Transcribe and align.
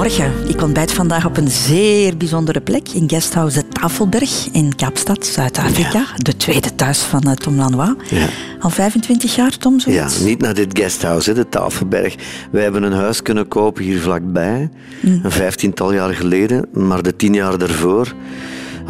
Goedemorgen. 0.00 0.48
Ik 0.48 0.62
ontbijt 0.62 0.92
vandaag 0.92 1.26
op 1.26 1.36
een 1.36 1.48
zeer 1.48 2.16
bijzondere 2.16 2.60
plek 2.60 2.88
in 2.88 3.08
Guesthouse 3.08 3.68
Tafelberg 3.68 4.48
in 4.52 4.74
Kaapstad, 4.74 5.26
Zuid-Afrika. 5.26 6.04
De 6.16 6.36
tweede 6.36 6.74
thuis 6.74 6.98
van 6.98 7.22
uh, 7.26 7.32
Tom 7.32 7.56
Lanois. 7.56 7.94
Ja. 8.10 8.26
Al 8.60 8.70
25 8.70 9.34
jaar, 9.34 9.56
Tom, 9.56 9.80
zoiets? 9.80 10.18
Ja, 10.18 10.24
niet 10.24 10.40
naar 10.40 10.54
dit 10.54 10.78
guesthouse, 10.78 11.32
de 11.32 11.48
Tafelberg. 11.48 12.14
Wij 12.50 12.62
hebben 12.62 12.82
een 12.82 12.92
huis 12.92 13.22
kunnen 13.22 13.48
kopen 13.48 13.84
hier 13.84 14.00
vlakbij, 14.00 14.70
mm. 15.00 15.20
een 15.22 15.30
vijftiental 15.30 15.92
jaar 15.92 16.14
geleden, 16.14 16.66
maar 16.72 17.02
de 17.02 17.16
tien 17.16 17.34
jaar 17.34 17.58
daarvoor 17.58 18.14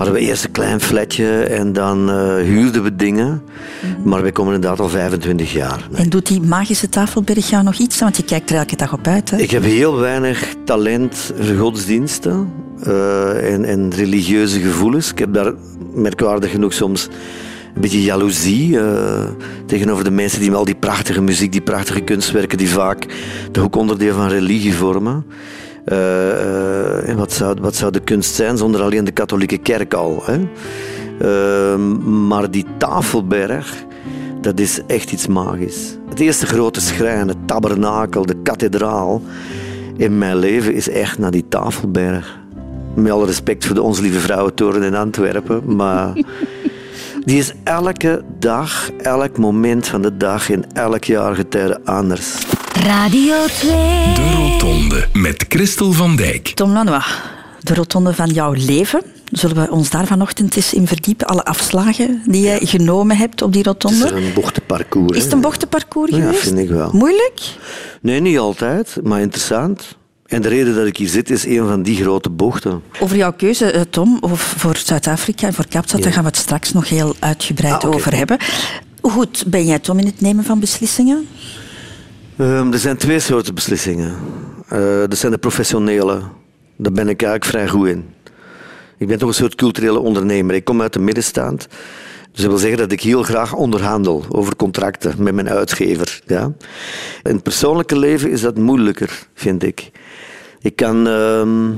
hadden 0.01 0.19
we 0.19 0.27
eerst 0.27 0.45
een 0.45 0.51
klein 0.51 0.81
flatje 0.81 1.43
en 1.43 1.73
dan 1.73 2.11
uh, 2.11 2.35
huurden 2.35 2.83
we 2.83 2.97
dingen. 2.97 3.43
Mhm. 3.81 4.09
Maar 4.09 4.23
we 4.23 4.33
komen 4.33 4.55
inderdaad 4.55 4.81
al 4.81 4.89
25 4.89 5.53
jaar. 5.53 5.89
En 5.95 6.09
doet 6.09 6.27
die 6.27 6.41
magische 6.41 6.89
tafelberg 6.89 7.51
jou 7.51 7.65
nog 7.65 7.75
iets? 7.75 7.99
Want 7.99 8.17
je 8.17 8.25
kijkt 8.25 8.51
er 8.51 8.57
elke 8.57 8.77
dag 8.77 8.93
op 8.93 9.07
uit. 9.07 9.31
Hè? 9.31 9.37
Ik 9.37 9.51
heb 9.51 9.63
heel 9.63 9.97
weinig 9.97 10.55
talent 10.65 11.33
voor 11.39 11.57
godsdiensten 11.57 12.53
uh, 12.87 13.53
en, 13.53 13.65
en 13.65 13.95
religieuze 13.95 14.61
gevoelens. 14.61 15.11
Ik 15.11 15.19
heb 15.19 15.35
daar 15.35 15.53
merkwaardig 15.95 16.51
genoeg 16.51 16.73
soms 16.73 17.09
een 17.75 17.81
beetje 17.81 18.03
jaloezie 18.03 18.69
uh, 18.69 19.23
tegenover 19.67 20.05
de 20.05 20.11
mensen 20.11 20.41
die 20.41 20.51
met 20.51 20.59
al 20.59 20.65
die 20.65 20.75
prachtige 20.75 21.21
muziek, 21.21 21.53
die 21.53 21.61
prachtige 21.61 22.01
kunstwerken, 22.01 22.59
die 22.59 22.71
vaak 22.71 23.07
de 23.53 23.61
hoekonderdeel 23.61 24.15
van 24.15 24.29
religie 24.29 24.75
vormen. 24.75 25.25
Uh, 25.87 27.15
wat, 27.15 27.33
zou, 27.33 27.57
wat 27.61 27.75
zou 27.75 27.93
de 27.93 28.01
kunst 28.01 28.35
zijn 28.35 28.57
zonder 28.57 28.83
alleen 28.83 29.05
de 29.05 29.11
katholieke 29.11 29.59
kerk 29.59 29.95
al? 29.95 30.23
Hè? 30.25 30.39
Uh, 31.23 31.77
maar 32.29 32.51
die 32.51 32.67
tafelberg, 32.79 33.85
dat 34.41 34.61
is 34.61 34.81
echt 34.87 35.13
iets 35.13 35.27
magisch. 35.27 35.97
Het 36.09 36.21
eerste 36.21 36.47
grote 36.47 36.81
schrijn, 36.81 37.29
het 37.29 37.47
tabernakel, 37.47 38.27
de 38.27 38.37
kathedraal 38.43 39.23
in 39.97 40.19
mijn 40.19 40.37
leven 40.37 40.75
is 40.75 40.89
echt 40.89 41.19
naar 41.19 41.31
die 41.31 41.45
tafelberg. 41.49 42.39
Met 42.95 43.13
alle 43.13 43.27
respect 43.27 43.67
voor 43.67 43.75
de 43.75 43.83
Onze 43.83 44.03
Lieve 44.03 44.21
Vrouwentoren 44.21 44.83
in 44.83 44.95
Antwerpen, 44.95 45.77
maar 45.77 46.13
die 47.25 47.39
is 47.39 47.53
elke 47.65 48.23
dag, 48.39 48.91
elk 49.03 49.39
moment 49.39 49.89
van 49.89 50.03
de 50.03 50.17
dag 50.17 50.49
in 50.49 50.65
elk 50.73 51.05
jaargetijde 51.05 51.81
anders. 51.85 52.35
Radio 52.73 53.47
2. 53.47 53.71
De 54.15 54.33
Rotonde 54.37 55.07
met 55.13 55.45
Christel 55.49 55.93
van 55.93 56.17
Dijk. 56.17 56.49
Tom 56.49 56.73
Lanois, 56.73 57.07
de 57.61 57.75
rotonde 57.75 58.15
van 58.15 58.29
jouw 58.29 58.53
leven. 58.53 59.03
Zullen 59.31 59.57
we 59.57 59.71
ons 59.71 59.91
daar 59.91 60.07
vanochtend 60.07 60.57
eens 60.57 60.75
in 60.75 60.87
verdiepen? 60.87 61.27
Alle 61.27 61.45
afslagen 61.45 62.23
die 62.27 62.43
jij 62.43 62.59
genomen 62.63 63.17
hebt 63.17 63.43
op 63.43 63.53
die 63.53 63.63
rotonde? 63.63 64.05
Het 64.05 64.15
is 64.15 64.27
een 64.27 64.33
bochtenparcours. 64.35 65.17
Is 65.17 65.25
het 65.25 65.33
een 65.33 65.41
bochtenparcours 65.41 66.11
geweest? 66.15 66.43
Ja, 66.43 66.47
vind 66.49 66.59
ik 66.59 66.69
wel. 66.69 66.91
Moeilijk? 66.93 67.41
Nee, 68.01 68.21
niet 68.21 68.39
altijd, 68.39 68.97
maar 69.03 69.21
interessant. 69.21 69.99
En 70.31 70.43
de 70.43 70.49
reden 70.49 70.75
dat 70.75 70.87
ik 70.87 70.97
hier 70.97 71.09
zit 71.09 71.31
is 71.31 71.45
een 71.45 71.67
van 71.67 71.83
die 71.83 71.97
grote 71.97 72.31
bochten. 72.31 72.83
Over 73.01 73.17
jouw 73.17 73.33
keuze, 73.33 73.71
eh, 73.71 73.81
Tom, 73.91 74.19
voor 74.35 74.77
Zuid-Afrika 74.77 75.47
en 75.47 75.55
voor 75.55 75.67
Kaapstad, 75.69 76.03
daar 76.03 76.13
gaan 76.13 76.23
we 76.23 76.29
het 76.29 76.39
straks 76.39 76.73
nog 76.73 76.89
heel 76.89 77.15
uitgebreid 77.19 77.85
ah, 77.85 77.91
over 77.91 78.17
hebben. 78.17 78.39
Hoe 79.01 79.11
goed 79.11 79.45
ben 79.47 79.67
jij, 79.67 79.79
Tom, 79.79 79.99
in 79.99 80.07
het 80.07 80.21
nemen 80.21 80.45
van 80.45 80.61
beslissingen? 80.61 81.29
Um, 82.37 82.73
er 82.73 82.79
zijn 82.79 82.97
twee 82.97 83.21
soorten 83.21 83.55
beslissingen. 83.55 84.15
Uh, 84.73 85.11
er 85.11 85.17
zijn 85.17 85.33
de 85.33 85.39
professionele. 85.39 86.23
Daar 86.77 86.93
ben 86.93 87.09
ik 87.09 87.23
eigenlijk 87.23 87.45
vrij 87.45 87.69
goed 87.69 87.89
in. 87.89 88.05
Ik 88.99 89.07
ben 89.07 89.19
toch 89.19 89.29
een 89.29 89.35
soort 89.35 89.55
culturele 89.55 89.99
ondernemer. 89.99 90.55
Ik 90.55 90.65
kom 90.65 90.81
uit 90.81 90.93
de 90.93 90.99
middenstand. 90.99 91.69
Dus 92.33 92.41
dat 92.41 92.51
wil 92.51 92.59
zeggen 92.59 92.79
dat 92.79 92.93
ik 92.93 93.01
heel 93.01 93.23
graag 93.23 93.55
onderhandel 93.55 94.25
over 94.29 94.57
contracten 94.57 95.23
met 95.23 95.35
mijn 95.35 95.49
uitgever. 95.49 96.21
Ja? 96.27 96.53
In 97.23 97.35
het 97.35 97.43
persoonlijke 97.43 97.99
leven 97.99 98.31
is 98.31 98.41
dat 98.41 98.59
moeilijker, 98.59 99.27
vind 99.35 99.63
ik. 99.63 99.91
Ik 100.61 100.77
kan, 100.77 101.09
uh, 101.09 101.69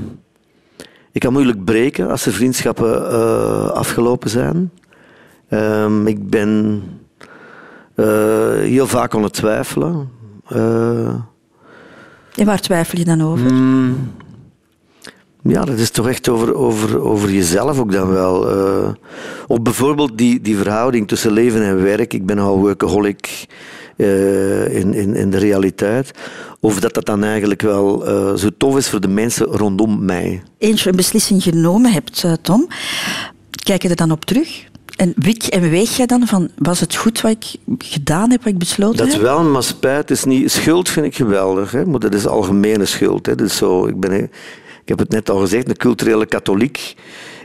ik 1.11 1.21
kan 1.21 1.33
moeilijk 1.33 1.63
breken 1.63 2.09
als 2.09 2.25
er 2.25 2.33
vriendschappen 2.33 3.01
uh, 3.01 3.69
afgelopen 3.69 4.29
zijn. 4.29 4.71
Uh, 5.49 6.05
ik 6.05 6.29
ben 6.29 6.83
uh, 7.95 8.05
heel 8.53 8.87
vaak 8.87 9.15
aan 9.15 9.23
het 9.23 9.33
twijfelen. 9.33 10.09
en 12.35 12.45
waar 12.45 12.59
twijfel 12.59 12.97
je 12.97 13.05
dan 13.05 13.21
over? 13.21 13.53
Mm, 13.53 14.11
ja, 15.43 15.65
dat 15.65 15.77
is 15.77 15.89
toch 15.89 16.07
echt 16.07 16.29
over, 16.29 16.55
over, 16.55 17.01
over 17.01 17.31
jezelf 17.31 17.79
ook 17.79 17.91
dan 17.91 18.09
wel. 18.09 18.57
Uh, 18.57 18.89
of 19.47 19.61
bijvoorbeeld 19.61 20.17
die, 20.17 20.41
die 20.41 20.57
verhouding 20.57 21.07
tussen 21.07 21.31
leven 21.31 21.63
en 21.63 21.83
werk. 21.83 22.13
Ik 22.13 22.25
ben 22.25 22.39
al 22.39 22.57
workaholic 22.57 23.45
uh, 23.97 24.75
in, 24.75 24.93
in, 24.93 25.15
in 25.15 25.29
de 25.29 25.37
realiteit. 25.37 26.11
Of 26.59 26.79
dat 26.79 26.93
dat 26.93 27.05
dan 27.05 27.23
eigenlijk 27.23 27.61
wel 27.61 28.09
uh, 28.09 28.37
zo 28.37 28.49
tof 28.57 28.77
is 28.77 28.89
voor 28.89 29.01
de 29.01 29.07
mensen 29.07 29.45
rondom 29.45 30.05
mij. 30.05 30.43
Eens 30.57 30.83
je 30.83 30.89
een 30.89 30.95
beslissing 30.95 31.43
genomen 31.43 31.91
hebt, 31.91 32.25
Tom, 32.41 32.67
kijk 33.63 33.81
je 33.81 33.89
er 33.89 33.95
dan 33.95 34.11
op 34.11 34.25
terug? 34.25 34.71
En 34.95 35.13
wik 35.15 35.43
en 35.43 35.69
weeg 35.69 35.97
jij 35.97 36.05
dan 36.05 36.27
van, 36.27 36.49
was 36.57 36.79
het 36.79 36.95
goed 36.95 37.21
wat 37.21 37.31
ik 37.31 37.55
gedaan 37.77 38.31
heb, 38.31 38.43
wat 38.43 38.53
ik 38.53 38.57
besloten 38.57 38.97
dat 38.97 39.07
heb? 39.07 39.15
Dat 39.15 39.29
wel, 39.31 39.43
maar 39.43 39.63
spijt 39.63 40.11
is 40.11 40.23
niet... 40.23 40.51
Schuld 40.51 40.89
vind 40.89 41.05
ik 41.05 41.15
geweldig, 41.15 41.71
hè? 41.71 41.85
maar 41.85 41.99
dat 41.99 42.13
is 42.13 42.27
algemene 42.27 42.85
schuld. 42.85 43.25
Hè? 43.25 43.35
Dus 43.35 43.57
zo, 43.57 43.87
ik 43.87 43.99
ben 43.99 44.31
ik 44.83 44.89
heb 44.89 44.99
het 44.99 45.09
net 45.09 45.29
al 45.29 45.39
gezegd, 45.39 45.69
een 45.69 45.77
culturele 45.77 46.25
katholiek. 46.25 46.95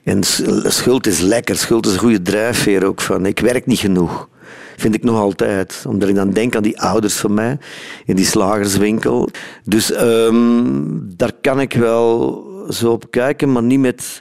En 0.04 0.20
schuld 0.64 1.06
is 1.06 1.20
lekker, 1.20 1.56
schuld 1.56 1.86
is 1.86 1.92
een 1.92 1.98
goede 1.98 2.22
drijfveer 2.22 2.84
ook 2.84 3.00
van. 3.00 3.26
Ik 3.26 3.40
werk 3.40 3.66
niet 3.66 3.78
genoeg. 3.78 4.28
Vind 4.76 4.94
ik 4.94 5.04
nog 5.04 5.18
altijd. 5.18 5.84
Omdat 5.88 6.08
ik 6.08 6.14
dan 6.14 6.30
denk 6.30 6.56
aan 6.56 6.62
die 6.62 6.80
ouders 6.80 7.14
van 7.14 7.34
mij 7.34 7.58
in 8.04 8.16
die 8.16 8.24
slagerswinkel. 8.24 9.28
Dus 9.64 10.00
um, 10.00 11.12
daar 11.16 11.32
kan 11.40 11.60
ik 11.60 11.72
wel 11.72 12.42
zo 12.70 12.90
op 12.90 13.10
kijken, 13.10 13.52
maar 13.52 13.62
niet 13.62 13.80
met, 13.80 14.20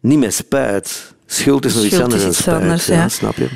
niet 0.00 0.18
met 0.18 0.34
spijt. 0.34 1.14
Schuld 1.26 1.64
is 1.64 1.74
nog 1.74 1.84
iets 1.84 2.00
anders 2.00 2.22
dan 2.22 2.34
spijt. 2.34 2.60
Anders, 2.60 2.86
ja. 2.86 3.08
snap 3.08 3.36
je? 3.36 3.48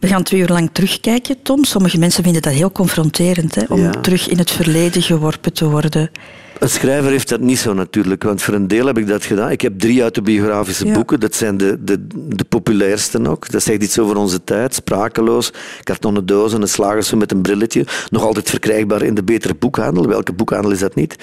We 0.00 0.06
gaan 0.06 0.22
twee 0.22 0.40
uur 0.40 0.48
lang 0.48 0.70
terugkijken, 0.72 1.42
Tom. 1.42 1.64
Sommige 1.64 1.98
mensen 1.98 2.22
vinden 2.22 2.42
dat 2.42 2.52
heel 2.52 2.72
confronterend, 2.72 3.54
hè, 3.54 3.62
om 3.68 3.80
ja. 3.80 3.90
terug 3.90 4.28
in 4.28 4.38
het 4.38 4.50
verleden 4.50 5.02
geworpen 5.02 5.52
te 5.52 5.68
worden. 5.68 6.10
Een 6.58 6.68
schrijver 6.68 7.10
heeft 7.10 7.28
dat 7.28 7.40
niet 7.40 7.58
zo 7.58 7.72
natuurlijk, 7.72 8.22
want 8.22 8.42
voor 8.42 8.54
een 8.54 8.68
deel 8.68 8.86
heb 8.86 8.98
ik 8.98 9.06
dat 9.06 9.24
gedaan. 9.24 9.50
Ik 9.50 9.60
heb 9.60 9.78
drie 9.78 10.00
autobiografische 10.00 10.92
boeken, 10.92 11.20
dat 11.20 11.34
zijn 11.34 11.56
de, 11.56 11.84
de, 11.84 12.06
de 12.28 12.44
populairste 12.44 13.28
ook. 13.28 13.50
Dat 13.50 13.62
zegt 13.62 13.82
iets 13.82 13.98
over 13.98 14.16
onze 14.16 14.44
tijd, 14.44 14.74
sprakeloos, 14.74 15.52
kartonnen 15.82 16.26
dozen, 16.26 16.62
een 16.62 16.68
slagersom 16.68 17.18
met 17.18 17.32
een 17.32 17.42
brilletje. 17.42 17.86
Nog 18.10 18.22
altijd 18.22 18.50
verkrijgbaar 18.50 19.02
in 19.02 19.14
de 19.14 19.24
betere 19.24 19.54
boekhandel. 19.54 20.06
Welke 20.06 20.32
boekhandel 20.32 20.70
is 20.70 20.78
dat 20.78 20.94
niet, 20.94 21.16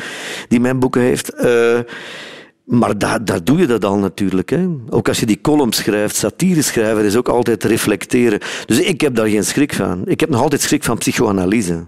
die 0.47 0.59
mijn 0.59 0.79
boeken 0.79 1.01
heeft? 1.01 1.33
Uh, 1.43 1.79
maar 2.63 2.97
daar, 2.97 3.25
daar 3.25 3.43
doe 3.43 3.57
je 3.57 3.65
dat 3.65 3.85
al 3.85 3.97
natuurlijk. 3.97 4.49
Hè. 4.49 4.67
Ook 4.89 5.07
als 5.07 5.19
je 5.19 5.25
die 5.25 5.41
column 5.41 5.73
schrijft, 5.73 6.15
satire 6.15 6.61
schrijven 6.61 7.03
is 7.03 7.15
ook 7.15 7.29
altijd 7.29 7.63
reflecteren. 7.63 8.39
Dus 8.65 8.79
ik 8.79 9.01
heb 9.01 9.15
daar 9.15 9.27
geen 9.27 9.45
schrik 9.45 9.73
van. 9.73 10.01
Ik 10.05 10.19
heb 10.19 10.29
nog 10.29 10.41
altijd 10.41 10.61
schrik 10.61 10.83
van 10.83 10.97
psychoanalyse 10.97 11.85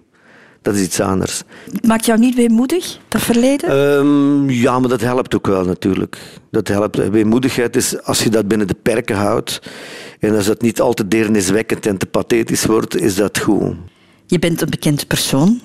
dat 0.64 0.76
is 0.76 0.82
iets 0.82 1.00
anders. 1.00 1.44
Maakt 1.82 2.06
jou 2.06 2.20
niet 2.20 2.36
weemoedig, 2.36 2.98
dat 3.08 3.22
verleden? 3.22 3.72
Um, 3.78 4.50
ja, 4.50 4.80
maar 4.80 4.90
dat 4.90 5.02
helpt 5.02 5.36
ook 5.36 5.48
wel 5.48 5.66
natuurlijk. 5.66 6.18
Dat 6.52 6.68
helpt. 6.68 7.10
Weemoedigheid 7.10 7.76
is, 7.76 8.04
als 8.04 8.24
je 8.24 8.30
dat 8.30 8.48
binnen 8.48 8.68
de 8.68 8.76
perken 8.82 9.16
houdt 9.16 9.62
en 10.20 10.36
als 10.36 10.46
dat 10.46 10.62
niet 10.62 10.82
al 10.82 10.94
te 10.94 11.08
deerniswekkend 11.08 11.86
en 11.86 11.98
te 11.98 12.06
pathetisch 12.06 12.66
wordt, 12.66 13.02
is 13.02 13.16
dat 13.16 13.40
goed. 13.40 13.76
Je 14.28 14.40
bent 14.40 14.62
een 14.62 14.70
bekend 14.70 15.08
persoon, 15.08 15.62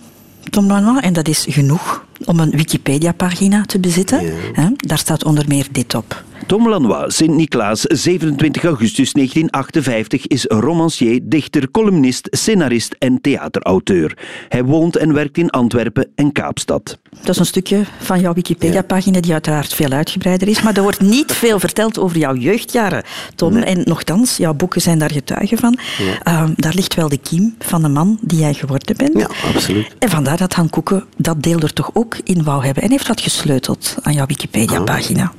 Tom 0.51 0.67
Lanois, 0.67 1.03
en 1.03 1.13
dat 1.13 1.29
is 1.29 1.47
genoeg 1.49 2.07
om 2.25 2.41
een 2.41 2.51
Wikipedia-pagina 2.51 3.63
te 3.63 3.79
bezitten. 3.79 4.25
Ja. 4.55 4.73
Daar 4.77 4.99
staat 4.99 5.25
onder 5.25 5.45
meer 5.49 5.67
dit 5.73 5.95
op. 5.95 6.25
Tom 6.49 6.69
Lanois, 6.69 7.17
Sint-Niklaas, 7.17 7.81
27 7.81 8.65
augustus 8.65 9.13
1958, 9.13 10.27
is 10.27 10.45
romancier, 10.45 11.21
dichter, 11.23 11.71
columnist, 11.71 12.29
scenarist 12.31 12.95
en 12.99 13.21
theaterauteur. 13.21 14.17
Hij 14.49 14.65
woont 14.65 14.97
en 14.97 15.13
werkt 15.13 15.39
in 15.39 15.51
Antwerpen 15.51 16.09
en 16.15 16.33
Kaapstad. 16.33 16.99
Dat 17.21 17.29
is 17.29 17.39
een 17.39 17.47
stukje 17.47 17.85
van 17.99 18.21
jouw 18.21 18.33
Wikipedia-pagina 18.33 19.21
die 19.21 19.33
uiteraard 19.33 19.75
veel 19.75 19.91
uitgebreider 19.91 20.49
is, 20.49 20.63
maar 20.63 20.77
er 20.77 20.83
wordt 20.83 21.01
niet 21.01 21.33
veel 21.43 21.59
verteld 21.59 21.99
over 21.99 22.19
jouw 22.19 22.35
jeugdjaren, 22.35 23.03
Tom. 23.35 23.57
En 23.57 23.81
nogthans, 23.85 24.37
jouw 24.37 24.55
boeken 24.55 24.81
zijn 24.81 24.99
daar 24.99 25.11
getuigen 25.11 25.59
van. 25.59 25.79
Uh, 26.01 26.45
daar 26.57 26.75
ligt 26.75 26.95
wel 26.95 27.09
de 27.09 27.19
kiem 27.19 27.55
van 27.59 27.83
de 27.83 27.89
man 27.89 28.19
die 28.21 28.39
jij 28.39 28.55
geworden 28.55 28.97
bent. 28.97 29.19
Ja, 29.19 29.29
absoluut. 29.55 29.95
En 29.99 30.11
vandaar 30.11 30.37
dat 30.37 30.55
Han 30.55 30.71
Koeken 30.71 31.05
dat 31.17 31.43
deel 31.43 31.59
er 31.59 31.73
toch 31.73 31.91
ook 31.93 32.08
in 32.25 32.45
wou 32.45 32.65
hebben 32.65 32.83
en 32.83 32.91
heeft 32.91 33.07
dat 33.07 33.21
gesleuteld 33.21 33.97
aan 34.03 34.13
jouw 34.13 34.27
Wikipedia-pagina. 34.27 35.33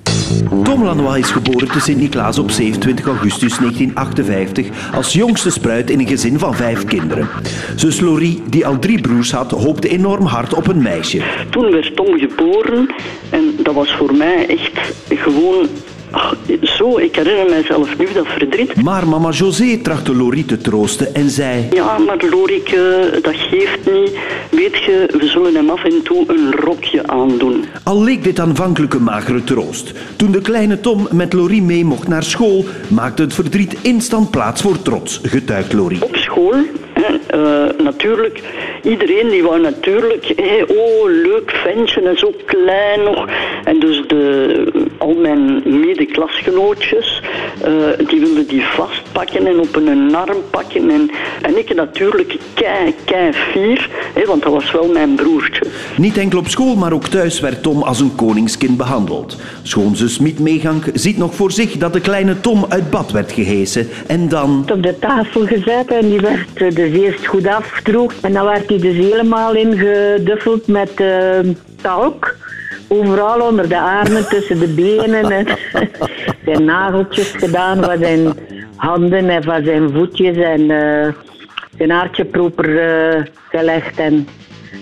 Tom 0.63 0.83
Lanois 0.83 1.19
is 1.19 1.31
geboren 1.31 1.71
te 1.71 1.79
Sint-Niklaas 1.79 2.39
op 2.39 2.51
27 2.51 3.05
augustus 3.05 3.57
1958 3.57 4.93
als 4.93 5.13
jongste 5.13 5.49
spruit 5.49 5.89
in 5.89 5.99
een 5.99 6.07
gezin 6.07 6.39
van 6.39 6.55
vijf 6.55 6.85
kinderen. 6.85 7.29
Zus 7.75 7.99
Laurie, 7.99 8.41
die 8.49 8.65
al 8.65 8.79
drie 8.79 9.01
broers 9.01 9.31
had, 9.31 9.51
hoopte 9.51 9.89
enorm 9.89 10.25
hard 10.25 10.53
op 10.53 10.67
een 10.67 10.81
meisje. 10.81 11.21
Toen 11.49 11.71
werd 11.71 11.95
Tom 11.95 12.19
geboren 12.19 12.95
en 13.29 13.53
dat 13.63 13.73
was 13.73 13.95
voor 13.95 14.15
mij 14.15 14.47
echt 14.47 14.79
gewoon 15.09 15.67
Zo, 16.61 16.97
ik 16.97 17.15
herinner 17.15 17.49
mijzelf 17.49 17.97
nu 17.97 18.07
dat 18.13 18.27
verdriet. 18.27 18.81
Maar 18.81 19.07
mama 19.07 19.29
José 19.29 19.77
trachtte 19.77 20.15
Laurie 20.15 20.45
te 20.45 20.57
troosten 20.57 21.15
en 21.15 21.29
zei... 21.29 21.67
Ja, 21.71 21.97
maar 21.97 22.25
Lorike, 22.29 23.09
dat 23.21 23.35
geeft 23.35 23.91
niet. 23.91 24.17
Weet 24.51 24.83
je, 24.83 25.13
we 25.19 25.27
zullen 25.27 25.55
hem 25.55 25.69
af 25.69 25.83
en 25.83 26.01
toe 26.03 26.23
een 26.27 26.51
rokje 26.51 27.07
aandoen. 27.07 27.65
Al 27.83 28.03
leek 28.03 28.23
dit 28.23 28.39
aanvankelijk 28.39 28.93
een 28.93 29.03
magere 29.03 29.43
troost. 29.43 29.93
Toen 30.15 30.31
de 30.31 30.41
kleine 30.41 30.79
Tom 30.79 31.07
met 31.11 31.33
Laurie 31.33 31.61
mee 31.61 31.85
mocht 31.85 32.07
naar 32.07 32.23
school, 32.23 32.65
maakte 32.87 33.21
het 33.21 33.33
verdriet 33.33 33.75
instant 33.81 34.31
plaats 34.31 34.61
voor 34.61 34.81
trots, 34.81 35.19
getuigt 35.23 35.73
Laurie. 35.73 36.03
Op 36.03 36.15
school, 36.15 36.55
eh, 37.27 37.83
natuurlijk, 37.83 38.41
iedereen 38.83 39.29
die 39.29 39.43
wou 39.43 39.59
natuurlijk, 39.61 40.33
hé, 40.35 40.63
oh, 40.67 41.09
leuk 41.23 41.51
ventje 41.51 42.01
en 42.01 42.17
zo 42.17 42.33
klein 42.45 43.03
nog. 43.03 43.25
En 43.63 43.79
dus 43.79 44.01
de, 44.07 44.87
al 44.97 45.13
mijn 45.13 45.61
medeklasgenootjes, 45.65 47.21
eh, 47.61 48.07
die 48.07 48.19
wilden 48.19 48.47
die 48.47 48.63
vastpakken 48.63 49.47
en 49.47 49.59
op 49.59 49.75
een 49.75 50.15
arm 50.15 50.41
pakken. 50.49 50.89
En, 50.89 51.11
en 51.41 51.57
ik 51.57 51.75
natuurlijk 51.75 52.37
kei, 52.53 52.93
kei 53.05 53.33
fier, 53.33 53.89
hè, 54.13 54.25
want 54.25 54.43
dat 54.43 54.51
was 54.51 54.71
wel 54.71 54.87
mijn 54.87 55.15
broertje. 55.15 55.65
Niet 55.97 56.17
enkel 56.17 56.39
op 56.39 56.47
school, 56.47 56.75
maar 56.75 56.93
ook 56.93 57.07
thuis 57.07 57.39
werd 57.39 57.63
Tom 57.63 57.83
als 57.83 57.99
een 57.99 58.15
koningskind 58.15 58.77
behandeld. 58.77 59.37
Schoonzus 59.63 60.19
Miet 60.19 60.39
Meegank 60.39 60.83
ziet 60.93 61.17
nog 61.17 61.35
voor 61.35 61.51
zich 61.51 61.77
dat 61.77 61.93
de 61.93 62.01
kleine 62.01 62.39
Tom 62.41 62.65
uit 62.69 62.89
bad 62.89 63.11
werd 63.11 63.31
gehesen 63.31 63.87
en 64.07 64.29
dan... 64.29 64.65
op 64.71 64.83
de 64.83 64.99
tafel 64.99 65.45
gezet 65.45 65.87
en 65.87 66.09
die 66.09 66.19
werd 66.19 66.47
eh, 66.53 66.75
dus 66.91 67.01
eerst 67.01 67.25
goed 67.25 67.47
afgedroogd. 67.47 68.21
En 68.21 68.33
dan 68.33 68.45
werd 68.45 68.69
hij 68.69 68.77
dus 68.77 68.95
helemaal 68.95 69.55
ingeduffeld 69.55 70.67
met 70.67 70.91
eh, 70.93 71.39
talk. 71.81 72.35
Overal 72.87 73.41
onder 73.41 73.69
de 73.69 73.79
armen, 73.79 74.27
tussen 74.27 74.59
de 74.59 74.67
benen. 74.67 75.31
En 75.31 75.47
zijn 76.45 76.65
nageltjes 76.65 77.31
gedaan 77.31 77.83
van 77.83 77.97
zijn 77.97 78.33
handen 78.75 79.29
en 79.29 79.43
van 79.43 79.63
zijn 79.63 79.89
voetjes. 79.91 80.37
En 80.37 80.71
eh, 80.71 81.13
zijn 81.77 81.89
haartje 81.89 82.25
proper 82.25 82.79
eh, 82.79 83.21
gelegd 83.49 83.99
en 83.99 84.27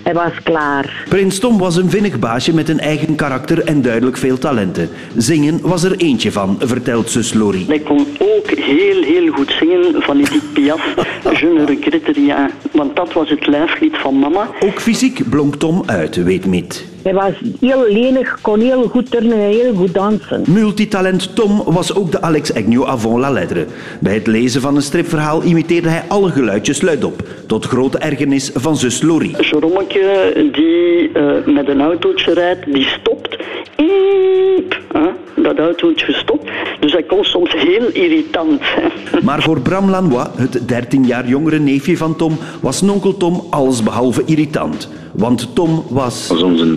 hij 0.03 0.13
was 0.13 0.31
klaar. 0.43 1.05
Prins 1.09 1.39
Tom 1.39 1.57
was 1.57 1.75
een 1.75 1.89
vinnig 1.89 2.19
baasje 2.19 2.53
met 2.53 2.69
een 2.69 2.79
eigen 2.79 3.15
karakter 3.15 3.63
en 3.63 3.81
duidelijk 3.81 4.17
veel 4.17 4.37
talenten. 4.37 4.89
Zingen 5.15 5.59
was 5.61 5.83
er 5.83 5.95
eentje 5.97 6.31
van, 6.31 6.57
vertelt 6.59 7.09
zus 7.09 7.33
Laurie. 7.33 7.73
Ik 7.73 7.85
kon 7.85 8.07
ook 8.19 8.49
heel, 8.49 9.03
heel 9.03 9.27
goed 9.31 9.55
zingen 9.59 10.01
van 10.01 10.17
Edith 10.17 10.53
Piaf, 10.53 10.95
Je 11.39 11.53
ne 11.57 11.65
regrette 11.65 12.11
rien. 12.11 12.49
Want 12.71 12.95
dat 12.95 13.13
was 13.13 13.29
het 13.29 13.47
lijflied 13.47 13.97
van 13.97 14.19
mama. 14.19 14.49
Ook 14.59 14.81
fysiek 14.81 15.29
blonk 15.29 15.55
Tom 15.55 15.83
uit, 15.85 16.15
weet 16.15 16.45
Miet. 16.45 16.85
Hij 17.07 17.15
was 17.15 17.33
heel 17.59 17.85
lenig, 17.89 18.41
kon 18.41 18.59
heel 18.59 18.87
goed 18.87 19.11
turnen 19.11 19.37
en 19.37 19.49
heel 19.49 19.73
goed 19.73 19.93
dansen. 19.93 20.43
Multitalent 20.47 21.35
Tom 21.35 21.63
was 21.65 21.95
ook 21.95 22.11
de 22.11 22.21
Alex 22.21 22.53
Agnew 22.53 22.83
avant 22.83 23.19
la 23.19 23.29
lettre. 23.29 23.65
Bij 23.99 24.13
het 24.13 24.27
lezen 24.27 24.61
van 24.61 24.75
een 24.75 24.81
stripverhaal 24.81 25.43
imiteerde 25.43 25.89
hij 25.89 26.03
alle 26.07 26.29
geluidjes 26.31 26.81
luidop, 26.81 27.23
tot 27.47 27.65
grote 27.65 27.97
ergernis 27.97 28.51
van 28.53 28.75
zus 28.75 29.01
Laurie. 29.01 29.35
Jerommeke 29.43 30.33
die 30.51 31.11
eh, 31.13 31.53
met 31.53 31.67
een 31.67 31.81
autootje 31.81 32.33
rijdt, 32.33 32.73
die 32.73 32.85
stopt. 32.85 33.37
Iep, 33.75 34.81
hè, 34.93 35.09
dat 35.41 35.59
autootje 35.59 36.13
stopt. 36.13 36.49
Dus 36.79 36.91
dat 36.91 37.05
kon 37.05 37.23
soms 37.23 37.53
heel 37.53 37.87
irritant 37.93 38.61
zijn. 38.75 38.91
Maar 39.25 39.41
voor 39.41 39.61
Bram 39.61 39.89
Lanois, 39.89 40.27
het 40.35 40.67
13 40.67 41.05
jaar 41.05 41.27
jongere 41.27 41.59
neefje 41.59 41.97
van 41.97 42.15
Tom, 42.15 42.37
was 42.61 42.81
nonkel 42.81 43.17
Tom 43.17 43.43
allesbehalve 43.49 44.23
irritant. 44.25 44.89
Want 45.17 45.55
Tom 45.55 45.85
was... 45.89 46.27
was 46.27 46.41
onze 46.41 46.75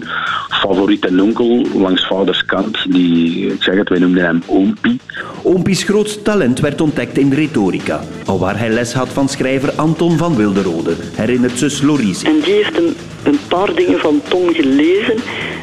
favoriete 0.49 1.23
onkel 1.23 1.67
langs 1.75 2.07
vaders 2.07 2.45
kant. 2.45 2.93
Die, 2.93 3.47
ik 3.47 3.63
zeg 3.63 3.75
het, 3.75 3.89
wij 3.89 3.99
noemden 3.99 4.25
hem 4.25 4.43
Oompie. 4.47 5.01
Oompie's 5.43 5.83
grootste 5.83 6.23
talent 6.23 6.61
werd 6.61 6.81
ontdekt 6.81 7.19
in 7.19 7.33
retorica, 7.33 8.01
alwaar 8.25 8.59
hij 8.59 8.71
les 8.71 8.93
had 8.93 9.09
van 9.09 9.29
schrijver 9.29 9.73
Anton 9.73 10.17
van 10.17 10.37
Wilderode, 10.37 10.95
herinnert 11.15 11.59
zus 11.59 11.77
zich. 11.77 12.23
En 12.23 12.41
die 12.45 12.53
heeft 12.53 12.77
hem 12.77 12.95
een 13.25 13.39
paar 13.49 13.75
dingen 13.75 13.99
van 13.99 14.21
Tom 14.29 14.55
gelezen 14.55 15.17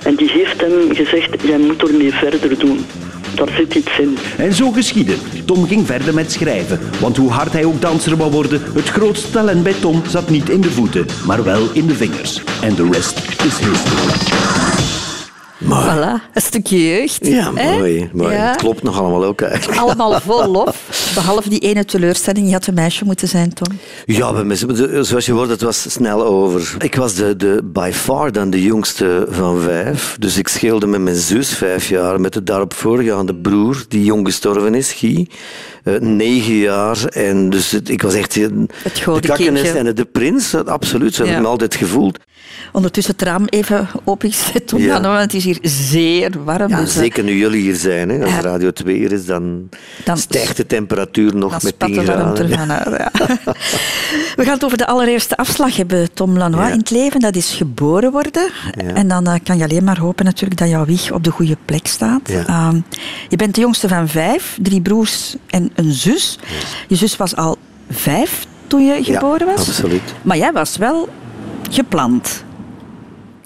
en 0.03 0.15
die 0.15 0.29
heeft 0.29 0.61
hem 0.61 0.95
gezegd, 0.95 1.41
jij 1.41 1.57
moet 1.57 1.81
ermee 1.81 2.13
verder 2.13 2.59
doen. 2.59 2.85
Daar 3.37 3.55
zit 3.55 3.75
iets 3.75 3.99
in. 3.99 4.17
En 4.37 4.53
zo 4.53 4.71
geschiedde. 4.71 5.15
Tom 5.45 5.67
ging 5.67 5.85
verder 5.85 6.13
met 6.13 6.31
schrijven, 6.31 6.79
want 6.99 7.17
hoe 7.17 7.31
hard 7.31 7.53
hij 7.53 7.65
ook 7.65 7.81
danser 7.81 8.17
wou 8.17 8.31
worden, 8.31 8.61
het 8.73 8.89
grootste 8.89 9.29
talent 9.29 9.63
bij 9.63 9.73
Tom 9.73 10.01
zat 10.07 10.29
niet 10.29 10.49
in 10.49 10.61
de 10.61 10.71
voeten, 10.71 11.05
maar 11.25 11.43
wel 11.43 11.69
in 11.73 11.87
de 11.87 11.95
vingers. 11.95 12.41
En 12.61 12.75
de 12.75 12.89
rest 12.91 13.17
is 13.17 13.57
history. 13.57 14.56
Voilà, 15.63 16.21
een 16.33 16.41
stukje 16.41 16.87
jeugd. 16.87 17.27
Ja, 17.27 17.51
hè? 17.55 17.77
mooi. 17.77 18.09
mooi. 18.13 18.33
Ja. 18.33 18.47
Het 18.47 18.57
klopt 18.57 18.83
nog 18.83 18.99
allemaal 18.99 19.23
ook 19.25 19.41
eigenlijk. 19.41 19.79
Allemaal 19.79 20.19
vol 20.25 20.47
lof. 20.51 21.11
Behalve 21.15 21.49
die 21.49 21.59
ene 21.59 21.85
teleurstelling. 21.85 22.47
Je 22.47 22.53
had 22.53 22.67
een 22.67 22.73
meisje 22.73 23.05
moeten 23.05 23.27
zijn, 23.27 23.53
Tom. 23.53 23.79
Ja, 24.05 24.33
zoals 25.03 25.25
je 25.25 25.31
hoort, 25.31 25.49
het 25.49 25.61
was 25.61 25.91
snel 25.91 26.25
over. 26.25 26.75
Ik 26.79 26.95
was 26.95 27.13
de, 27.13 27.35
de, 27.35 27.59
by 27.63 27.91
far 27.93 28.31
dan 28.31 28.49
de 28.49 28.61
jongste 28.61 29.25
van 29.29 29.59
vijf. 29.61 30.15
Dus 30.19 30.37
ik 30.37 30.47
scheelde 30.47 30.87
met 30.87 31.01
mijn 31.01 31.15
zus 31.15 31.49
vijf 31.49 31.89
jaar, 31.89 32.21
met 32.21 32.33
de 32.33 32.43
daarop 32.43 32.73
voorgaande 32.73 33.35
broer, 33.35 33.85
die 33.87 34.03
jong 34.03 34.25
gestorven 34.27 34.75
is, 34.75 34.91
Guy. 34.93 35.27
eh, 35.83 35.93
negen 35.99 36.55
jaar. 36.55 37.05
En 37.05 37.49
dus 37.49 37.71
het- 37.71 37.89
ik 37.89 38.01
was 38.01 38.13
echt 38.13 38.37
eh, 38.37 38.43
Het 38.83 38.95
de 39.05 39.19
kakkenest 39.27 39.73
en 39.73 39.95
de 39.95 40.05
prins. 40.05 40.55
Absoluut, 40.55 41.15
zo 41.15 41.23
heb 41.25 41.35
ik 41.35 41.41
me 41.41 41.47
altijd 41.47 41.75
gevoeld. 41.75 42.17
Ondertussen 42.71 43.13
het 43.17 43.21
raam 43.27 43.45
even 43.45 43.87
opengezet, 44.03 44.67
Tom. 44.67 44.79
Ja. 44.81 45.01
Want 45.01 45.21
het 45.21 45.33
is 45.33 45.43
hier 45.43 45.57
zeer 45.61 46.43
warm. 46.43 46.69
Ja, 46.69 46.79
dus, 46.79 46.93
eh, 46.95 47.01
zeker 47.01 47.23
nu 47.23 47.37
jullie 47.37 47.61
hier 47.61 47.75
zijn. 47.75 48.09
Hè. 48.09 48.21
Als 48.23 48.31
Ja. 48.33 48.41
Radio 48.41 48.71
2 48.71 48.95
hier 48.95 49.11
is, 49.11 49.25
dan, 49.25 49.69
Dan- 50.05 50.17
stijgt 50.17 50.57
de 50.57 50.65
temperatuur 50.65 51.35
nog 51.35 51.51
met 51.51 51.61
spat 51.61 51.87
10 51.93 51.99
de 51.99 52.05
warmte 52.05 52.47
graden. 52.47 52.91
Ja. 52.97 53.11
We 54.35 54.43
gaan 54.43 54.53
het 54.53 54.65
over 54.65 54.77
de 54.77 54.87
allereerste 54.87 55.37
afslag 55.37 55.75
hebben, 55.75 56.13
Tom 56.13 56.37
Lanois, 56.37 56.71
in 56.71 56.77
het 56.77 56.89
leven. 56.89 57.19
Dat 57.19 57.35
is 57.35 57.53
geboren 57.53 58.11
worden. 58.11 58.49
En 58.93 59.07
dan 59.07 59.27
eh, 59.27 59.33
kan 59.43 59.57
je 59.57 59.63
alleen 59.63 59.83
maar 59.83 59.99
hopen 59.99 60.25
natuurlijk 60.25 60.59
dat 60.59 60.69
jouw 60.69 60.85
wieg 60.85 61.11
op 61.11 61.23
de 61.23 61.31
goede 61.31 61.57
plek 61.65 61.87
staat. 61.87 62.29
Ehm, 62.29 62.79
je 63.29 63.35
bent 63.35 63.55
de 63.55 63.61
jongste 63.61 63.87
van 63.87 64.07
vijf, 64.07 64.57
drie 64.61 64.81
broers 64.81 65.35
en 65.47 65.71
een 65.75 65.91
zus. 65.91 66.39
Je 66.87 66.95
zus 66.95 67.17
was 67.17 67.35
al 67.35 67.57
vijf 67.89 68.45
toen 68.67 68.85
je 68.85 69.03
geboren 69.03 69.45
was. 69.47 69.67
absoluut. 69.67 70.01
Maar 70.21 70.37
jij 70.37 70.51
was 70.51 70.77
wel 70.77 71.09
gepland. 71.71 72.43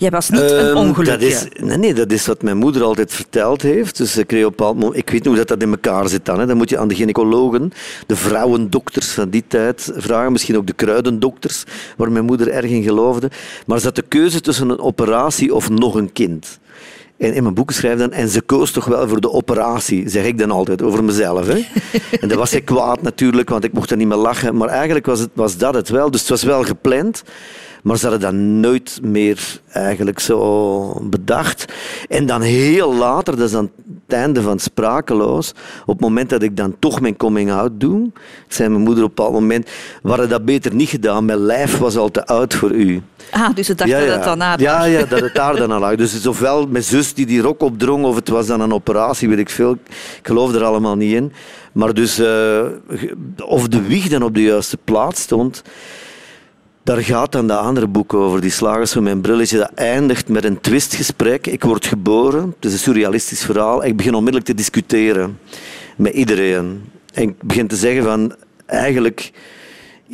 Jij 0.01 0.09
was 0.09 0.29
niet 0.29 0.41
een 0.41 0.67
Ehm, 0.67 0.77
ongelukje. 0.77 1.11
Dat 1.11 1.21
is, 1.21 1.47
nee, 1.59 1.77
nee, 1.77 1.93
dat 1.93 2.11
is 2.11 2.25
wat 2.25 2.41
mijn 2.41 2.57
moeder 2.57 2.83
altijd 2.83 3.13
verteld 3.13 3.61
heeft. 3.61 3.97
Dus 3.97 4.17
ik, 4.17 4.27
kreeg 4.27 4.45
op 4.45 4.59
moment, 4.59 4.95
ik 4.95 5.09
weet 5.09 5.13
niet 5.13 5.25
hoe 5.25 5.35
dat, 5.35 5.47
dat 5.47 5.61
in 5.61 5.69
elkaar 5.69 6.09
zit 6.09 6.25
dan. 6.25 6.39
Hè. 6.39 6.45
Dan 6.45 6.57
moet 6.57 6.69
je 6.69 6.77
aan 6.77 6.87
de 6.87 6.95
gynaecologen, 6.95 7.71
de 8.07 8.15
vrouwendokters 8.15 9.07
van 9.07 9.29
die 9.29 9.43
tijd 9.47 9.91
vragen. 9.95 10.31
Misschien 10.31 10.57
ook 10.57 10.67
de 10.67 10.73
kruidendokters, 10.73 11.63
waar 11.97 12.11
mijn 12.11 12.25
moeder 12.25 12.49
erg 12.49 12.69
in 12.69 12.83
geloofde. 12.83 13.29
Maar 13.65 13.75
er 13.75 13.83
zat 13.83 13.95
de 13.95 14.01
keuze 14.01 14.41
tussen 14.41 14.69
een 14.69 14.79
operatie 14.79 15.55
of 15.55 15.69
nog 15.69 15.95
een 15.95 16.11
kind. 16.11 16.59
En 17.17 17.33
in 17.33 17.43
mijn 17.43 17.55
boeken 17.55 17.75
schrijf 17.75 17.97
dan, 17.99 18.11
en 18.11 18.29
ze 18.29 18.41
koos 18.41 18.71
toch 18.71 18.85
wel 18.85 19.07
voor 19.07 19.21
de 19.21 19.31
operatie, 19.31 20.09
zeg 20.09 20.25
ik 20.25 20.37
dan 20.37 20.51
altijd, 20.51 20.81
over 20.81 21.03
mezelf. 21.03 21.47
Hè. 21.47 21.65
En 22.21 22.27
dan 22.27 22.37
was 22.37 22.53
ik 22.53 22.65
kwaad 22.65 23.01
natuurlijk, 23.01 23.49
want 23.49 23.63
ik 23.63 23.73
mocht 23.73 23.91
er 23.91 23.97
niet 23.97 24.07
meer 24.07 24.17
lachen. 24.17 24.57
Maar 24.57 24.67
eigenlijk 24.67 25.05
was, 25.05 25.19
het, 25.19 25.29
was 25.33 25.57
dat 25.57 25.73
het 25.73 25.89
wel. 25.89 26.11
Dus 26.11 26.19
het 26.19 26.29
was 26.29 26.43
wel 26.43 26.63
gepland. 26.63 27.23
Maar 27.81 27.97
ze 27.97 28.07
hadden 28.07 28.31
dat 28.31 28.41
nooit 28.41 28.99
meer 29.03 29.59
eigenlijk 29.71 30.19
zo 30.19 31.01
bedacht. 31.03 31.65
En 32.09 32.25
dan 32.25 32.41
heel 32.41 32.95
later, 32.95 33.35
dat 33.35 33.45
is 33.45 33.51
dan 33.51 33.71
het 34.05 34.19
einde 34.19 34.41
van 34.41 34.59
Sprakeloos, 34.59 35.53
op 35.81 35.93
het 35.93 35.99
moment 35.99 36.29
dat 36.29 36.43
ik 36.43 36.57
dan 36.57 36.75
toch 36.79 37.01
mijn 37.01 37.17
coming-out 37.17 37.71
doe, 37.73 38.11
zei 38.47 38.69
mijn 38.69 38.81
moeder 38.81 39.03
op 39.03 39.09
een 39.09 39.15
bepaald 39.15 39.33
moment, 39.33 39.69
we 40.01 40.09
hadden 40.09 40.29
dat 40.29 40.45
beter 40.45 40.73
niet 40.73 40.89
gedaan, 40.89 41.25
mijn 41.25 41.39
lijf 41.39 41.77
was 41.77 41.97
al 41.97 42.11
te 42.11 42.25
oud 42.25 42.53
voor 42.53 42.71
u. 42.71 43.01
Ah, 43.31 43.55
dus 43.55 43.65
ze 43.65 43.75
dachten 43.75 44.05
dat 44.05 44.15
het 44.15 44.23
dan 44.23 44.43
aan 44.43 44.59
ja, 44.59 44.83
ja, 44.83 45.05
dat 45.05 45.19
het 45.19 45.35
daar 45.35 45.55
dan 45.55 45.71
aan 45.71 45.79
lag. 45.79 45.95
Dus 45.95 46.11
het 46.11 46.19
is 46.19 46.27
ofwel 46.27 46.67
mijn 46.67 46.83
zus 46.83 47.13
die 47.13 47.25
die 47.25 47.41
rok 47.41 47.61
opdrong, 47.61 48.05
of 48.05 48.15
het 48.15 48.29
was 48.29 48.47
dan 48.47 48.61
een 48.61 48.73
operatie, 48.73 49.29
weet 49.29 49.37
ik 49.37 49.49
veel. 49.49 49.71
Ik 50.17 50.27
geloof 50.27 50.53
er 50.53 50.63
allemaal 50.63 50.95
niet 50.95 51.13
in. 51.13 51.33
Maar 51.71 51.93
dus, 51.93 52.19
eh, 52.19 52.61
of 53.45 53.67
de 53.67 53.81
wieg 53.81 54.07
dan 54.07 54.23
op 54.23 54.33
de 54.33 54.41
juiste 54.41 54.77
plaats 54.83 55.21
stond, 55.21 55.61
daar 56.95 57.03
gaat 57.03 57.31
dan 57.31 57.47
dat 57.47 57.59
andere 57.59 57.87
boek 57.87 58.13
over, 58.13 58.41
Die 58.41 58.49
Slagers 58.49 58.91
van 58.91 59.03
mijn 59.03 59.21
brilletje. 59.21 59.57
Dat 59.57 59.71
eindigt 59.75 60.29
met 60.29 60.43
een 60.43 60.61
twistgesprek. 60.61 61.47
Ik 61.47 61.63
word 61.63 61.85
geboren, 61.85 62.53
het 62.55 62.65
is 62.65 62.73
een 62.73 62.79
surrealistisch 62.79 63.43
verhaal. 63.43 63.85
Ik 63.85 63.97
begin 63.97 64.13
onmiddellijk 64.13 64.45
te 64.45 64.55
discussiëren 64.55 65.39
met 65.95 66.13
iedereen. 66.13 66.83
En 67.13 67.23
ik 67.23 67.41
begin 67.41 67.67
te 67.67 67.75
zeggen 67.75 68.03
van, 68.03 68.35
eigenlijk 68.65 69.31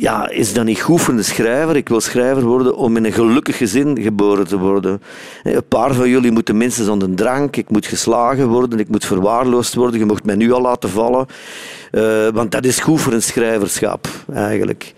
ja, 0.00 0.28
is 0.28 0.52
dat 0.52 0.64
niet 0.64 0.80
goed 0.80 1.00
voor 1.00 1.14
een 1.14 1.24
schrijver? 1.24 1.76
Ik 1.76 1.88
wil 1.88 2.00
schrijver 2.00 2.42
worden 2.42 2.76
om 2.76 2.96
in 2.96 3.04
een 3.04 3.12
gelukkig 3.12 3.56
gezin 3.56 4.02
geboren 4.02 4.46
te 4.46 4.58
worden. 4.58 5.02
Een 5.42 5.68
paar 5.68 5.94
van 5.94 6.08
jullie 6.08 6.30
moeten 6.30 6.56
minstens 6.56 6.88
onder 6.88 7.14
drank. 7.14 7.56
Ik 7.56 7.70
moet 7.70 7.86
geslagen 7.86 8.48
worden, 8.48 8.78
ik 8.78 8.88
moet 8.88 9.04
verwaarloosd 9.04 9.74
worden. 9.74 9.98
Je 9.98 10.06
mocht 10.06 10.24
mij 10.24 10.34
nu 10.34 10.52
al 10.52 10.60
laten 10.60 10.88
vallen. 10.88 11.26
Eh, 11.90 12.28
want 12.28 12.50
dat 12.50 12.64
is 12.64 12.78
goed 12.78 13.00
voor 13.00 13.12
een 13.12 13.22
schrijverschap, 13.22 14.08
eigenlijk. 14.32 14.94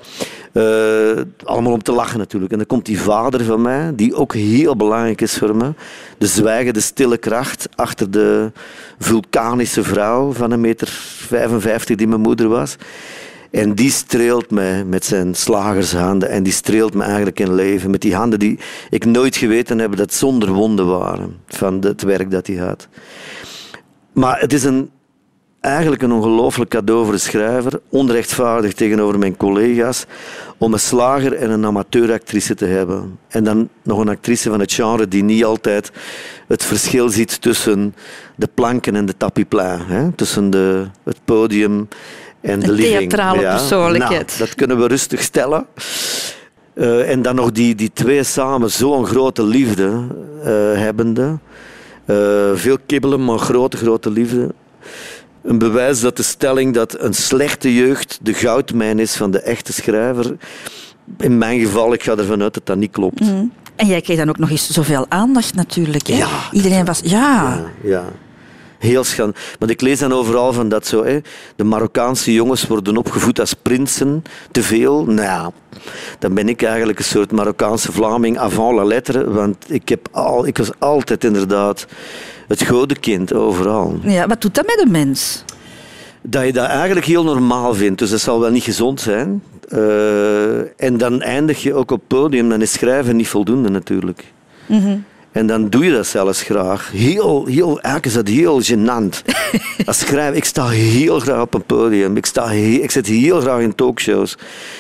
Eh, 0.52 1.20
allemaal 1.44 1.72
om 1.72 1.82
te 1.82 1.92
lachen 1.92 2.18
natuurlijk. 2.18 2.52
En 2.52 2.58
dan 2.58 2.66
komt 2.66 2.86
die 2.86 3.00
vader 3.00 3.44
van 3.44 3.62
mij, 3.62 3.92
die 3.94 4.14
ook 4.14 4.34
heel 4.34 4.76
belangrijk 4.76 5.20
is 5.20 5.38
voor 5.38 5.56
me. 5.56 5.72
De 6.18 6.26
zwijgende, 6.26 6.80
stille 6.80 7.18
kracht 7.18 7.68
achter 7.74 8.10
de 8.10 8.52
vulkanische 8.98 9.82
vrouw 9.82 10.32
van 10.32 10.50
een 10.50 10.60
meter 10.60 10.88
55 10.88 11.96
die 11.96 12.08
mijn 12.08 12.20
moeder 12.20 12.48
was. 12.48 12.76
En 13.50 13.74
die 13.74 13.90
streelt 13.90 14.50
mij 14.50 14.84
met 14.84 15.04
zijn 15.04 15.34
slagershanden 15.34 16.28
en 16.28 16.42
die 16.42 16.52
streelt 16.52 16.94
me 16.94 17.02
eigenlijk 17.02 17.40
in 17.40 17.54
leven. 17.54 17.90
Met 17.90 18.00
die 18.00 18.14
handen 18.14 18.38
die 18.38 18.58
ik 18.90 19.04
nooit 19.04 19.36
geweten 19.36 19.78
heb 19.78 19.96
dat 19.96 20.12
zonder 20.12 20.52
wonden 20.52 20.86
waren 20.86 21.36
van 21.46 21.78
het 21.80 22.02
werk 22.02 22.30
dat 22.30 22.46
hij 22.46 22.56
had. 22.56 22.88
Maar 24.12 24.40
het 24.40 24.52
is 24.52 24.64
een, 24.64 24.90
eigenlijk 25.60 26.02
een 26.02 26.12
ongelooflijk 26.12 26.70
cadeau 26.70 27.04
voor 27.04 27.12
de 27.12 27.18
schrijver, 27.18 27.80
onrechtvaardig 27.88 28.72
tegenover 28.72 29.18
mijn 29.18 29.36
collega's, 29.36 30.04
om 30.58 30.72
een 30.72 30.80
slager 30.80 31.32
en 31.32 31.50
een 31.50 31.66
amateuractrice 31.66 32.54
te 32.54 32.64
hebben. 32.64 33.18
En 33.28 33.44
dan 33.44 33.68
nog 33.82 33.98
een 33.98 34.08
actrice 34.08 34.50
van 34.50 34.60
het 34.60 34.72
genre 34.72 35.08
die 35.08 35.22
niet 35.22 35.44
altijd 35.44 35.90
het 36.48 36.64
verschil 36.64 37.08
ziet 37.08 37.40
tussen 37.40 37.94
de 38.36 38.48
planken 38.54 38.96
en 38.96 39.06
de 39.06 39.16
tapiplein. 39.16 39.80
Hè? 39.80 40.12
Tussen 40.12 40.50
de, 40.50 40.86
het 41.04 41.18
podium 41.24 41.88
en 42.40 42.60
de 42.60 42.72
living. 42.72 42.98
theatrale 42.98 43.40
persoonlijkheid. 43.40 44.26
Nou, 44.26 44.38
dat 44.38 44.54
kunnen 44.54 44.78
we 44.78 44.86
rustig 44.86 45.22
stellen. 45.22 45.66
Eh, 46.74 47.10
en 47.10 47.22
dan 47.22 47.34
nog 47.34 47.52
die, 47.52 47.74
die 47.74 47.90
twee 47.92 48.22
samen 48.22 48.70
zo'n 48.70 49.06
grote 49.06 49.42
liefde 49.42 50.06
eh, 50.44 50.50
hebbende. 50.74 51.38
Eh, 52.04 52.16
veel 52.54 52.76
kibbelen, 52.86 53.24
maar 53.24 53.38
grote, 53.38 53.76
grote 53.76 54.10
liefde. 54.10 54.54
Een 55.42 55.58
bewijs 55.58 56.00
dat 56.00 56.16
de 56.16 56.22
stelling 56.22 56.74
dat 56.74 57.00
een 57.00 57.14
slechte 57.14 57.74
jeugd 57.74 58.18
de 58.22 58.34
goudmijn 58.34 58.98
is 58.98 59.16
van 59.16 59.30
de 59.30 59.40
echte 59.40 59.72
schrijver. 59.72 60.36
In 61.18 61.38
mijn 61.38 61.60
geval, 61.60 61.92
ik 61.92 62.02
ga 62.02 62.16
ervan 62.16 62.42
uit 62.42 62.54
dat 62.54 62.66
dat 62.66 62.76
niet 62.76 62.90
klopt. 62.90 63.20
En 63.76 63.86
jij 63.86 64.00
kreeg 64.00 64.18
dan 64.18 64.28
ook 64.28 64.38
nog 64.38 64.50
eens 64.50 64.70
zoveel 64.70 65.06
aandacht 65.08 65.54
natuurlijk. 65.54 66.06
Hè? 66.06 66.16
Ja, 66.16 66.28
Iedereen 66.52 66.84
was... 66.84 67.00
Ja, 67.04 67.10
Ja, 67.10 67.70
ja. 67.82 68.04
Heel 68.80 69.04
schand. 69.04 69.36
Want 69.58 69.70
ik 69.70 69.80
lees 69.80 69.98
dan 69.98 70.12
overal 70.12 70.52
van 70.52 70.68
dat 70.68 70.86
zo, 70.86 71.04
hè, 71.04 71.18
de 71.56 71.64
Marokkaanse 71.64 72.32
jongens 72.32 72.66
worden 72.66 72.96
opgevoed 72.96 73.40
als 73.40 73.54
prinsen, 73.54 74.22
te 74.50 74.62
veel. 74.62 75.04
Nou 75.04 75.20
ja, 75.20 75.50
dan 76.18 76.34
ben 76.34 76.48
ik 76.48 76.62
eigenlijk 76.62 76.98
een 76.98 77.04
soort 77.04 77.32
Marokkaanse 77.32 77.92
Vlaming 77.92 78.38
avant 78.38 78.76
la 78.76 78.84
lettre, 78.84 79.30
want 79.30 79.56
ik, 79.68 79.88
heb 79.88 80.08
al, 80.10 80.46
ik 80.46 80.58
was 80.58 80.70
altijd 80.78 81.24
inderdaad 81.24 81.86
het 82.50 82.66
godenkind 82.66 83.34
overal. 83.34 83.98
ja, 84.02 84.26
wat 84.26 84.40
doet 84.40 84.54
dat 84.54 84.66
met 84.66 84.82
een 84.84 84.90
mens? 84.90 85.44
Dat 86.22 86.46
je 86.46 86.52
dat 86.52 86.66
eigenlijk 86.66 87.06
heel 87.06 87.24
normaal 87.24 87.74
vindt, 87.74 87.98
dus 87.98 88.10
dat 88.10 88.20
zal 88.20 88.40
wel 88.40 88.50
niet 88.50 88.62
gezond 88.62 89.00
zijn. 89.00 89.42
Eh, 89.68 90.58
en 90.58 90.96
dan 90.98 91.22
eindig 91.22 91.62
je 91.62 91.74
ook 91.74 91.90
op 91.90 92.02
podium, 92.06 92.48
dan 92.48 92.62
is 92.62 92.72
schrijven 92.72 93.16
niet 93.16 93.28
voldoende 93.28 93.70
natuurlijk. 93.70 94.24
En 95.32 95.46
dan 95.46 95.68
doe 95.68 95.84
je 95.84 95.92
dat 95.92 96.06
zelfs 96.06 96.42
graag. 96.42 96.90
Heel, 96.92 97.46
heel, 97.46 97.80
eigenlijk 97.80 98.06
is 98.06 98.12
dat 98.12 98.28
heel 98.28 98.62
gênant. 98.62 99.22
Als 99.86 99.98
schrijver, 99.98 100.36
ik 100.36 100.44
sta 100.44 100.68
heel 100.68 101.20
graag 101.20 101.40
op 101.40 101.54
een 101.54 101.64
podium. 101.64 102.16
Ik, 102.16 102.26
sta 102.26 102.50
ik 102.50 102.90
zit 102.90 103.06
heel 103.06 103.40
graag 103.40 103.60
in 103.60 103.74
talkshows. 103.74 104.36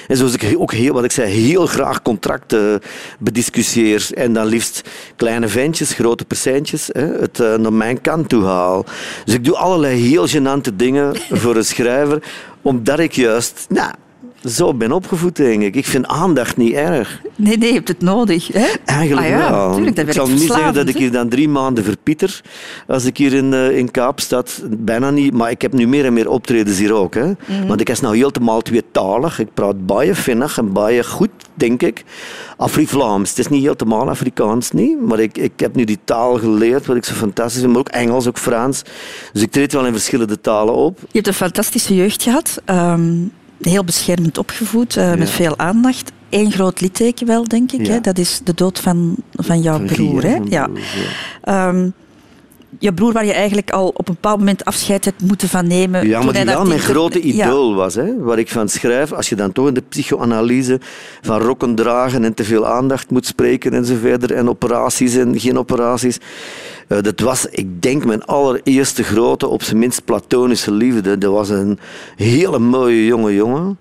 En 0.08 0.16
zoals 0.16 0.34
ik 0.34 0.54
ook 0.58 0.72
heel, 0.72 0.92
wat 0.92 1.04
ik 1.04 1.12
zei, 1.12 1.32
heel 1.32 1.66
graag 1.66 2.02
contracten 2.02 2.80
bediscussieer. 3.18 4.08
En 4.14 4.32
dan 4.32 4.46
liefst 4.46 4.88
kleine 5.16 5.48
ventjes, 5.48 5.92
grote 5.92 6.24
percentjes, 6.24 6.88
hè, 6.92 7.06
het 7.06 7.40
eh, 7.40 7.54
naar 7.54 7.72
mijn 7.72 8.00
kant 8.00 8.28
toe 8.28 8.44
haal. 8.44 8.84
Dus 9.24 9.34
ik 9.34 9.44
doe 9.44 9.56
allerlei 9.56 10.08
heel 10.08 10.28
gênante 10.28 10.76
dingen 10.76 11.16
voor 11.40 11.56
een 11.56 11.64
schrijver, 11.64 12.22
omdat 12.62 12.98
ik 12.98 13.12
juist, 13.12 13.66
nou, 13.68 13.92
zo 14.44 14.74
ben 14.74 14.92
opgevoed, 14.92 15.36
denk 15.36 15.62
ik. 15.62 15.74
Ik 15.74 15.86
vind 15.86 16.06
aandacht 16.06 16.56
niet 16.56 16.72
erg. 16.72 17.20
Nee, 17.36 17.58
nee, 17.58 17.68
je 17.68 17.74
hebt 17.74 17.88
het 17.88 18.00
nodig. 18.00 18.48
Hè? 18.52 18.66
Eigenlijk 18.84 19.26
ah, 19.26 19.32
ja, 19.32 19.50
wel. 19.50 19.74
Tuurlijk, 19.74 19.98
ik 19.98 20.12
zal 20.12 20.28
niet 20.28 20.40
zeggen 20.52 20.74
dat 20.74 20.88
ik 20.88 20.96
hier 20.96 21.12
dan 21.12 21.28
drie 21.28 21.48
maanden 21.48 21.84
verpieter 21.84 22.40
als 22.86 23.04
ik 23.04 23.16
hier 23.16 23.32
in, 23.32 23.54
eh, 23.54 23.76
in 23.76 23.90
Kaapstad. 23.90 24.62
Bijna 24.78 25.10
niet. 25.10 25.32
Maar 25.34 25.50
ik 25.50 25.62
heb 25.62 25.72
nu 25.72 25.88
meer 25.88 26.04
en 26.04 26.12
meer 26.12 26.28
optredens 26.28 26.78
hier 26.78 26.92
ook. 26.92 27.14
Hè. 27.14 27.26
Mhm. 27.26 27.66
Want 27.66 27.80
ik 27.80 27.88
is 27.88 28.00
nou 28.00 28.16
helemaal 28.16 28.60
tweetalig. 28.60 29.38
Ik 29.38 29.54
praat 29.54 29.86
baie 29.86 30.14
vinnig 30.14 30.58
en 30.58 30.72
baie 30.72 31.04
goed, 31.04 31.30
denk 31.54 31.82
ik. 31.82 32.04
Afri-Vlaams. 32.56 33.28
Het 33.28 33.38
is 33.38 33.48
niet 33.48 33.62
helemaal 33.62 34.08
Afrikaans, 34.08 34.70
niet. 34.70 35.00
Maar 35.00 35.20
ik, 35.20 35.38
ik 35.38 35.60
heb 35.60 35.74
nu 35.74 35.84
die 35.84 35.98
taal 36.04 36.38
geleerd, 36.38 36.86
wat 36.86 36.96
ik 36.96 37.04
zo 37.04 37.14
fantastisch 37.14 37.60
vind. 37.60 37.72
Maar 37.72 37.80
ook 37.80 37.88
Engels, 37.88 38.26
ook 38.26 38.38
Frans. 38.38 38.82
Dus 39.32 39.42
ik 39.42 39.50
treed 39.50 39.72
wel 39.72 39.86
in 39.86 39.92
verschillende 39.92 40.40
talen 40.40 40.74
op. 40.74 40.98
Je 41.00 41.06
hebt 41.12 41.26
een 41.26 41.34
fantastische 41.34 41.94
jeugd 41.94 42.22
gehad. 42.22 42.62
ehm, 42.64 43.12
heel 43.60 43.84
beschermend 43.84 44.38
opgevoed, 44.38 44.96
eh, 44.96 45.14
met 45.14 45.30
veel 45.30 45.58
aandacht. 45.58 46.12
Eén 46.30 46.52
groot 46.52 46.80
litteken 46.80 47.26
wel, 47.26 47.48
denk 47.48 47.72
ik. 47.72 47.86
Ja. 47.86 47.92
Hè? 47.92 48.00
Dat 48.00 48.18
is 48.18 48.40
de 48.44 48.54
dood 48.54 48.78
van, 48.80 49.16
van 49.32 49.60
jouw 49.60 49.76
Van 49.76 49.86
broer. 49.86 50.22
hè, 50.22 50.38
ja. 50.48 50.68
Ehm, 51.42 51.88
je 52.80 52.92
broer 52.94 53.12
waar 53.12 53.24
je 53.24 53.32
eigenlijk 53.32 53.70
al 53.70 53.88
op 53.88 54.08
een 54.08 54.14
bepaald 54.14 54.38
moment 54.38 54.64
afscheid 54.64 55.04
hebt 55.04 55.22
moeten 55.22 55.48
van 55.48 55.66
nemen. 55.66 56.08
Ja, 56.08 56.22
maar 56.22 56.32
die 56.32 56.44
wel 56.44 56.64
mijn 56.64 56.80
grote 56.80 57.26
Ja. 57.36 57.46
idool 57.46 57.74
was. 57.74 57.94
Hè? 57.94 58.18
Waar 58.18 58.38
ik 58.38 58.48
van 58.50 58.68
schrijf, 58.68 59.12
als 59.12 59.28
je 59.28 59.36
dan 59.36 59.52
toch 59.52 59.68
in 59.68 59.74
de 59.74 59.82
psychoanalyse 59.88 60.80
van 61.20 61.40
rokken 61.40 61.74
dragen 61.74 62.24
en 62.24 62.34
te 62.34 62.44
veel 62.44 62.66
aandacht 62.66 63.10
moet 63.10 63.26
spreken 63.26 63.72
en 63.74 63.84
zo 63.84 63.94
verder, 64.00 64.32
en 64.34 64.48
operaties 64.48 65.14
en 65.16 65.40
geen 65.40 65.58
operaties. 65.58 66.18
eh, 66.88 66.98
dat 67.02 67.20
was, 67.20 67.46
ik 67.50 67.82
denk, 67.82 68.04
mijn 68.04 68.24
allereerste 68.24 69.02
grote, 69.02 69.46
op 69.46 69.62
zijn 69.62 69.78
minst 69.78 70.04
platonische 70.04 70.72
liefde. 70.72 71.18
Dat 71.18 71.32
was 71.32 71.48
een 71.48 71.78
hele 72.16 72.58
mooie 72.58 73.04
jonge 73.06 73.34
jongen. 73.34 73.78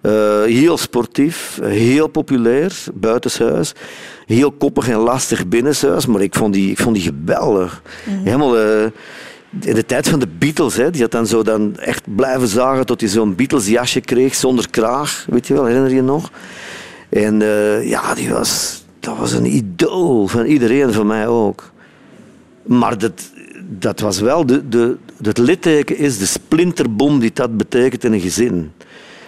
Eh, 0.00 0.42
heel 0.42 0.76
sportief, 0.76 1.58
heel 1.62 2.06
populair 2.06 2.84
buitenshuis. 2.94 3.72
Heel 4.26 4.52
koppig 4.52 4.88
en 4.88 4.96
lastig 4.96 5.46
binnenshuis, 5.46 6.06
maar 6.06 6.20
ik 6.20 6.34
vond 6.34 6.54
die, 6.54 6.70
ik 6.70 6.78
vond 6.78 6.94
die 6.94 7.04
geweldig. 7.04 7.82
Helemaal... 8.04 8.58
eh, 8.58 8.86
in 9.60 9.74
de 9.74 9.84
tijd 9.86 10.08
van 10.08 10.18
de 10.18 10.28
Beatles, 10.38 10.76
hè, 10.76 10.90
die 10.90 11.02
had 11.02 11.10
dan 11.10 11.26
zo 11.26 11.42
dan 11.42 11.76
echt 11.76 12.14
blijven 12.14 12.48
zagen 12.48 12.86
tot 12.86 13.00
hij 13.00 13.10
zo'n 13.10 13.34
Beatles 13.34 13.68
jasje 13.68 14.00
kreeg 14.00 14.34
zonder 14.34 14.70
kraag, 14.70 15.26
weet 15.28 15.46
je 15.46 15.54
wel, 15.54 15.64
herinner 15.64 15.90
je 15.90 15.96
je 15.96 16.02
nog? 16.02 16.30
En 17.08 17.42
eh, 17.42 17.88
ja, 17.88 18.14
die 18.14 18.30
was, 18.30 18.84
dat 19.00 19.18
was 19.18 19.32
een 19.32 19.54
idool 19.54 20.26
van 20.26 20.44
iedereen, 20.44 20.92
van 20.92 21.06
mij 21.06 21.26
ook. 21.26 21.70
Maar 22.62 22.98
dat, 22.98 23.30
dat 23.64 24.00
was 24.00 24.20
wel, 24.20 24.46
de, 24.46 24.68
de, 24.68 24.96
het 25.22 25.38
litteken 25.38 25.96
is 25.96 26.18
de 26.18 26.26
splinterbom 26.26 27.18
die 27.18 27.30
dat 27.32 27.56
betekent 27.56 28.04
in 28.04 28.12
een 28.12 28.20
gezin. 28.20 28.72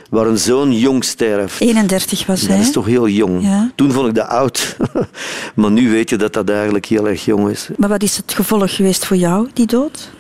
Waar 0.09 0.27
een 0.27 0.39
zoon 0.39 0.73
jong 0.79 1.05
sterft. 1.05 1.61
31 1.61 2.27
was 2.27 2.41
Dat 2.41 2.51
hij. 2.51 2.59
is 2.61 2.73
toch 2.73 2.87
heel 2.87 3.09
jong. 3.09 3.43
Ja. 3.43 3.71
Toen 3.75 3.93
vond 3.93 4.09
ik 4.09 4.15
dat 4.15 4.29
oud. 4.29 4.77
maar 5.55 5.71
nu 5.71 5.91
weet 5.91 6.11
je 6.11 6.17
dat 6.17 6.33
dat 6.33 6.51
eigenlijk 6.51 6.87
heel 6.87 7.09
erg 7.09 7.25
jong 7.25 7.51
is. 7.51 7.69
Maar 7.77 7.89
wat 7.89 8.03
is 8.03 8.17
het 8.17 8.33
gevolg 8.35 8.75
geweest 8.75 9.07
voor 9.07 9.17
jou, 9.17 9.49
die 9.53 9.67
dood? 9.67 10.11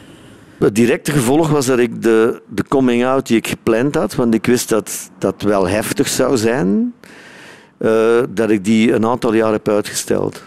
Het 0.58 0.74
directe 0.74 1.12
gevolg 1.12 1.48
was 1.48 1.66
dat 1.66 1.78
ik 1.78 2.02
de, 2.02 2.42
de 2.48 2.64
coming-out 2.68 3.26
die 3.26 3.36
ik 3.36 3.48
gepland 3.48 3.94
had, 3.94 4.14
want 4.14 4.34
ik 4.34 4.46
wist 4.46 4.68
dat 4.68 5.10
dat 5.18 5.42
wel 5.42 5.68
heftig 5.68 6.08
zou 6.08 6.36
zijn, 6.36 6.94
eh, 7.78 8.18
dat 8.28 8.50
ik 8.50 8.64
die 8.64 8.92
een 8.92 9.06
aantal 9.06 9.34
jaar 9.34 9.52
heb 9.52 9.68
uitgesteld. 9.68 10.42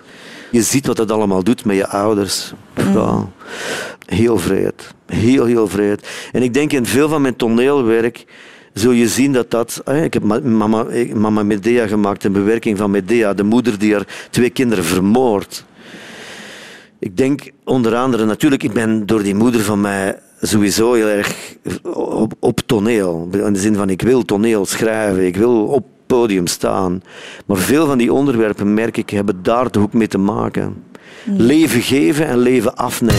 Je 0.52 0.62
ziet 0.62 0.88
wat 0.88 0.96
dat 0.96 1.12
allemaal 1.12 1.44
doet 1.44 1.66
met 1.66 1.76
je 1.76 1.88
ouders. 1.88 2.54
Ja, 2.94 3.30
heel 4.06 4.38
vreed. 4.38 4.94
Heel, 5.06 5.46
heel 5.46 5.68
vreed. 5.68 6.08
En 6.32 6.44
ik 6.44 6.54
denk 6.54 6.72
in 6.74 6.86
veel 6.86 7.10
van 7.10 7.22
mijn 7.22 7.36
toneelwerk 7.36 8.26
zul 8.74 8.92
je 8.92 9.08
zien 9.08 9.34
dat 9.34 9.52
dat... 9.52 9.82
Ik 10.04 10.14
heb 10.14 10.24
ma- 10.24 10.40
Mama, 10.44 10.86
eh, 10.86 11.14
Mama 11.14 11.44
Medea 11.44 11.88
gemaakt, 11.88 12.24
een 12.24 12.32
bewerking 12.32 12.78
van 12.78 12.92
Medea, 12.92 13.34
de 13.34 13.44
moeder 13.44 13.80
die 13.80 13.94
haar 13.94 14.28
twee 14.30 14.50
kinderen 14.50 14.84
vermoordt. 14.84 15.66
Ik 17.00 17.18
denk 17.18 17.52
onder 17.64 17.96
andere, 17.96 18.26
natuurlijk, 18.26 18.64
ik 18.64 18.74
ben 18.74 19.06
door 19.06 19.24
die 19.24 19.36
moeder 19.36 19.62
van 19.62 19.82
mij 19.82 20.20
sowieso 20.42 20.94
heel 20.94 21.08
erg 21.08 21.56
op, 21.94 22.34
op 22.40 22.60
toneel. 22.66 23.28
In 23.32 23.54
de 23.54 23.60
zin 23.60 23.76
van, 23.76 23.90
ik 23.90 24.02
wil 24.02 24.26
toneel 24.26 24.66
schrijven, 24.66 25.26
ik 25.26 25.36
wil 25.36 25.66
op 25.66 25.86
podium 26.06 26.48
staan. 26.48 27.02
Maar 27.46 27.58
veel 27.58 27.86
van 27.86 27.98
die 27.98 28.14
onderwerpen, 28.14 28.74
merk 28.74 28.98
ik, 28.98 29.10
hebben 29.10 29.44
daar 29.44 29.70
toch 29.70 29.84
ook 29.84 29.94
mee 29.94 30.08
te 30.08 30.18
maken. 30.18 30.84
Leven 31.26 31.82
geven 31.82 32.28
en 32.28 32.38
leven 32.38 32.76
afnemen. 32.76 33.16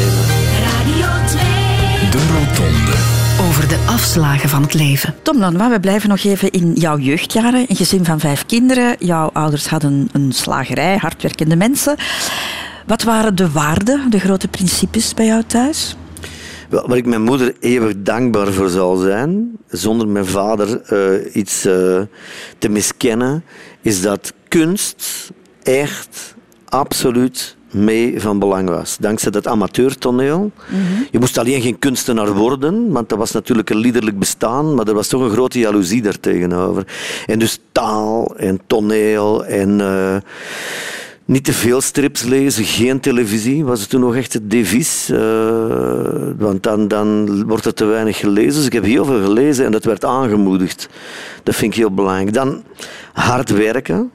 Radio 0.65 1.27
2. 1.27 1.41
De 2.11 2.19
Rotonde. 2.33 3.12
Over 3.53 3.69
de 3.69 3.85
afslagen 3.89 4.49
van 4.49 4.63
het 4.63 4.75
leven. 4.75 5.15
Tom 5.23 5.39
Lanois, 5.39 5.71
we 5.71 5.81
blijven 5.81 6.09
nog 6.09 6.25
even 6.25 6.51
in 6.51 6.73
jouw 6.73 6.99
jeugdjaren. 6.99 7.65
Een 7.69 7.77
gezin 7.77 8.05
van 8.05 8.21
vijf 8.21 8.47
kinderen. 8.47 8.97
Jouw 8.99 9.31
ouders 9.33 9.69
hadden 9.69 10.09
een 10.13 10.33
slagerij, 10.33 10.97
hardwerkende 10.97 11.57
mensen. 11.57 11.97
Wat 12.87 13.03
waren 13.03 13.35
de 13.35 13.51
waarden, 13.51 14.11
de 14.11 14.19
grote 14.19 14.49
principes 14.49 15.15
bij 15.15 15.27
jou 15.27 15.43
thuis? 15.47 15.97
Wel, 16.69 16.89
Waar 16.89 16.97
ik 16.97 17.07
mijn 17.07 17.23
moeder 17.23 17.55
eeuwig 17.61 17.95
dankbaar 17.99 18.53
voor 18.53 18.69
zal 18.69 18.97
zijn, 18.97 19.51
zonder 19.69 20.09
mijn 20.09 20.27
vader 20.27 20.81
eh, 20.81 21.35
iets 21.35 21.65
eh, 21.65 22.01
te 22.59 22.69
miskennen, 22.69 23.45
is 23.83 24.03
dat 24.03 24.33
kunst 24.49 25.31
echt 25.63 26.35
absoluut 26.69 27.57
mee 27.73 28.21
van 28.21 28.39
belang 28.39 28.69
was. 28.69 28.97
Dankzij 29.01 29.31
dat 29.31 29.47
amateurtoneel. 29.47 30.51
Je 31.11 31.19
moest 31.19 31.39
alleen 31.39 31.63
geen 31.63 31.79
kunstenaar 31.79 32.35
worden, 32.35 32.93
want 32.93 33.09
dat 33.09 33.19
was 33.19 33.33
natuurlijk 33.33 33.71
een 33.71 33.77
liederlijk 33.77 34.19
bestaan, 34.19 34.75
maar 34.75 34.89
er 34.89 34.95
was 34.95 35.09
toch 35.09 35.23
een 35.23 35.31
grote 35.31 35.59
jaloezie 35.59 36.03
daartegenover. 36.03 36.87
En 37.27 37.39
dus 37.39 37.59
taal 37.73 38.37
en 38.37 38.61
toneel 38.67 39.45
en... 39.45 39.81
eh, 39.81 40.17
niet 41.25 41.45
te 41.45 41.53
veel 41.53 41.81
strips 41.81 42.23
lezen, 42.23 42.65
geen 42.65 43.01
televisie, 43.01 43.65
was 43.65 43.81
het 43.81 43.89
toen 43.89 44.01
nog 44.01 44.17
echt 44.17 44.33
het 44.33 44.51
devies. 44.51 45.09
eh, 45.11 45.19
want 46.39 46.63
dan, 46.63 46.89
dan 46.89 47.45
wordt 47.47 47.65
er 47.65 47.75
te 47.75 47.85
weinig 47.85 48.17
gelezen. 48.19 48.55
Dus 48.55 48.67
ik 48.67 48.73
heb 48.73 48.85
heel 48.85 49.05
veel 49.05 49.23
gelezen 49.23 49.65
en 49.65 49.73
dat 49.73 49.85
werd 49.85 50.05
aangemoedigd. 50.05 50.89
Dat 51.43 51.55
vind 51.55 51.73
ik 51.73 51.79
heel 51.79 51.95
belangrijk. 51.95 52.33
Dan 52.33 52.63
hard 53.13 53.51
werken. 53.51 54.11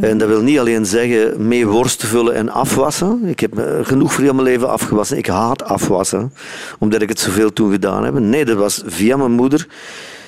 En 0.00 0.18
dat 0.18 0.28
wil 0.28 0.42
niet 0.42 0.58
alleen 0.58 0.86
zeggen 0.86 1.46
mee 1.46 1.66
worst 1.66 2.06
vullen 2.06 2.34
en 2.34 2.48
afwassen. 2.48 3.24
Ik 3.24 3.40
heb 3.40 3.54
me 3.54 3.80
genoeg 3.82 4.12
voor 4.12 4.24
mijn 4.24 4.42
leven 4.42 4.70
afgewassen. 4.70 5.16
Ik 5.16 5.26
haat 5.26 5.64
afwassen, 5.64 6.32
omdat 6.78 7.02
ik 7.02 7.08
het 7.08 7.20
zoveel 7.20 7.52
toen 7.52 7.70
gedaan 7.70 8.04
heb. 8.04 8.18
Nee, 8.18 8.44
dat 8.44 8.56
was 8.56 8.82
via 8.86 9.16
mijn 9.16 9.32
moeder. 9.32 9.66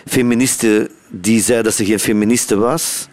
Feministe 0.07 0.91
die 1.09 1.43
zei 1.43 1.62
dat 1.62 1.75
ze 1.75 1.85
geen 1.85 2.00
feministe 2.00 2.57
was 2.57 3.09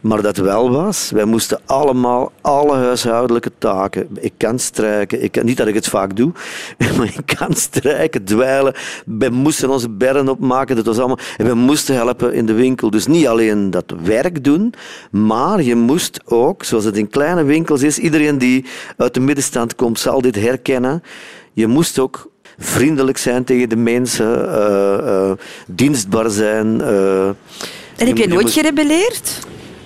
maar 0.00 0.22
dat 0.22 0.36
wel 0.36 0.70
was. 0.70 1.10
Wij 1.10 1.24
moesten 1.24 1.60
allemaal 1.64 2.32
alle 2.40 2.76
huishoudelijke 2.76 3.50
taken. 3.58 4.08
Ik 4.20 4.32
kan 4.36 4.58
strijken, 4.58 5.22
ik 5.22 5.32
kan, 5.32 5.44
niet 5.44 5.56
dat 5.56 5.66
ik 5.66 5.74
het 5.74 5.86
vaak 5.88 6.16
doe, 6.16 6.32
maar 6.96 7.06
ik 7.16 7.36
kan 7.38 7.54
strijken, 7.54 8.24
dweilen. 8.24 8.74
We 9.06 9.28
moesten 9.28 9.70
onze 9.70 9.88
berren 9.90 10.28
opmaken, 10.28 10.76
dat 10.76 10.86
was 10.86 10.98
allemaal. 10.98 11.18
En 11.36 11.46
we 11.46 11.54
moesten 11.54 11.94
helpen 11.94 12.32
in 12.34 12.46
de 12.46 12.52
winkel. 12.52 12.90
Dus 12.90 13.06
niet 13.06 13.26
alleen 13.26 13.70
dat 13.70 13.94
werk 14.02 14.44
doen, 14.44 14.72
maar 15.10 15.62
je 15.62 15.74
moest 15.74 16.20
ook, 16.24 16.64
zoals 16.64 16.84
het 16.84 16.96
in 16.96 17.08
kleine 17.08 17.44
winkels 17.44 17.82
is, 17.82 17.98
iedereen 17.98 18.38
die 18.38 18.64
uit 18.96 19.14
de 19.14 19.20
middenstand 19.20 19.74
komt 19.74 19.98
zal 19.98 20.20
dit 20.20 20.34
herkennen. 20.34 21.02
Je 21.52 21.66
moest 21.66 21.98
ook 21.98 22.30
vriendelijk 22.58 23.18
zijn 23.18 23.44
tegen 23.44 23.68
de 23.68 23.76
mensen, 23.76 24.48
eh, 24.52 25.28
eh, 25.30 25.36
dienstbaar 25.66 26.30
zijn. 26.30 26.80
eh. 26.80 27.26
En 27.96 28.06
heb 28.06 28.16
je 28.16 28.28
nooit 28.28 28.42
moest- 28.42 28.54
gerebelleerd? 28.54 29.38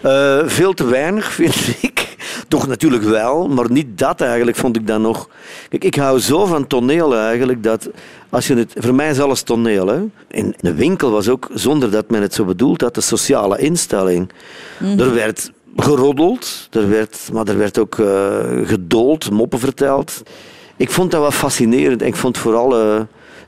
Eh, 0.02 0.38
veel 0.46 0.72
te 0.72 0.84
weinig, 0.84 1.32
vind 1.32 1.82
ik. 1.82 2.08
Toch 2.48 2.66
natuurlijk 2.66 3.02
wel, 3.02 3.48
maar 3.48 3.70
niet 3.70 3.98
dat 3.98 4.20
eigenlijk 4.20 4.56
vond 4.56 4.76
ik 4.76 4.86
dan 4.86 5.02
nog. 5.02 5.28
Kijk, 5.68 5.84
ik 5.84 5.94
hou 5.94 6.20
zo 6.20 6.46
van 6.46 6.66
toneel 6.66 7.16
eigenlijk 7.16 7.62
dat 7.62 7.88
als 8.28 8.46
je 8.46 8.54
het. 8.54 8.72
Voor 8.78 8.94
mij 8.94 9.10
is 9.10 9.20
alles 9.20 9.42
toneel. 9.42 9.86
Hè. 9.86 10.00
In 10.28 10.54
de 10.60 10.74
winkel 10.74 11.10
was 11.10 11.28
ook, 11.28 11.48
zonder 11.54 11.90
dat 11.90 12.10
men 12.10 12.22
het 12.22 12.34
zo 12.34 12.44
bedoeld 12.44 12.80
had, 12.80 12.94
de 12.94 13.00
sociale 13.00 13.58
instelling. 13.58 14.30
Er 14.98 15.14
werd 15.14 15.52
geroddeld, 15.76 16.68
er 16.70 16.88
werd, 16.88 17.18
maar 17.32 17.46
er 17.48 17.58
werd 17.58 17.78
ook 17.78 17.98
eh 17.98 18.38
gedoold, 18.64 19.30
moppen 19.30 19.58
verteld. 19.58 20.22
Ik 20.76 20.90
vond 20.90 21.10
dat 21.10 21.20
wel 21.20 21.30
fascinerend. 21.30 22.00
En 22.02 22.08
ik 22.08 22.16
vond 22.16 22.38
vooral. 22.38 22.80
eh, 22.80 23.00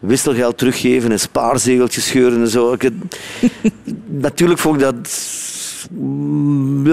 wisselgeld 0.02 0.58
teruggeven 0.58 1.12
en 1.12 1.20
spaarzegeltjes 1.20 2.06
scheuren 2.06 2.40
en 2.40 2.48
zo. 2.48 2.72
Ik, 2.72 2.90
natuurlijk 4.06 4.60
vond 4.60 4.74
ik 4.76 4.82
dat 4.82 5.08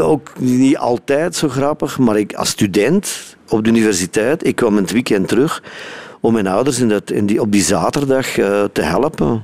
ook 0.01 0.31
niet 0.39 0.77
altijd 0.77 1.35
zo 1.35 1.49
grappig, 1.49 1.99
maar 1.99 2.17
ik, 2.17 2.33
als 2.33 2.49
student 2.49 3.35
op 3.49 3.63
de 3.63 3.69
universiteit, 3.69 4.47
ik 4.47 4.55
kwam 4.55 4.75
het 4.75 4.91
weekend 4.91 5.27
terug 5.27 5.61
om 6.21 6.33
mijn 6.33 6.47
ouders 6.47 6.79
in 6.79 6.89
dat, 6.89 7.11
in 7.11 7.25
die, 7.25 7.41
op 7.41 7.51
die 7.51 7.63
zaterdag 7.63 8.37
eh, 8.37 8.63
te 8.73 8.81
helpen. 8.81 9.43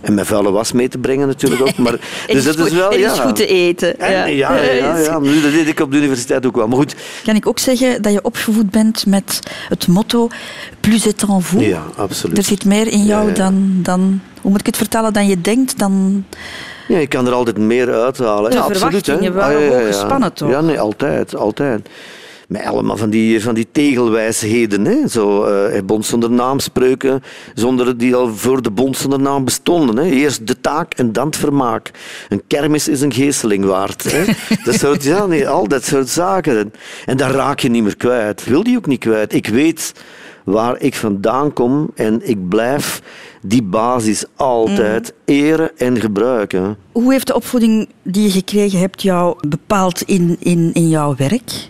En 0.00 0.14
mijn 0.14 0.26
vuile 0.26 0.50
was 0.50 0.72
mee 0.72 0.88
te 0.88 0.98
brengen 0.98 1.26
natuurlijk 1.26 1.62
ook. 1.62 1.76
Maar, 1.76 1.92
dus 2.26 2.44
dat 2.44 2.56
goed, 2.56 2.66
is 2.66 2.72
wel, 2.72 2.90
en 2.92 2.98
ja. 2.98 3.12
is 3.12 3.18
goed 3.18 3.36
te 3.36 3.46
eten. 3.46 3.98
En- 3.98 4.12
ja, 4.12 4.56
ja, 4.56 4.96
ja, 4.96 5.20
dat 5.20 5.52
deed 5.52 5.68
ik 5.68 5.80
op 5.80 5.90
de 5.90 5.96
universiteit 5.96 6.46
ook 6.46 6.56
wel. 6.56 6.68
Maar 6.68 6.76
goed, 6.76 6.94
Kan 7.24 7.34
ik 7.34 7.46
ook 7.46 7.58
zeggen 7.58 8.02
dat 8.02 8.12
je 8.12 8.24
opgevoed 8.24 8.70
bent 8.70 9.06
met 9.06 9.40
het 9.68 9.88
motto 9.88 10.28
plus 10.80 11.06
est 11.06 11.22
en 11.22 11.42
vous? 11.42 11.64
ja, 11.64 11.82
absoluut. 11.96 12.38
Er 12.38 12.44
zit 12.44 12.64
meer 12.64 12.86
in 12.86 13.04
jou. 13.04 13.32
Dan, 13.32 13.78
dan, 13.82 14.20
hoe 14.40 14.50
moet 14.50 14.60
ik 14.60 14.66
het 14.66 14.76
vertellen, 14.76 15.12
dan 15.12 15.26
je 15.26 15.40
denkt, 15.40 15.78
dan... 15.78 16.24
Ja, 16.90 16.98
je 16.98 17.06
kan 17.06 17.26
er 17.26 17.32
altijd 17.32 17.58
meer 17.58 17.92
uithalen. 17.92 18.50
De 18.50 18.56
ja, 18.56 18.66
verwachtingen 18.66 19.34
waren 19.34 19.68
hoog 19.68 19.86
gespannen, 19.86 20.32
toch? 20.32 20.50
Ja, 20.50 20.60
nee, 20.60 20.80
altijd, 20.80 21.36
altijd. 21.36 21.88
Met 22.48 22.64
allemaal 22.64 22.96
van 22.96 23.10
die, 23.10 23.42
van 23.42 23.54
die 23.54 23.68
tegelwijsheden. 23.72 24.84
Hè. 24.84 25.08
Zo, 25.08 25.44
eh 25.44 25.82
bond 25.84 26.06
zonder 26.06 26.30
naam 26.30 26.58
spreuken, 26.58 27.22
zonder 27.54 27.98
die 27.98 28.14
al 28.14 28.34
voor 28.34 28.62
de 28.62 28.70
bond 28.70 28.96
zonder 28.96 29.20
naam 29.20 29.44
bestonden. 29.44 29.96
Hè. 29.96 30.04
Eerst 30.10 30.46
de 30.46 30.60
taak 30.60 30.94
en 30.94 31.12
dan 31.12 31.26
het 31.26 31.36
vermaak. 31.36 31.90
Een 32.28 32.42
kermis 32.46 32.88
is 32.88 33.00
een 33.00 33.12
geesteling 33.12 33.64
waard. 33.64 34.12
Hè. 34.12 34.24
dat 34.64 34.74
soort, 34.74 35.02
ja, 35.02 35.26
nee, 35.26 35.48
al 35.48 35.68
dat 35.68 35.84
soort 35.84 36.08
zaken. 36.08 36.58
En, 36.58 36.72
en 37.06 37.16
dat 37.16 37.30
raak 37.30 37.60
je 37.60 37.68
niet 37.68 37.82
meer 37.82 37.96
kwijt. 37.96 38.44
Wil 38.44 38.62
die 38.62 38.76
ook 38.76 38.86
niet 38.86 39.00
kwijt. 39.00 39.32
Ik 39.32 39.46
weet 39.46 39.92
waar 40.44 40.80
ik 40.80 40.94
vandaan 40.94 41.52
kom 41.52 41.90
en 41.94 42.28
ik 42.28 42.48
blijf 42.48 43.02
die 43.40 43.62
basis 43.62 44.24
altijd 44.36 45.12
Mm. 45.26 45.34
eren 45.34 45.78
en 45.78 46.00
gebruiken. 46.00 46.76
Hoe 46.92 47.12
heeft 47.12 47.26
de 47.26 47.34
opvoeding 47.34 47.88
die 48.02 48.22
je 48.22 48.30
gekregen 48.30 48.78
hebt 48.78 49.02
jou 49.02 49.48
bepaald 49.48 50.02
in, 50.02 50.36
in, 50.38 50.70
in 50.72 50.88
jouw 50.88 51.14
werk? 51.16 51.68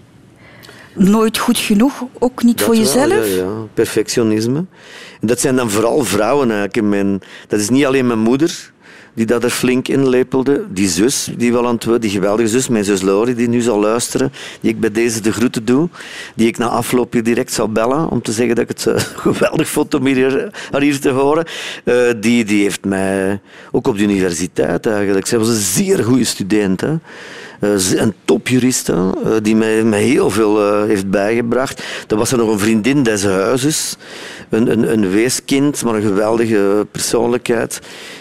Nooit 0.95 1.39
goed 1.39 1.59
genoeg, 1.59 2.05
ook 2.19 2.43
niet 2.43 2.57
Dat 2.59 2.67
voor 2.67 2.77
jezelf? 2.77 3.29
Ja, 3.29 3.35
ja. 3.43 3.49
Perfectionisme. 3.75 4.65
En 5.21 5.27
dat 5.27 5.41
zijn 5.41 5.57
dan 5.57 5.71
vooral 5.71 6.05
vrouwen 6.05 6.51
eigenlijk. 6.51 6.89
mijn- 6.89 7.21
dat 7.49 7.61
is 7.61 7.69
niet 7.69 7.85
alleen 7.85 8.07
mijn 8.07 8.19
moeder 8.19 8.73
die 9.15 9.27
dat 9.27 9.45
er 9.45 9.51
flink 9.51 9.89
in 9.89 10.09
lepelde. 10.09 10.65
Die 10.69 10.89
zus, 10.89 11.29
die 11.37 11.53
wel 11.53 11.67
aan 11.67 11.79
het 11.81 12.03
die 12.03 12.11
geweldige 12.11 12.49
zus, 12.49 12.69
mijn 12.69 12.85
zus 12.85 13.03
Laurie, 13.03 13.35
die 13.35 13.49
nu 13.49 13.61
zal 13.61 13.81
luisteren, 13.81 14.33
die 14.61 14.71
ik 14.71 14.81
bij 14.81 14.91
deze 14.91 15.21
de 15.21 15.33
groeten 15.33 15.65
doe, 15.65 15.89
die 16.35 16.47
ik 16.47 16.59
na 16.59 16.69
afloop 16.69 17.13
hier 17.13 17.23
direct 17.23 17.53
zal 17.53 17.69
bellen 17.69 18.09
om 18.09 18.23
te 18.23 18.33
zeggen 18.33 18.55
dat 18.55 18.71
ik 18.71 18.77
het 18.77 18.87
eh, 18.87 19.03
geweldig 19.27 19.69
vond 19.69 19.95
om 19.95 20.07
hier, 20.07 20.51
haar 20.71 20.81
hier 20.81 21.01
te 21.01 21.09
horen. 21.09 21.45
Eh, 21.85 21.95
die, 22.21 22.45
die 22.45 22.63
heeft 22.63 22.85
mij, 22.85 23.41
ook 23.71 23.87
op 23.87 23.97
de 23.97 24.03
universiteit 24.03 24.87
eigenlijk, 24.87 25.27
zij 25.27 25.39
was 25.39 25.49
een 25.49 25.55
zeer 25.55 26.05
goede 26.05 26.25
student. 26.25 26.81
Hè. 26.81 26.97
Eh, 27.61 27.91
een 27.95 28.15
topjuriste 28.25 28.93
eh, 28.93 29.33
die 29.43 29.57
mij, 29.57 29.85
mij 29.85 30.03
heel 30.03 30.31
veel 30.31 30.61
eh, 30.61 30.85
heeft 30.85 31.11
bijgebracht. 31.11 31.83
Dan 32.07 32.19
was 32.19 32.33
er 32.33 32.39
nog 32.39 32.51
een 32.51 32.59
vriendin 32.59 33.03
des 33.03 33.25
huizes, 33.25 33.97
een, 34.49 34.71
een, 34.71 34.93
een 34.93 35.11
weeskind, 35.11 35.85
maar 35.85 35.95
een 35.95 36.03
geweldige 36.03 36.87
persoonlijkheid 36.91 37.81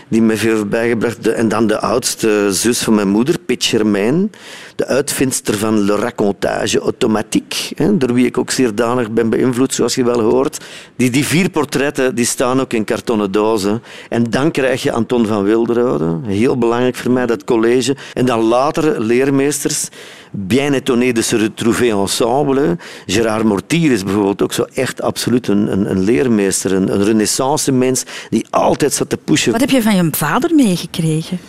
die 0.10 0.22
mij 0.22 0.38
veel 0.38 0.66
bijgebracht. 0.66 1.28
En 1.28 1.48
dan 1.48 1.68
de 1.68 1.80
oudste 1.80 2.48
zus 2.52 2.80
van 2.80 2.96
mijn 2.96 3.08
moeder, 3.08 3.40
Piet 3.40 3.64
Germain, 3.64 4.32
de 4.76 4.86
uitvindster 4.86 5.58
van 5.58 5.80
Le 5.80 5.96
Racontage 5.96 6.80
Automatique, 6.80 7.76
hè, 7.76 7.98
door 7.98 8.14
wie 8.14 8.26
ik 8.26 8.38
ook 8.38 8.52
zeer 8.52 8.76
danig 8.76 9.12
ben 9.12 9.30
beïnvloed, 9.30 9.74
zoals 9.74 9.96
je 9.96 10.04
wel 10.04 10.22
hoort. 10.22 10.58
Die, 10.96 11.10
die 11.10 11.26
vier 11.26 11.50
portretten 11.50 12.16
die 12.16 12.26
staan 12.26 12.60
ook 12.62 12.74
in 12.74 12.84
kartonnen 12.84 13.32
dozen. 13.32 13.84
En 14.10 14.24
dan 14.24 14.52
krijg 14.52 14.84
je 14.84 14.92
Anton 14.92 15.26
van 15.26 15.44
Wilderode, 15.44 16.20
heel 16.26 16.58
belangrijk 16.58 16.96
voor 16.96 17.12
mij, 17.12 17.26
dat 17.26 17.44
college. 17.44 17.96
En 18.14 18.26
dan 18.26 18.42
later 18.42 19.02
leermeesters, 19.02 19.88
bien 20.32 20.74
étonné 20.74 21.12
de 21.12 21.22
se 21.22 21.38
retrouver 21.38 21.94
ensemble. 21.94 22.78
Gérard 23.06 23.44
Mortier 23.44 23.92
is 23.92 24.04
bijvoorbeeld 24.04 24.42
ook 24.42 24.54
zo 24.54 24.66
echt 24.74 25.02
absoluut 25.02 25.48
een, 25.48 25.72
een, 25.72 25.90
een 25.90 26.00
leermeester, 26.00 26.74
een, 26.74 26.94
een 26.94 27.04
renaissance 27.04 27.72
mens 27.72 28.04
die 28.30 28.46
altijd 28.50 28.94
zat 28.94 29.10
te 29.10 29.18
pushen. 29.18 29.52
Wat 29.52 29.62
heb 29.62 29.70
je 29.70 29.82
van 29.82 29.96
je 29.96 30.08
vader 30.12 30.56
meegekregen? 30.56 31.40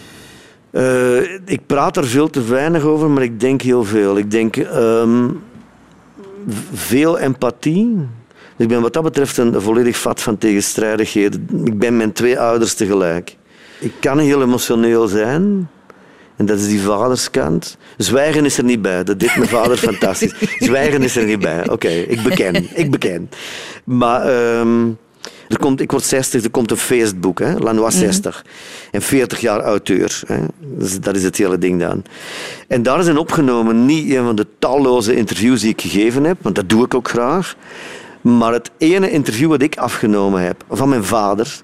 Eh, 0.71 1.21
ik 1.45 1.61
praat 1.67 1.97
er 1.97 2.07
veel 2.07 2.31
te 2.31 2.43
weinig 2.43 2.83
over, 2.83 3.11
maar 3.11 3.23
ik 3.23 3.41
denk 3.41 3.63
heel 3.63 3.85
veel. 3.85 4.17
Ik 4.17 4.31
denk 4.31 4.57
ehm, 4.57 5.29
veel 6.73 7.19
empathie. 7.19 7.97
Ik 8.57 8.69
ben 8.69 8.81
wat 8.81 8.93
dat 8.93 9.03
betreft 9.03 9.37
een 9.37 9.61
volledig 9.61 9.97
vat 9.97 10.21
van 10.21 10.39
tegenstrijdigheden. 10.39 11.49
Ik 11.65 11.79
ben 11.79 11.97
mijn 11.97 12.13
twee 12.13 12.41
ouders 12.41 12.75
tegelijk. 12.75 13.37
Ik 13.79 13.93
kan 14.01 14.19
heel 14.19 14.43
emotioneel 14.43 15.09
zijn. 15.09 15.69
En 16.41 16.47
dat 16.47 16.59
is 16.59 16.69
die 16.69 16.81
vaderskant. 16.81 17.77
Zwijgen 17.97 18.45
is 18.45 18.59
er 18.59 18.65
niet 18.65 18.83
bij. 18.83 19.05
Dat 19.05 19.21
deed 19.21 19.37
mijn 19.37 19.49
vader 19.49 19.77
fantastisch. 19.91 20.35
Zwijgen 20.59 21.03
is 21.03 21.17
er 21.17 21.25
niet 21.25 21.39
bij. 21.39 21.71
Oké, 21.71 21.89
ik 21.89 22.23
beken. 22.23 22.67
Ik 22.75 22.91
beken. 22.91 23.31
Maar 23.85 24.23
ehm, 24.23 24.89
er 25.49 25.59
komt, 25.59 25.81
ik 25.81 25.91
word 25.91 26.05
60, 26.05 26.45
er 26.45 26.51
komt 26.51 26.71
een 26.71 26.77
feestboek, 26.77 27.39
hè, 27.39 27.55
Lanois 27.59 27.99
60. 27.99 28.45
En 28.91 29.03
40 29.03 29.41
jaar 29.41 29.61
auteur. 29.61 30.23
Hè. 30.27 30.39
Dus 30.59 31.01
dat 31.01 31.17
is 31.17 31.23
het 31.23 31.37
hele 31.37 31.59
ding 31.59 31.81
dan. 31.81 32.03
En 32.69 32.83
daar 32.83 33.03
zijn 33.03 33.19
opgenomen 33.19 33.87
niet 33.87 34.15
een 34.15 34.25
van 34.25 34.37
de 34.37 34.47
talloze 34.59 35.17
interviews 35.17 35.61
die 35.61 35.71
ik 35.71 35.81
gegeven 35.81 36.25
heb, 36.25 36.37
want 36.41 36.55
dat 36.55 36.69
doe 36.69 36.85
ik 36.85 36.95
ook 36.95 37.09
graag. 37.09 37.57
Maar 38.21 38.53
het 38.53 38.71
ene 38.79 39.11
interview 39.11 39.49
wat 39.49 39.63
ik 39.63 39.77
afgenomen 39.77 40.43
heb 40.43 40.65
van 40.71 40.89
mijn 40.89 41.05
vader 41.05 41.61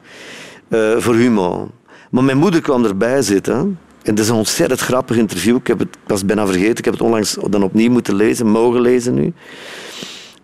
eh, 0.69 0.97
voor 0.97 1.15
Humo. 1.15 1.71
Maar 2.11 2.25
mijn 2.25 2.39
moeder 2.39 2.61
kwam 2.61 2.85
erbij 2.85 3.23
zitten. 3.23 3.79
En 4.07 4.15
dat 4.15 4.25
is 4.25 4.31
een 4.31 4.37
ontzettend 4.37 4.81
grappig 4.81 5.17
interview. 5.17 5.57
Ik, 5.57 5.67
heb 5.67 5.79
het, 5.79 5.97
was 6.07 6.25
bijna 6.25 6.47
vergeten. 6.47 6.77
Ik 6.77 6.85
heb 6.85 6.95
het 6.95 7.03
onlangs 7.03 7.37
dan 7.51 7.63
opnieuw 7.63 7.91
moeten 7.91 8.15
lezen, 8.15 8.47
mogen 8.47 8.81
lezen 8.81 9.15
nu. 9.15 9.33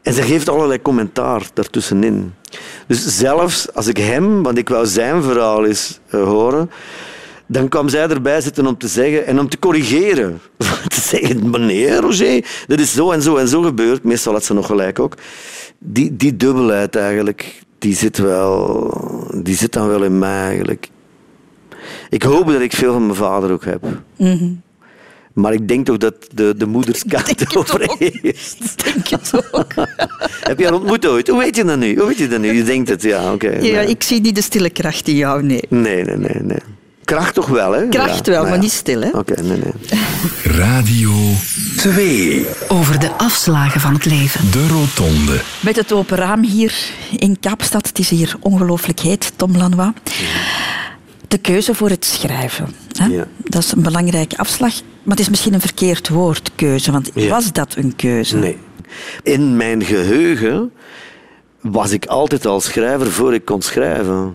En 0.03 0.15
ze 0.15 0.23
geeft 0.23 0.49
allerlei 0.49 0.83
commentaar 0.83 1.43
daartussenin. 1.55 2.35
Dus 2.87 3.19
zelfs 3.19 3.75
als 3.75 3.87
ik 3.87 3.97
hem, 3.97 4.43
want 4.43 4.59
ik 4.59 4.69
wou 4.69 4.87
zijn 4.87 5.23
verhaal 5.23 5.67
eens 5.67 5.99
eh, 6.09 6.25
horen, 6.25 6.71
dan 7.47 7.69
kwam 7.69 7.89
zij 7.89 8.09
erbij 8.09 8.41
zitten 8.41 8.67
om 8.67 8.79
te 8.79 8.89
zeggen 8.89 9.27
en 9.27 9.41
om 9.41 9.49
te 9.49 9.59
corrigeren. 9.59 10.41
te 10.95 11.01
zeggen, 11.01 11.51
meneer 11.51 11.97
Roger, 11.97 12.45
dat 12.67 12.81
is 12.81 12.93
zo 12.93 13.11
en 13.11 13.23
zo 13.23 13.37
en 13.37 13.49
zo 13.49 13.63
gebeurd. 13.63 14.05
Meestal 14.05 14.33
had 14.33 14.45
ze 14.45 14.55
nog 14.55 14.67
gelijk 14.67 14.99
ook. 14.99 15.15
Die, 15.79 16.17
die 16.17 16.37
dubbelheid 16.37 16.97
eigenlijk, 16.97 17.63
die 17.79 17.97
zit, 17.97 18.19
wel, 18.19 19.31
die 19.43 19.57
zit 19.57 19.73
dan 19.73 19.89
wel 19.89 20.03
in 20.03 20.19
mij 20.19 20.47
eigenlijk. 20.47 20.91
Ik 22.13 22.23
hoop 22.23 22.47
dat 22.47 22.61
ik 22.61 22.73
veel 22.73 22.93
van 22.93 23.07
mijn 23.07 23.19
vader 23.19 23.51
ook 23.51 23.65
heb. 23.65 23.85
Maar 25.33 25.53
ik 25.53 25.69
denk 25.69 25.87
toch 25.87 25.97
dat 25.97 26.15
de, 26.35 26.55
de 26.57 26.67
ook. 26.75 27.57
overheerst. 27.57 28.57
Ik 28.61 28.85
denk 28.85 29.09
het 29.09 29.33
ook. 29.53 29.75
Heb 30.49 30.59
je 30.59 30.65
haar 30.65 30.75
ontmoet 30.75 31.07
ooit? 31.07 31.29
Hoe 31.29 31.39
weet 31.39 31.57
je 31.57 31.65
dat 31.65 31.79
nu? 31.79 31.97
Hoe 31.97 32.07
weet 32.07 32.19
je 32.19 32.29
dat 32.29 32.41
nu? 32.41 32.53
Je 32.53 32.65
denkt 32.65 32.89
het, 32.89 33.03
ja, 33.03 33.33
oké. 33.33 33.51
Ja, 33.51 33.81
ik 33.81 34.03
zie 34.03 34.21
niet 34.21 34.35
de 34.35 34.43
stille 34.43 34.71
kracht 34.71 35.09
in 35.09 35.17
jou, 35.17 35.43
nee. 35.43 35.63
nee, 35.69 36.05
nee, 36.05 36.17
nee, 36.17 36.43
nee. 36.43 36.59
Kracht 37.05 37.35
toch 37.35 37.47
wel, 37.47 37.73
hè? 37.73 37.89
Kracht 37.89 38.27
Ja, 38.27 38.33
wel, 38.33 38.35
nou 38.35 38.45
maar 38.47 38.55
ja. 38.57 38.63
niet 38.63 38.73
stil, 38.73 39.01
hè. 39.01 39.09
Oké, 39.09 39.43
nee, 39.43 39.59
nee. 39.59 40.01
Radio 40.63 41.13
2. 41.77 42.47
Over 42.69 42.99
de 43.01 43.11
afslagen 43.11 43.81
van 43.81 43.95
het 43.95 44.05
leven. 44.05 44.51
De 44.51 44.67
Rotonde. 44.67 45.41
Met 45.61 45.77
het 45.77 45.93
open 45.93 46.17
raam 46.17 46.43
hier 46.45 46.75
in 47.19 47.41
Kaapstad. 47.41 47.87
Het 47.87 47.99
is 47.99 48.09
hier 48.11 48.37
ongelooflijk 48.41 49.01
heet, 49.01 49.33
Tom 49.37 49.57
Lanois. 49.57 49.91
De 51.33 51.39
keuze 51.39 51.75
voor 51.75 51.89
het 51.89 52.05
schrijven. 52.05 52.69
Hè? 52.93 53.07
Ja. 53.07 53.27
Dat 53.45 53.63
is 53.63 53.73
een 53.73 53.83
belangrijke 53.83 54.37
afslag. 54.37 54.73
Maar 55.03 55.17
het 55.17 55.21
is 55.21 55.29
misschien 55.29 55.55
een 55.55 55.61
verkeerd 55.61 56.09
woord, 56.09 56.51
keuze. 56.55 56.93
Want 56.93 57.11
Ja. 57.15 57.29
was 57.29 57.53
dat 57.53 57.75
een 57.77 57.97
keuze? 57.97 58.37
Nee. 58.37 58.59
In 59.23 59.57
mijn 59.57 59.85
geheugen 59.85 60.73
was 61.61 61.91
ik 61.91 62.07
altijd 62.07 62.47
al 62.47 62.61
schrijver 62.61 63.11
voor 63.13 63.35
ik 63.35 63.45
kon 63.45 63.63
schrijven. 63.63 64.35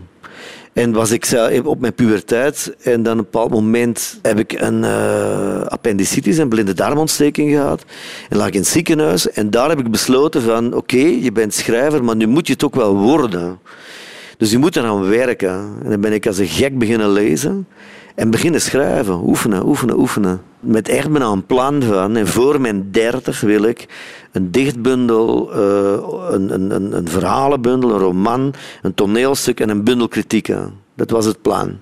En 0.73 0.91
was 0.91 1.11
ik 1.11 1.27
op 1.63 1.79
mijn 1.79 1.93
puberteit 1.93 2.75
en 2.81 3.03
dan 3.03 3.19
op 3.19 3.25
een 3.25 3.31
bepaald 3.31 3.51
moment 3.51 4.19
heb 4.21 4.39
ik 4.39 4.51
een 4.61 4.83
eh, 4.83 5.61
appendicitis, 5.61 6.37
een 6.37 6.49
blinde 6.49 6.73
darmontsteking 6.73 7.51
gehad. 7.51 7.83
En 8.29 8.37
lag 8.37 8.47
ik 8.47 8.53
in 8.53 8.59
het 8.59 8.69
ziekenhuis 8.69 9.31
en 9.31 9.49
daar 9.49 9.69
heb 9.69 9.79
ik 9.79 9.91
besloten 9.91 10.41
van 10.41 10.73
oké, 10.73 10.97
je 10.97 11.31
bent 11.31 11.53
schrijver, 11.53 12.03
maar 12.03 12.15
nu 12.15 12.27
moet 12.27 12.47
je 12.47 12.53
het 12.53 12.63
ook 12.63 12.75
wel 12.75 12.95
worden. 12.95 13.59
Dus 14.37 14.51
je 14.51 14.57
moet 14.57 14.75
eraan 14.75 15.09
werken. 15.09 15.49
En 15.83 15.89
dan 15.89 16.01
ben 16.01 16.13
ik 16.13 16.27
als 16.27 16.37
een 16.37 16.47
gek 16.47 16.77
beginnen 16.77 17.11
lezen 17.11 17.67
en 18.15 18.29
beginnen 18.29 18.61
schrijven. 18.61 19.21
Oefenen, 19.27 19.65
oefenen, 19.67 19.99
oefenen. 19.99 20.41
Met 20.59 20.89
echt 20.89 21.09
bijna 21.11 21.25
een 21.27 21.45
plan 21.45 21.83
van. 21.83 22.15
En 22.15 22.27
voor 22.27 22.61
mijn 22.61 22.91
dertig 22.91 23.41
wil 23.41 23.63
ik 23.63 23.85
een 24.31 24.51
dichtbundel, 24.51 25.51
eh, 25.53 26.31
een, 26.33 26.53
een, 26.53 26.71
een, 26.71 26.97
een 26.97 27.07
verhalenbundel, 27.07 27.91
een 27.91 27.99
roman, 27.99 28.53
een 28.81 28.93
toneelstuk 28.93 29.59
en 29.59 29.69
een 29.69 29.83
bundel 29.83 30.07
kritieken. 30.07 30.73
Dat 30.95 31.09
was 31.09 31.25
het 31.25 31.41
plan. 31.41 31.77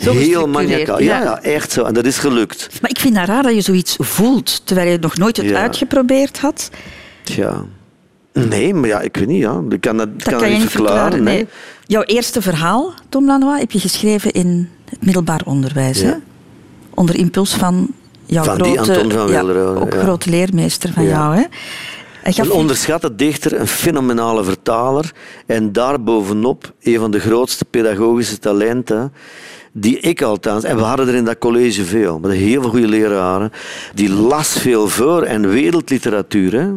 Zo 0.00 0.12
Heel 0.12 0.48
maniacaal. 0.48 1.00
Ja, 1.00 1.22
ja. 1.22 1.42
echt 1.42 1.72
zo. 1.72 1.84
En 1.84 1.94
dat 1.94 2.04
is 2.04 2.18
gelukt. 2.18 2.68
Maar 2.80 2.90
ik 2.90 2.98
vind 2.98 3.16
het 3.16 3.28
raar 3.28 3.42
dat 3.42 3.54
je 3.54 3.60
zoiets 3.60 3.96
voelt, 4.00 4.66
terwijl 4.66 4.90
je 4.90 4.98
nog 4.98 5.16
nooit 5.16 5.36
het 5.36 5.46
Ja. 5.48 5.60
uitgeprobeerd 5.60 6.38
had. 6.38 6.70
Ja. 7.24 7.64
Nee, 8.42 8.74
maar 8.74 8.88
ja, 8.88 9.00
ik 9.00 9.16
weet 9.16 9.26
niet. 9.28 9.40
Ja. 9.40 9.62
Ik 9.68 9.80
kan 9.80 9.96
dat, 9.96 10.08
Dat 10.22 10.34
kan 10.36 10.50
je 10.50 10.58
niet 10.58 10.70
verklaren. 10.70 11.00
verklaren. 11.00 11.22
nee. 11.22 11.34
nee. 11.36 11.46
Jouw 11.86 12.02
eerste 12.02 12.42
verhaal, 12.42 12.92
Tom 13.08 13.26
Lanois, 13.26 13.60
heb 13.60 13.70
je 13.70 13.78
geschreven 13.80 14.32
in 14.32 14.68
het 14.90 15.04
middelbaar 15.04 15.40
onderwijs. 15.44 16.00
Ja. 16.00 16.06
Hè? 16.06 16.14
Onder 16.94 17.14
impuls 17.16 17.54
van 17.54 17.88
jouw 18.26 18.44
Van 18.44 18.58
die 18.58 18.72
grote, 18.76 18.92
Anton 18.92 19.10
van 19.12 19.28
ja, 19.28 19.44
Wilderode, 19.44 19.80
ook 19.80 19.92
ja. 19.92 20.00
grote 20.02 20.30
leermeester 20.30 20.92
van 20.92 21.02
Ja. 21.04 21.08
jou. 21.10 21.36
Hè? 21.36 21.42
Een 22.42 22.50
onderschatte 22.50 23.14
dichter, 23.14 23.60
een 23.60 23.66
fenomenale 23.66 24.44
vertaler 24.44 25.12
en 25.46 25.72
daarbovenop 25.72 26.72
een 26.82 26.98
van 26.98 27.10
de 27.10 27.20
grootste 27.20 27.64
pedagogische 27.64 28.38
talenten 28.38 29.12
die 29.72 29.98
ik 30.00 30.22
althans, 30.22 30.64
en 30.64 30.76
we 30.76 30.82
hadden 30.82 31.08
er 31.08 31.14
in 31.14 31.24
dat 31.24 31.38
college 31.38 31.84
veel, 31.84 32.18
met 32.18 32.32
heel 32.32 32.60
veel 32.60 32.70
goede 32.70 32.88
leraren, 32.88 33.52
die 33.94 34.10
las 34.12 34.48
veel 34.58 34.88
voor 34.88 35.22
en 35.22 35.48
wereldliteratuur. 35.48 36.52
Hè. 36.52 36.68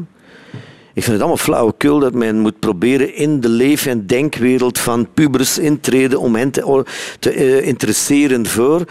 Ik 0.97 1.03
vind 1.03 1.15
het 1.15 1.21
allemaal 1.21 1.45
flauwekul 1.45 1.99
dat 1.99 2.13
men 2.13 2.39
moet 2.39 2.59
proberen 2.59 3.15
in 3.15 3.39
de 3.39 3.49
leef- 3.49 3.85
en 3.85 4.07
denkwereld 4.07 4.79
van 4.79 5.07
pubers 5.13 5.57
intreden 5.57 6.19
om 6.19 6.35
hen 6.35 6.51
te, 6.51 6.61
eh, 7.21 7.67
interesseren 7.67 8.47
voor. 8.47 8.83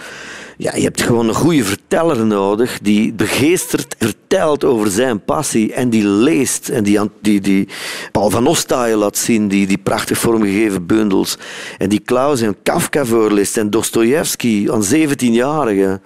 Ja, 0.56 0.74
je 0.74 0.82
hebt 0.82 1.02
gewoon 1.02 1.28
een 1.28 1.34
goede 1.34 1.64
verteller 1.64 2.26
nodig 2.26 2.78
die 2.82 3.12
begeesterd 3.12 3.96
vertelt 3.98 4.64
over 4.64 4.90
zijn 4.90 5.24
passie 5.24 5.72
en 5.72 5.90
die 5.90 6.04
leest 6.04 6.68
en 6.68 6.84
die, 6.84 7.00
die, 7.20 7.40
die 7.40 7.68
Paul 8.12 8.30
van 8.30 8.46
Ostaaien 8.46 8.98
laat 8.98 9.18
zien, 9.18 9.48
die, 9.48 9.66
die 9.66 9.78
prachtig 9.78 10.18
vormgegeven 10.18 10.86
bundels 10.86 11.38
en 11.78 11.88
die 11.88 12.00
Klaus 12.00 12.40
en 12.40 12.56
Kafka 12.62 13.04
voorleest 13.04 13.56
en 13.56 13.70
Dostoevsky 13.70 14.68
aan 14.70 14.84
17-jarigen. 14.84 16.00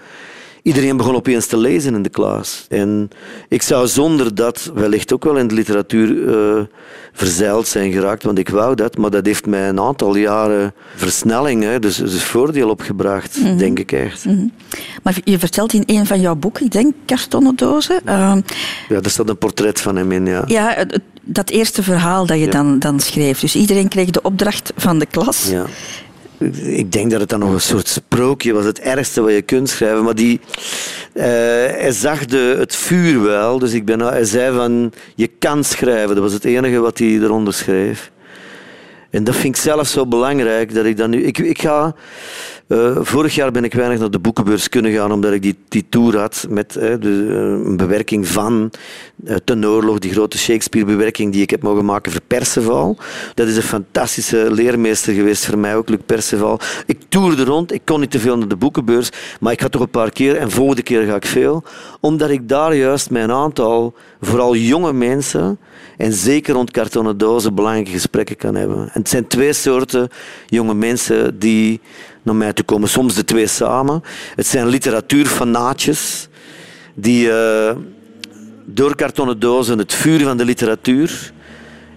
Iedereen 0.63 0.97
begon 0.97 1.15
opeens 1.15 1.47
te 1.47 1.57
lezen 1.57 1.95
in 1.95 2.03
de 2.03 2.09
klas. 2.09 2.67
En 2.69 3.11
ik 3.49 3.63
zou 3.63 3.87
zonder 3.87 4.35
dat 4.35 4.71
wellicht 4.75 5.13
ook 5.13 5.25
wel 5.25 5.37
in 5.37 5.49
de 5.49 5.55
literatuur 5.55 6.29
eh, 6.29 6.63
verzeild 7.13 7.69
zijn 7.69 7.93
geraakt, 7.93 8.23
want 8.23 8.39
ik 8.39 8.49
wou 8.49 8.75
dat, 8.75 8.97
maar 8.97 9.11
dat 9.11 9.27
heeft 9.27 9.47
mij 9.47 9.69
een 9.69 9.81
aantal 9.81 10.17
jaren 10.17 10.73
versnelling, 10.97 11.63
hè, 11.63 11.79
dus, 11.79 11.97
dus 11.97 12.23
voordeel 12.25 12.69
opgebracht, 12.71 13.39
Mhm. 13.43 13.57
denk 13.57 13.79
ik 13.79 13.93
echt. 13.93 14.25
Maar 15.03 15.19
je 15.25 15.39
vertelt 15.39 15.73
in 15.73 15.83
een 15.87 16.07
van 16.07 16.21
jouw 16.21 16.35
boeken, 16.35 16.65
ik 16.65 16.73
denk 16.73 16.95
kartonnen 17.07 17.57
dozen. 17.57 18.01
eh, 18.05 18.35
Ja, 18.89 19.01
daar 19.01 19.11
staat 19.11 19.29
een 19.29 19.39
portret 19.39 19.81
van 19.81 19.97
hem 19.97 20.13
in, 20.13 20.27
ja. 20.27 20.43
ja, 20.47 20.85
dat 21.23 21.51
eerste 21.51 21.83
verhaal 21.83 22.27
dat 22.27 22.39
je 22.39 22.45
Ja. 22.45 22.51
dan, 22.51 22.79
dan 22.79 23.01
schreef. 23.01 23.41
Dus 23.41 23.55
iedereen 23.57 23.89
kreeg 23.89 24.11
de 24.11 24.23
opdracht 24.23 24.73
van 24.77 24.99
de 24.99 25.07
klas. 25.07 25.49
Ja. 25.51 25.65
Ik 26.63 26.93
denk 26.93 27.11
dat 27.11 27.21
het 27.21 27.29
dan 27.29 27.39
nog 27.39 27.53
een 27.53 27.61
soort 27.61 27.89
sprookje 27.89 28.53
was, 28.53 28.65
het 28.65 28.81
ergste 28.81 29.21
wat 29.21 29.33
je 29.33 29.43
kunt 29.43 29.69
schrijven. 29.69 30.05
Maar 30.05 30.15
die, 30.15 30.41
eh, 31.13 31.25
hij 31.25 31.93
zag 31.93 32.25
de, 32.25 32.55
het 32.59 32.77
vuur 32.77 33.23
wel, 33.23 33.59
dus 33.59 33.73
ik 33.73 33.85
ben, 33.85 34.01
hij 34.01 34.25
zei 34.25 34.57
van, 34.57 34.93
je 35.15 35.27
kan 35.39 35.65
schrijven. 35.65 36.15
Dat 36.15 36.25
was 36.25 36.33
het 36.33 36.45
enige 36.45 36.79
wat 36.79 36.99
hij 36.99 37.09
eronder 37.09 37.55
schreef. 37.55 38.11
En 39.11 39.25
dat 39.25 39.35
vind 39.35 39.57
ik 39.57 39.63
zelf 39.63 39.87
zo 39.87 40.07
belangrijk 40.07 40.75
dat 40.75 40.85
ik 40.85 40.97
dan 40.97 41.11
nu. 41.11 41.23
Ik, 41.23 41.39
ik 41.39 41.61
ga. 41.61 41.95
Eh, 42.71 42.97
vorig 43.01 43.35
jaar 43.35 43.51
ben 43.51 43.65
ik 43.65 43.75
weinig 43.75 43.99
naar 43.99 44.11
de 44.11 44.19
boekenbeurs 44.19 44.69
kunnen 44.69 44.93
gaan, 44.93 45.13
omdat 45.13 45.33
ik 45.33 45.55
die, 45.69 45.87
tour 45.89 46.19
had 46.19 46.47
met 46.49 46.77
eh, 46.77 46.95
de, 47.01 47.27
eh, 47.29 47.67
een 47.69 47.77
bewerking 47.77 48.29
van 48.29 48.71
Ten 49.45 49.67
Oorlog, 49.67 49.99
die 49.99 50.13
grote 50.13 50.39
Shakespeare-bewerking 50.39 51.33
die 51.33 51.43
ik 51.43 51.51
heb 51.51 51.63
mogen 51.63 51.85
maken 51.85 52.13
voor 52.13 52.21
Perceval. 52.27 52.97
Dat 53.35 53.49
is 53.49 53.57
een 53.57 53.63
fantastische 53.63 54.51
leermeester 54.51 55.15
geweest 55.15 55.47
voor 55.47 55.59
mij 55.59 55.77
ook, 55.77 55.89
Luc 55.89 55.99
Perceval. 56.07 56.61
Ik 56.87 56.99
toerde 57.09 57.45
rond, 57.45 57.73
ik 57.73 57.83
kon 57.85 58.01
niet 58.01 58.11
te 58.11 58.19
veel 58.19 58.39
naar 58.39 58.49
de 58.49 58.57
boekenbeurs, 58.57 59.11
maar 59.41 59.53
ik 59.53 59.61
ga 59.61 59.69
toch 59.69 59.83
een 59.83 59.91
paar 59.91 60.11
keer 60.11 60.37
en 60.37 60.51
volgende 60.51 60.83
keer 60.83 61.07
ga 61.07 61.15
ik 61.15 61.27
veel, 61.27 61.65
omdat 62.01 62.31
ik 62.31 62.49
daar 62.49 62.75
juist 62.75 63.11
een 63.11 63.31
aantal, 63.31 63.95
vooral 64.21 64.57
jonge 64.57 64.93
mensen, 64.93 65.59
en 65.97 66.13
zeker 66.13 66.55
rond 66.55 66.71
kartonnen 66.71 67.19
dozen 67.19 67.55
belangrijke 67.55 67.91
gesprekken 67.91 68.37
kan 68.37 68.55
hebben. 68.55 68.79
En 68.79 68.91
het 68.93 69.09
zijn 69.09 69.27
twee 69.27 69.53
soorten 69.53 70.09
jonge 70.47 70.75
mensen 70.75 71.39
die 71.39 71.81
naar 72.23 72.35
mij 72.35 72.53
toe 72.53 72.65
komen, 72.65 72.89
soms 72.89 73.15
de 73.15 73.25
twee 73.25 73.47
samen. 73.47 74.03
Het 74.35 74.47
zijn 74.47 74.67
literatuurfanaatjes 74.67 76.29
die 76.95 77.33
eh, 77.33 77.77
door 78.65 78.95
kartonnen 78.95 79.39
dozen 79.39 79.79
het 79.79 79.95
vuur 79.95 80.21
van 80.21 80.37
de 80.37 80.45
literatuur 80.45 81.33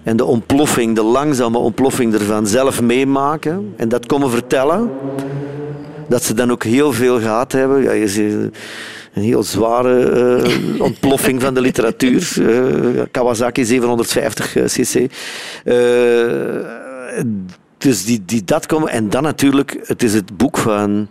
en 0.03 0.17
de 0.17 0.25
ontploffing, 0.25 0.95
de 0.95 1.03
langzame 1.03 1.57
ontploffing 1.57 2.13
ervan 2.13 2.47
zelf 2.47 2.81
meemaken 2.81 3.73
en 3.77 3.89
dat 3.89 4.05
komen 4.05 4.29
vertellen. 4.29 4.91
Dat 6.07 6.23
ze 6.23 6.33
dan 6.33 6.51
ook 6.51 6.63
heel 6.63 6.93
veel 6.93 7.19
gehad 7.19 7.51
hebben. 7.51 7.81
Ja, 7.81 7.91
je 7.91 8.07
ziet 8.07 8.33
een 9.13 9.23
heel 9.23 9.43
zware 9.43 10.09
eh, 10.09 10.81
ontploffing 10.81 11.41
van 11.41 11.53
de 11.53 11.61
literatuur. 11.61 12.33
Eh, 12.39 13.01
Kawasaki 13.11 13.65
750 13.65 14.55
eh, 14.55 14.63
cc. 14.65 15.11
Dus 17.83 18.05
die, 18.05 18.21
die 18.25 18.43
dat 18.43 18.65
komen. 18.65 18.89
En 18.89 19.09
dan 19.09 19.23
natuurlijk, 19.23 19.77
het 19.83 20.03
is 20.03 20.13
het 20.13 20.37
boek 20.37 20.57
van... 20.57 21.07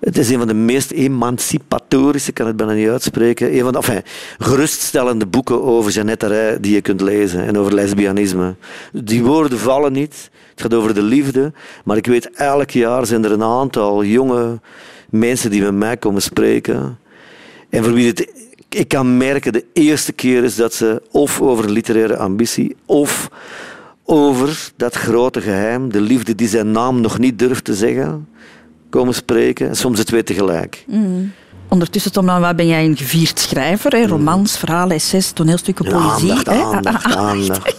Het 0.00 0.18
is 0.18 0.30
een 0.30 0.38
van 0.38 0.46
de 0.46 0.54
meest 0.54 0.90
emancipatorische, 0.90 2.28
ik 2.28 2.34
kan 2.34 2.46
het 2.46 2.56
bijna 2.56 2.72
niet 2.72 2.88
uitspreken, 2.88 3.54
een 3.54 3.62
van 3.62 3.72
de 3.72 3.78
enfin, 3.78 4.02
geruststellende 4.38 5.26
boeken 5.26 5.62
over 5.62 5.90
Jeannette 5.90 6.26
Rij 6.26 6.60
die 6.60 6.74
je 6.74 6.80
kunt 6.80 7.00
lezen 7.00 7.46
en 7.46 7.58
over 7.58 7.74
lesbianisme. 7.74 8.54
Die 8.92 9.24
woorden 9.24 9.58
vallen 9.58 9.92
niet, 9.92 10.30
het 10.50 10.60
gaat 10.60 10.74
over 10.74 10.94
de 10.94 11.02
liefde, 11.02 11.52
maar 11.84 11.96
ik 11.96 12.06
weet 12.06 12.30
elk 12.30 12.70
jaar 12.70 13.06
zijn 13.06 13.24
er 13.24 13.32
een 13.32 13.42
aantal 13.42 14.04
jonge 14.04 14.60
mensen 15.10 15.50
die 15.50 15.62
met 15.62 15.74
mij 15.74 15.96
komen 15.96 16.22
spreken 16.22 16.98
en 17.70 17.84
voor 17.84 17.92
wie 17.92 18.14
ik 18.68 18.88
kan 18.88 19.16
merken 19.16 19.52
de 19.52 19.64
eerste 19.72 20.12
keer 20.12 20.44
is 20.44 20.56
dat 20.56 20.74
ze 20.74 21.02
of 21.10 21.40
over 21.40 21.70
literaire 21.70 22.16
ambitie 22.16 22.76
of 22.86 23.30
over 24.10 24.70
dat 24.76 24.94
grote 24.94 25.40
geheim, 25.40 25.92
de 25.92 26.00
liefde 26.00 26.34
die 26.34 26.48
zijn 26.48 26.70
naam 26.70 27.00
nog 27.00 27.18
niet 27.18 27.38
durft 27.38 27.64
te 27.64 27.74
zeggen, 27.74 28.28
komen 28.88 29.14
spreken. 29.14 29.68
En 29.68 29.76
soms 29.76 29.96
de 29.96 30.04
twee 30.04 30.22
tegelijk. 30.22 30.84
Ondertussen, 31.68 32.12
Tom, 32.12 32.24
Lanois, 32.24 32.54
ben 32.54 32.66
jij 32.66 32.84
een 32.84 32.96
gevierd 32.96 33.38
schrijver. 33.38 33.92
Hè? 33.92 34.06
Romans, 34.06 34.58
verhalen, 34.58 34.96
essays, 34.96 35.30
toneelstukken, 35.30 35.84
En 35.84 35.92
poëzie. 35.92 36.30
aandacht, 36.30 36.48
aandacht, 36.48 37.04
ah, 37.04 37.16
ah. 37.16 37.28
aandacht, 37.28 37.76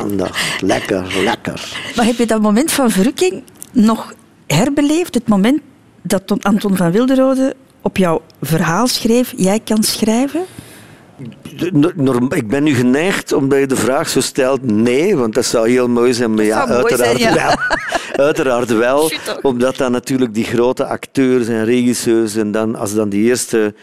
aandacht. 0.00 0.60
Lekker, 0.60 1.04
lekker. 1.24 1.76
Maar 1.96 2.04
heb 2.04 2.16
je 2.16 2.26
dat 2.26 2.42
moment 2.42 2.72
van 2.72 2.90
verrukking 2.90 3.42
nog 3.72 4.14
herbeleefd? 4.46 5.14
Het 5.14 5.28
moment 5.28 5.60
dat 6.02 6.44
Anton 6.44 6.76
van 6.76 6.90
Wilderode 6.90 7.54
op 7.80 7.96
jouw 7.96 8.22
verhaal 8.40 8.86
schreef, 8.86 9.32
jij 9.36 9.60
kan 9.60 9.82
schrijven? 9.82 10.40
Ik 12.28 12.48
ben 12.48 12.62
nu 12.62 12.74
geneigd, 12.74 13.32
omdat 13.32 13.58
je 13.58 13.66
de 13.66 13.76
vraag 13.76 14.08
zo 14.08 14.20
stelt, 14.20 14.62
nee, 14.62 15.16
want 15.16 15.34
dat 15.34 15.44
zou 15.44 15.68
heel 15.68 15.88
mooi 15.88 16.12
zijn. 16.14 16.34
Maar 16.34 16.44
ja, 16.44 16.66
uiteraard, 16.66 17.20
zijn, 17.20 17.34
ja. 17.34 17.56
Wel, 18.14 18.26
uiteraard 18.26 18.70
wel. 18.70 19.10
Omdat 19.42 19.76
dan 19.76 19.92
natuurlijk 19.92 20.34
die 20.34 20.44
grote 20.44 20.84
acteurs 20.86 21.48
en 21.48 21.64
regisseurs 21.64 22.36
en 22.36 22.52
dan, 22.52 22.76
als 22.76 22.94
dan 22.94 23.08
die 23.08 23.24
eerste 23.24 23.74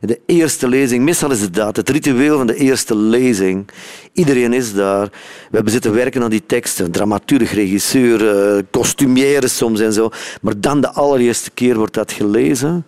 de 0.00 0.20
eerste 0.26 0.68
lezing, 0.68 1.04
meestal 1.04 1.30
is 1.30 1.40
het 1.40 1.54
dat, 1.54 1.76
het 1.76 1.88
ritueel 1.88 2.36
van 2.36 2.46
de 2.46 2.54
eerste 2.54 2.96
lezing. 2.96 3.68
Iedereen 4.12 4.52
is 4.52 4.72
daar. 4.72 5.04
We 5.50 5.54
hebben 5.54 5.72
zitten 5.72 5.94
werken 5.94 6.22
aan 6.22 6.30
die 6.30 6.46
teksten, 6.46 6.90
dramaturg, 6.90 7.52
regisseur, 7.52 8.64
uh, 8.72 9.40
soms 9.40 9.80
en 9.80 9.92
zo. 9.92 10.10
Maar 10.40 10.60
dan 10.60 10.80
de 10.80 10.92
allereerste 10.92 11.50
keer 11.50 11.76
wordt 11.76 11.94
dat 11.94 12.12
gelezen. 12.12 12.86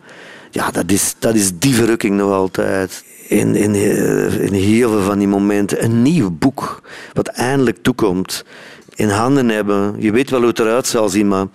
Ja, 0.50 0.70
dat 0.70 0.90
is, 0.90 1.14
dat 1.18 1.34
is 1.34 1.50
die 1.58 1.74
verrukking 1.74 2.16
nog 2.16 2.32
altijd. 2.32 3.04
In, 3.30 3.54
in, 3.56 3.74
eh, 3.74 4.40
in 4.40 4.52
heel 4.52 4.90
veel 4.90 5.02
van 5.02 5.18
die 5.18 5.28
momenten. 5.28 5.84
Een 5.84 6.02
nieuw 6.02 6.30
boek, 6.30 6.82
wat 7.12 7.26
eindelijk 7.26 7.78
toekomt. 7.82 8.44
In 8.94 9.08
handen 9.08 9.48
hebben. 9.48 9.94
Je 9.98 10.12
weet 10.12 10.30
wel 10.30 10.38
hoe 10.38 10.48
het 10.48 10.58
eruit 10.58 10.86
zal 10.86 11.08
zien, 11.08 11.28
maar 11.28 11.46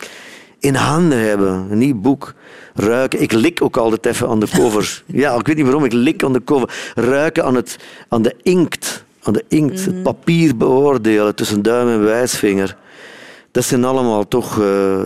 in 0.59 0.75
handen 0.75 1.19
hebben. 1.19 1.67
Een 1.69 1.77
nieuw 1.77 1.95
boek 1.95 2.33
ruiken. 2.73 3.21
Ik 3.21 3.31
lik 3.31 3.61
ook 3.61 3.77
altijd 3.77 4.05
even 4.05 4.27
aan 4.29 4.39
de 4.39 4.47
cover. 4.47 5.03
Ja, 5.05 5.35
ik 5.35 5.47
weet 5.47 5.55
niet 5.55 5.65
waarom, 5.65 5.85
ik 5.85 5.93
lik 5.93 6.23
aan 6.23 6.33
de 6.33 6.43
cover. 6.43 6.91
Ruiken 6.95 7.45
aan, 7.45 7.55
het, 7.55 7.77
aan 8.07 8.21
de 8.21 8.35
inkt. 8.41 9.03
Aan 9.23 9.33
de 9.33 9.45
inkt. 9.47 9.85
Het 9.85 9.93
mhm. 9.93 10.03
papier 10.03 10.57
beoordelen 10.57 11.35
tussen 11.35 11.61
duim 11.61 11.87
en 11.87 12.03
wijsvinger. 12.03 12.77
Dat 13.51 13.63
zijn 13.63 13.85
allemaal 13.85 14.27
toch... 14.27 14.59
Uh, 14.59 14.99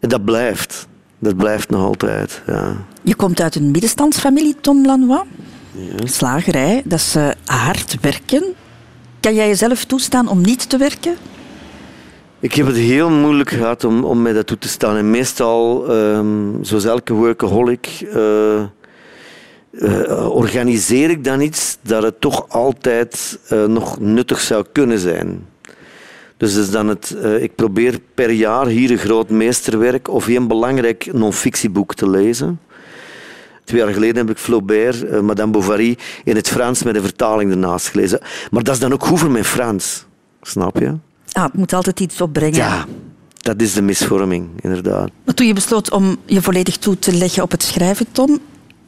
en 0.00 0.08
dat 0.08 0.24
blijft. 0.24 0.86
Dat 1.18 1.36
blijft 1.36 1.70
nog 1.70 1.82
altijd, 1.82 2.42
ja. 2.46 2.76
Je 3.02 3.14
komt 3.14 3.40
uit 3.40 3.54
een 3.54 3.70
middenstandsfamilie, 3.70 4.56
Tom 4.60 4.86
Lanois. 4.86 5.22
Slagerij, 6.04 6.82
dat 6.84 7.14
uh, 7.16 7.28
hard 7.44 7.96
werken. 8.00 8.44
Kan 9.20 9.34
jij 9.34 9.48
jezelf 9.48 9.84
toestaan 9.84 10.28
om 10.28 10.40
niet 10.40 10.68
te 10.68 10.76
werken? 10.76 11.16
Ik 12.40 12.54
heb 12.54 12.66
het 12.66 12.76
heel 12.76 13.10
moeilijk 13.10 13.50
gehad 13.50 13.84
om, 13.84 14.04
om 14.04 14.22
mij 14.22 14.32
dat 14.32 14.46
toe 14.46 14.58
te 14.58 14.68
staan. 14.68 14.96
En 14.96 15.10
meestal, 15.10 15.90
um, 15.90 16.58
zoals 16.62 16.84
elke 16.84 17.12
workaholic, 17.12 17.88
uh, 18.00 18.62
uh, 19.70 20.30
organiseer 20.30 21.10
ik 21.10 21.24
dan 21.24 21.40
iets 21.40 21.78
dat 21.82 22.02
het 22.02 22.20
toch 22.20 22.48
altijd 22.48 23.38
uh, 23.52 23.64
nog 23.64 24.00
nuttig 24.00 24.40
zou 24.40 24.64
kunnen 24.72 24.98
zijn. 24.98 25.46
Dus 26.36 26.56
is 26.56 26.70
dan 26.70 26.88
het, 26.88 27.16
ik 27.40 27.54
probeer 27.54 27.98
per 28.14 28.30
jaar 28.30 28.66
hier 28.66 28.90
een 28.90 28.98
groot 28.98 29.30
meesterwerk 29.30 30.08
of 30.08 30.26
een 30.26 30.48
belangrijk 30.48 31.12
non-fictieboek 31.12 31.94
te 31.94 32.10
lezen. 32.10 32.60
Twee 33.64 33.80
jaar 33.80 33.92
geleden 33.92 34.16
heb 34.16 34.30
ik 34.30 34.38
Flaubert, 34.38 35.22
Madame 35.22 35.52
Bovary, 35.52 35.98
in 36.24 36.36
het 36.36 36.48
Frans 36.48 36.82
met 36.82 36.96
een 36.96 37.02
vertaling 37.02 37.50
ernaast 37.50 37.88
gelezen. 37.88 38.20
Maar 38.50 38.62
dat 38.62 38.74
is 38.74 38.80
dan 38.80 38.92
ook 38.92 39.04
goed 39.04 39.18
voor 39.18 39.30
mijn 39.30 39.44
Frans. 39.44 40.04
Snap 40.42 40.78
je? 40.78 40.94
Ah, 41.32 41.44
het 41.44 41.54
moet 41.54 41.72
altijd 41.72 42.00
iets 42.00 42.20
opbrengen. 42.20 42.56
Ja, 42.56 42.86
dat 43.36 43.60
is 43.60 43.72
de 43.72 43.82
misvorming, 43.82 44.48
inderdaad. 44.60 45.10
Maar 45.24 45.34
toen 45.34 45.46
je 45.46 45.52
besloot 45.52 45.90
om 45.90 46.16
je 46.24 46.42
volledig 46.42 46.76
toe 46.76 46.98
te 46.98 47.12
leggen 47.12 47.42
op 47.42 47.50
het 47.50 47.62
schrijven, 47.62 48.06
Tom, 48.12 48.38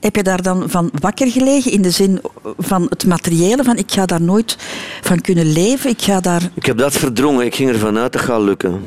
heb 0.01 0.17
je 0.17 0.23
daar 0.23 0.43
dan 0.43 0.71
van 0.71 0.91
wakker 1.01 1.31
gelegen 1.31 1.73
in 1.73 1.83
de 1.83 1.91
zin 1.91 2.21
van 2.59 2.87
het 2.89 3.07
materiële? 3.07 3.65
Van 3.65 3.77
ik 3.77 3.93
ga 3.93 4.07
daar 4.07 4.23
nooit 4.23 4.57
van 5.03 5.21
kunnen 5.21 5.53
leven, 5.53 5.91
ik 5.91 6.03
ga 6.03 6.21
daar... 6.21 6.51
Ik 6.55 6.67
heb 6.67 6.79
dat 6.79 6.93
verdrongen, 6.93 7.45
ik 7.45 7.55
ging 7.55 7.71
ervan 7.71 7.99
uit, 7.99 8.13
dat 8.13 8.23
gaat 8.23 8.41
lukken. 8.41 8.81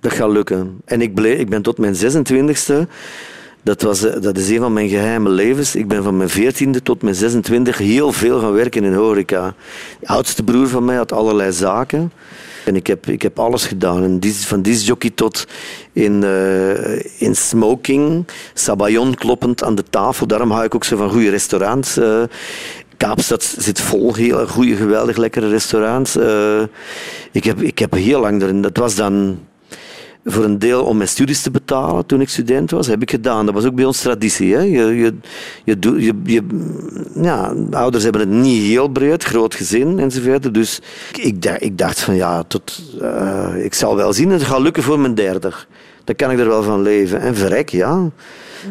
Dat 0.00 0.12
gaat 0.12 0.30
lukken. 0.30 0.80
En 0.84 1.00
ik, 1.00 1.14
bleef, 1.14 1.38
ik 1.38 1.48
ben 1.48 1.62
tot 1.62 1.78
mijn 1.78 1.94
26e 1.94 2.74
dat, 3.64 3.82
was, 3.82 4.04
eh, 4.04 4.20
dat 4.20 4.38
is 4.38 4.48
een 4.48 4.58
van 4.58 4.72
mijn 4.72 4.88
geheime 4.88 5.28
levens. 5.28 5.74
Ik 5.74 5.88
ben 5.88 6.02
van 6.02 6.16
mijn 6.16 6.30
14e 6.30 6.82
tot 6.82 7.02
mijn 7.02 7.14
26 7.14 7.78
heel 7.78 8.12
veel 8.12 8.40
gaan 8.40 8.52
werken 8.52 8.84
in 8.84 8.94
horeca. 8.94 9.54
De 10.00 10.06
oudste 10.06 10.42
broer 10.42 10.68
van 10.68 10.84
mij 10.84 10.96
had 10.96 11.12
allerlei 11.12 11.52
zaken. 11.52 12.12
En 12.64 12.76
ik 12.76 12.86
heb, 12.86 13.06
ik 13.06 13.22
heb 13.22 13.38
alles 13.38 13.66
gedaan. 13.66 14.02
En 14.02 14.32
van 14.32 14.62
disjockey 14.62 15.10
tot 15.10 15.46
in, 15.92 16.22
uh, 16.24 16.96
in 17.18 17.36
smoking, 17.36 18.26
sabayon 18.54 19.14
kloppend 19.14 19.62
aan 19.64 19.74
de 19.74 19.84
tafel. 19.90 20.26
Daarom 20.26 20.50
hou 20.50 20.64
ik 20.64 20.74
ook 20.74 20.84
zo 20.84 20.96
van 20.96 21.10
goede 21.10 21.30
restaurants. 21.30 21.98
Uh, 21.98 22.22
Kaapstad 22.96 23.54
zit 23.58 23.80
vol 23.80 24.14
heel 24.14 24.46
goede, 24.46 24.76
geweldig 24.76 25.16
lekkere 25.16 25.48
restaurants. 25.48 26.16
Ik, 27.32 27.44
heb, 27.44 27.62
ik 27.62 27.78
heb 27.78 27.92
heel 27.92 28.20
lang 28.20 28.42
erin. 28.42 28.62
Dat 28.62 28.76
was 28.76 28.94
dan 28.94 29.38
voor 30.24 30.44
een 30.44 30.58
deel 30.58 30.84
om 30.84 30.96
mijn 30.96 31.08
studies 31.08 31.42
te 31.42 31.50
betalen 31.50 32.06
toen 32.06 32.20
ik 32.20 32.28
student 32.28 32.70
was, 32.70 32.86
heb 32.86 33.02
ik 33.02 33.10
gedaan. 33.10 33.46
Dat 33.46 33.54
was 33.54 33.64
ook 33.64 33.74
bij 33.74 33.84
ons 33.84 34.00
traditie. 34.00 34.54
Hè. 34.54 34.60
Je, 34.60 34.96
je, 34.96 35.14
je, 35.64 36.20
je, 36.24 36.42
ja, 37.14 37.54
ouders 37.70 38.04
hebben 38.04 38.20
het 38.20 38.30
niet 38.30 38.62
heel 38.62 38.88
breed, 38.88 39.24
groot 39.24 39.54
gezin 39.54 39.98
enzovoort. 39.98 40.54
Dus 40.54 40.80
ik, 41.12 41.44
ik 41.58 41.78
dacht 41.78 42.00
van 42.00 42.14
ja, 42.14 42.42
tot, 42.42 42.82
uh, 43.02 43.64
ik 43.64 43.74
zal 43.74 43.96
wel 43.96 44.12
zien, 44.12 44.30
het 44.30 44.42
gaat 44.42 44.60
lukken 44.60 44.82
voor 44.82 45.00
mijn 45.00 45.14
derde. 45.14 45.52
Dan 46.04 46.16
kan 46.16 46.30
ik 46.30 46.38
er 46.38 46.48
wel 46.48 46.62
van 46.62 46.82
leven. 46.82 47.20
En 47.20 47.34
verrek, 47.34 47.68
ja. 47.68 48.10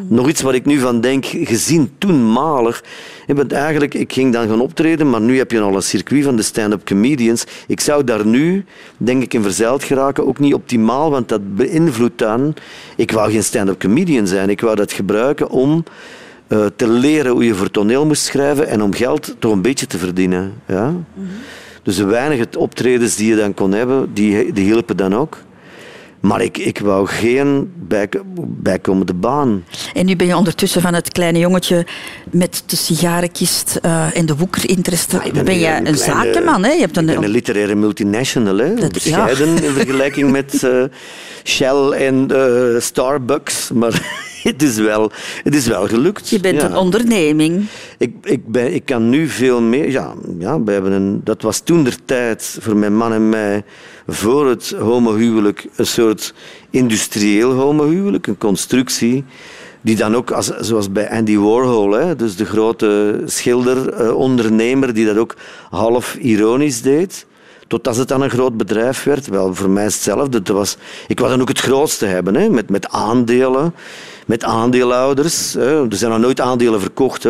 Nog 0.07 0.29
iets 0.29 0.41
wat 0.41 0.53
ik 0.53 0.65
nu 0.65 0.79
van 0.79 1.01
denk, 1.01 1.25
gezien 1.25 1.91
toenmalig. 1.97 2.83
Eigenlijk, 3.47 3.93
ik 3.93 4.13
ging 4.13 4.33
dan 4.33 4.47
gaan 4.47 4.61
optreden, 4.61 5.09
maar 5.09 5.21
nu 5.21 5.37
heb 5.37 5.51
je 5.51 5.59
al 5.59 5.75
een 5.75 5.81
circuit 5.81 6.23
van 6.23 6.35
de 6.35 6.41
stand-up 6.41 6.85
comedians. 6.85 7.43
Ik 7.67 7.79
zou 7.79 8.03
daar 8.03 8.25
nu, 8.25 8.65
denk 8.97 9.23
ik, 9.23 9.33
in 9.33 9.41
verzeild 9.41 9.83
geraken. 9.83 10.27
Ook 10.27 10.39
niet 10.39 10.53
optimaal, 10.53 11.11
want 11.11 11.29
dat 11.29 11.55
beïnvloedt 11.55 12.17
dan... 12.17 12.53
Ik 12.95 13.11
wou 13.11 13.31
geen 13.31 13.43
stand-up 13.43 13.79
comedian 13.79 14.27
zijn. 14.27 14.49
Ik 14.49 14.61
wou 14.61 14.75
dat 14.75 14.91
gebruiken 14.91 15.49
om 15.49 15.83
uh, 16.47 16.65
te 16.75 16.87
leren 16.87 17.31
hoe 17.31 17.45
je 17.45 17.55
voor 17.55 17.71
toneel 17.71 18.05
moest 18.05 18.23
schrijven 18.23 18.67
en 18.67 18.81
om 18.81 18.93
geld 18.93 19.35
toch 19.39 19.51
een 19.51 19.61
beetje 19.61 19.87
te 19.87 19.97
verdienen. 19.97 20.53
Ja? 20.67 20.85
-hmm. 20.85 21.27
Dus 21.83 21.95
de 21.95 22.05
weinige 22.05 22.47
optredens 22.57 23.15
die 23.15 23.29
je 23.29 23.35
dan 23.35 23.53
kon 23.53 23.71
hebben, 23.71 24.13
die, 24.13 24.53
die 24.53 24.63
hielpen 24.63 24.97
dan 24.97 25.15
ook. 25.15 25.37
Maar 26.23 26.41
ik, 26.41 26.57
ik 26.57 26.79
wou 26.79 27.07
geen 27.07 27.71
bij, 27.75 28.09
bijkomende 28.45 29.13
baan. 29.13 29.63
En 29.93 30.05
nu 30.05 30.15
ben 30.15 30.27
je 30.27 30.37
ondertussen 30.37 30.81
van 30.81 30.93
het 30.93 31.11
kleine 31.11 31.39
jongetje 31.39 31.85
met 32.31 32.63
de 32.65 32.75
sigarenkist 32.75 33.79
uh, 33.85 34.17
en 34.17 34.25
de 34.25 34.35
woekerinteresse. 34.35 35.21
Ben, 35.33 35.45
ben 35.45 35.59
je 35.59 35.79
een, 35.83 35.97
zakenman, 35.97 36.63
hè? 36.63 36.71
Je 36.71 36.79
hebt 36.79 36.97
een, 36.97 37.07
een 37.07 37.29
literaire 37.29 37.75
multinational, 37.75 38.57
hè? 38.57 38.73
Dat, 38.73 38.91
Bescheiden 38.91 39.49
ja. 39.49 39.61
in 39.61 39.73
vergelijking 39.73 40.31
met 40.31 40.63
uh, 40.63 40.83
Shell 41.43 41.89
en 41.89 42.27
uh, 42.31 42.79
Starbucks. 42.79 43.71
Maar 43.71 44.01
het, 44.43 44.61
is 44.61 44.77
wel, 44.77 45.11
het 45.43 45.55
is 45.55 45.67
wel 45.67 45.87
gelukt. 45.87 46.29
Je 46.29 46.39
bent 46.39 46.61
een 46.61 46.75
onderneming. 46.75 47.65
Ik, 47.97 48.13
ik, 48.21 48.47
ben, 48.47 48.73
ik 48.73 48.85
kan 48.85 49.09
nu 49.09 49.27
veel 49.27 49.61
meer... 49.61 49.91
Ja, 49.91 50.13
ja 50.39 50.63
we 50.63 50.71
hebben 50.71 50.91
een, 50.91 51.21
dat 51.23 51.41
was 51.41 51.59
toen 51.59 51.83
de 51.83 51.93
tijd 52.05 52.57
voor 52.59 52.77
mijn 52.77 52.95
man 52.95 53.13
en 53.13 53.29
mij 53.29 53.63
voor 54.07 54.47
het 54.47 54.75
homohuwelijk 54.79 55.67
een 55.75 55.85
soort 55.85 56.33
industrieel 56.69 57.51
homohuwelijk, 57.51 58.27
een 58.27 58.37
constructie 58.37 59.23
die 59.81 59.95
dan 59.95 60.15
ook, 60.15 60.31
als, 60.31 60.47
zoals 60.47 60.91
bij 60.91 61.09
Andy 61.09 61.37
Warhol, 61.37 61.91
hè, 61.91 62.15
dus 62.15 62.35
de 62.35 62.45
grote 62.45 63.21
schilderondernemer, 63.25 64.89
uh, 64.89 64.95
die 64.95 65.05
dat 65.05 65.17
ook 65.17 65.35
half 65.69 66.15
ironisch 66.15 66.81
deed, 66.81 67.25
totdat 67.67 67.95
het 67.95 68.07
dan 68.07 68.21
een 68.21 68.29
groot 68.29 68.57
bedrijf 68.57 69.03
werd. 69.03 69.27
Wel, 69.27 69.55
voor 69.55 69.69
mij 69.69 69.85
is 69.85 69.93
hetzelfde. 69.93 70.37
Het 70.37 70.47
was, 70.47 70.77
ik 71.07 71.19
wou 71.19 71.31
dan 71.31 71.41
ook 71.41 71.47
het 71.47 71.59
grootste 71.59 72.05
hebben, 72.05 72.35
hè, 72.35 72.49
met, 72.49 72.69
met 72.69 72.89
aandelen 72.89 73.73
met 74.25 74.43
aandeelhouders. 74.43 75.55
Er 75.55 75.87
zijn 75.89 76.11
nog 76.11 76.19
nooit 76.19 76.41
aandelen 76.41 76.81
verkocht, 76.81 77.23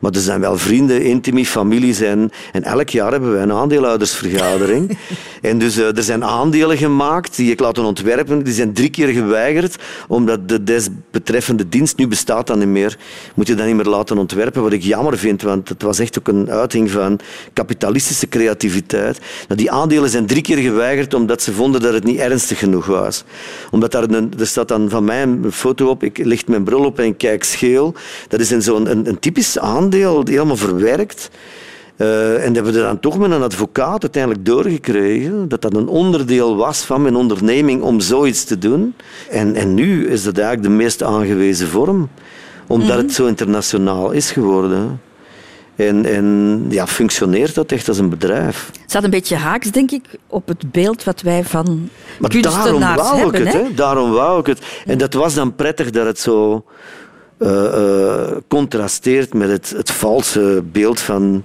maar 0.00 0.10
er 0.12 0.20
zijn 0.20 0.40
wel 0.40 0.58
vrienden, 0.58 1.02
intimi, 1.02 1.46
families. 1.46 2.00
En, 2.00 2.30
en 2.52 2.62
elk 2.62 2.88
jaar 2.88 3.10
hebben 3.10 3.32
wij 3.32 3.42
een 3.42 3.52
aandeelhoudersvergadering. 3.52 4.98
en 5.42 5.58
dus 5.58 5.76
eh, 5.76 5.96
er 5.96 6.02
zijn 6.02 6.24
aandelen 6.24 6.76
gemaakt 6.76 7.36
die 7.36 7.50
ik 7.50 7.60
laten 7.60 7.84
ontwerpen. 7.84 8.44
Die 8.44 8.54
zijn 8.54 8.72
drie 8.72 8.90
keer 8.90 9.08
geweigerd, 9.08 9.76
omdat 10.08 10.48
de 10.48 10.62
desbetreffende 10.62 11.68
dienst 11.68 11.96
nu 11.96 12.08
bestaat 12.08 12.46
dan 12.46 12.58
niet 12.58 12.68
meer. 12.68 12.98
Moet 13.34 13.46
je 13.46 13.54
dat 13.54 13.66
niet 13.66 13.76
meer 13.76 13.84
laten 13.84 14.18
ontwerpen, 14.18 14.62
wat 14.62 14.72
ik 14.72 14.82
jammer 14.82 15.18
vind, 15.18 15.42
want 15.42 15.68
het 15.68 15.82
was 15.82 15.98
echt 15.98 16.18
ook 16.18 16.28
een 16.28 16.50
uiting 16.50 16.90
van 16.90 17.18
kapitalistische 17.52 18.28
creativiteit. 18.28 19.18
Nou, 19.48 19.60
die 19.60 19.70
aandelen 19.70 20.10
zijn 20.10 20.26
drie 20.26 20.42
keer 20.42 20.56
geweigerd 20.58 21.14
omdat 21.14 21.42
ze 21.42 21.52
vonden 21.52 21.80
dat 21.80 21.92
het 21.92 22.04
niet 22.04 22.18
ernstig 22.18 22.58
genoeg 22.58 22.86
was. 22.86 23.24
Omdat 23.70 23.92
daar 23.92 24.02
een, 24.02 24.32
er 24.38 24.46
staat 24.46 24.68
dan 24.68 24.88
van 24.88 25.04
mij 25.04 25.22
een 25.22 25.52
foto 25.52 25.88
op. 25.88 26.02
Ik 26.02 26.18
ligt 26.30 26.48
mijn 26.48 26.64
bril 26.64 26.84
op 26.84 26.98
en 26.98 27.16
kijk 27.16 27.44
scheel. 27.44 27.94
Dat 28.28 28.40
is 28.40 28.48
zo'n 28.48 28.90
een, 28.90 29.08
een, 29.08 29.18
typisch 29.18 29.58
aandeel, 29.58 30.22
helemaal 30.24 30.56
verwerkt. 30.56 31.30
Uh, 31.96 32.44
en 32.44 32.52
dat 32.52 32.54
hebben 32.54 32.72
we 32.72 32.78
dan 32.80 33.00
toch 33.00 33.18
met 33.18 33.30
een 33.30 33.42
advocaat 33.42 34.02
uiteindelijk 34.02 34.44
doorgekregen, 34.44 35.48
dat 35.48 35.62
dat 35.62 35.74
een 35.74 35.88
onderdeel 35.88 36.56
was 36.56 36.82
van 36.82 37.02
mijn 37.02 37.16
onderneming 37.16 37.82
om 37.82 38.00
zoiets 38.00 38.44
te 38.44 38.58
doen. 38.58 38.94
En, 39.30 39.54
en 39.54 39.74
nu 39.74 40.08
is 40.08 40.22
dat 40.22 40.38
eigenlijk 40.38 40.68
de 40.68 40.82
meest 40.82 41.02
aangewezen 41.02 41.68
vorm, 41.68 42.08
omdat 42.66 42.96
mhm. 42.96 43.06
het 43.06 43.12
zo 43.12 43.26
internationaal 43.26 44.10
is 44.10 44.30
geworden. 44.30 45.00
En, 45.86 46.06
en 46.06 46.66
ja, 46.68 46.86
functioneert 46.86 47.54
dat 47.54 47.72
echt 47.72 47.88
als 47.88 47.98
een 47.98 48.08
bedrijf. 48.08 48.70
Het 48.80 48.90
staat 48.90 49.04
een 49.04 49.10
beetje 49.10 49.36
haaks, 49.36 49.70
denk 49.70 49.90
ik, 49.90 50.04
op 50.26 50.48
het 50.48 50.72
beeld 50.72 51.04
wat 51.04 51.20
wij 51.20 51.44
van 51.44 51.88
maar 52.18 52.30
kunstenaars 52.30 52.64
daarom 52.64 52.96
wou 52.96 53.16
hebben. 53.16 53.40
ik 53.40 53.46
het, 53.46 53.54
hè? 53.54 53.62
hè? 53.62 53.74
Daarom 53.74 54.10
wou 54.10 54.40
ik 54.40 54.46
het. 54.46 54.58
En 54.86 54.98
dat 54.98 55.14
was 55.14 55.34
dan 55.34 55.54
prettig 55.54 55.90
dat 55.90 56.06
het 56.06 56.18
zo 56.18 56.64
eh, 57.38 57.66
eh, 57.66 58.36
contrasteert 58.48 59.34
met 59.34 59.50
het, 59.50 59.70
het 59.76 59.90
valse 59.90 60.62
beeld 60.72 61.00
van 61.00 61.44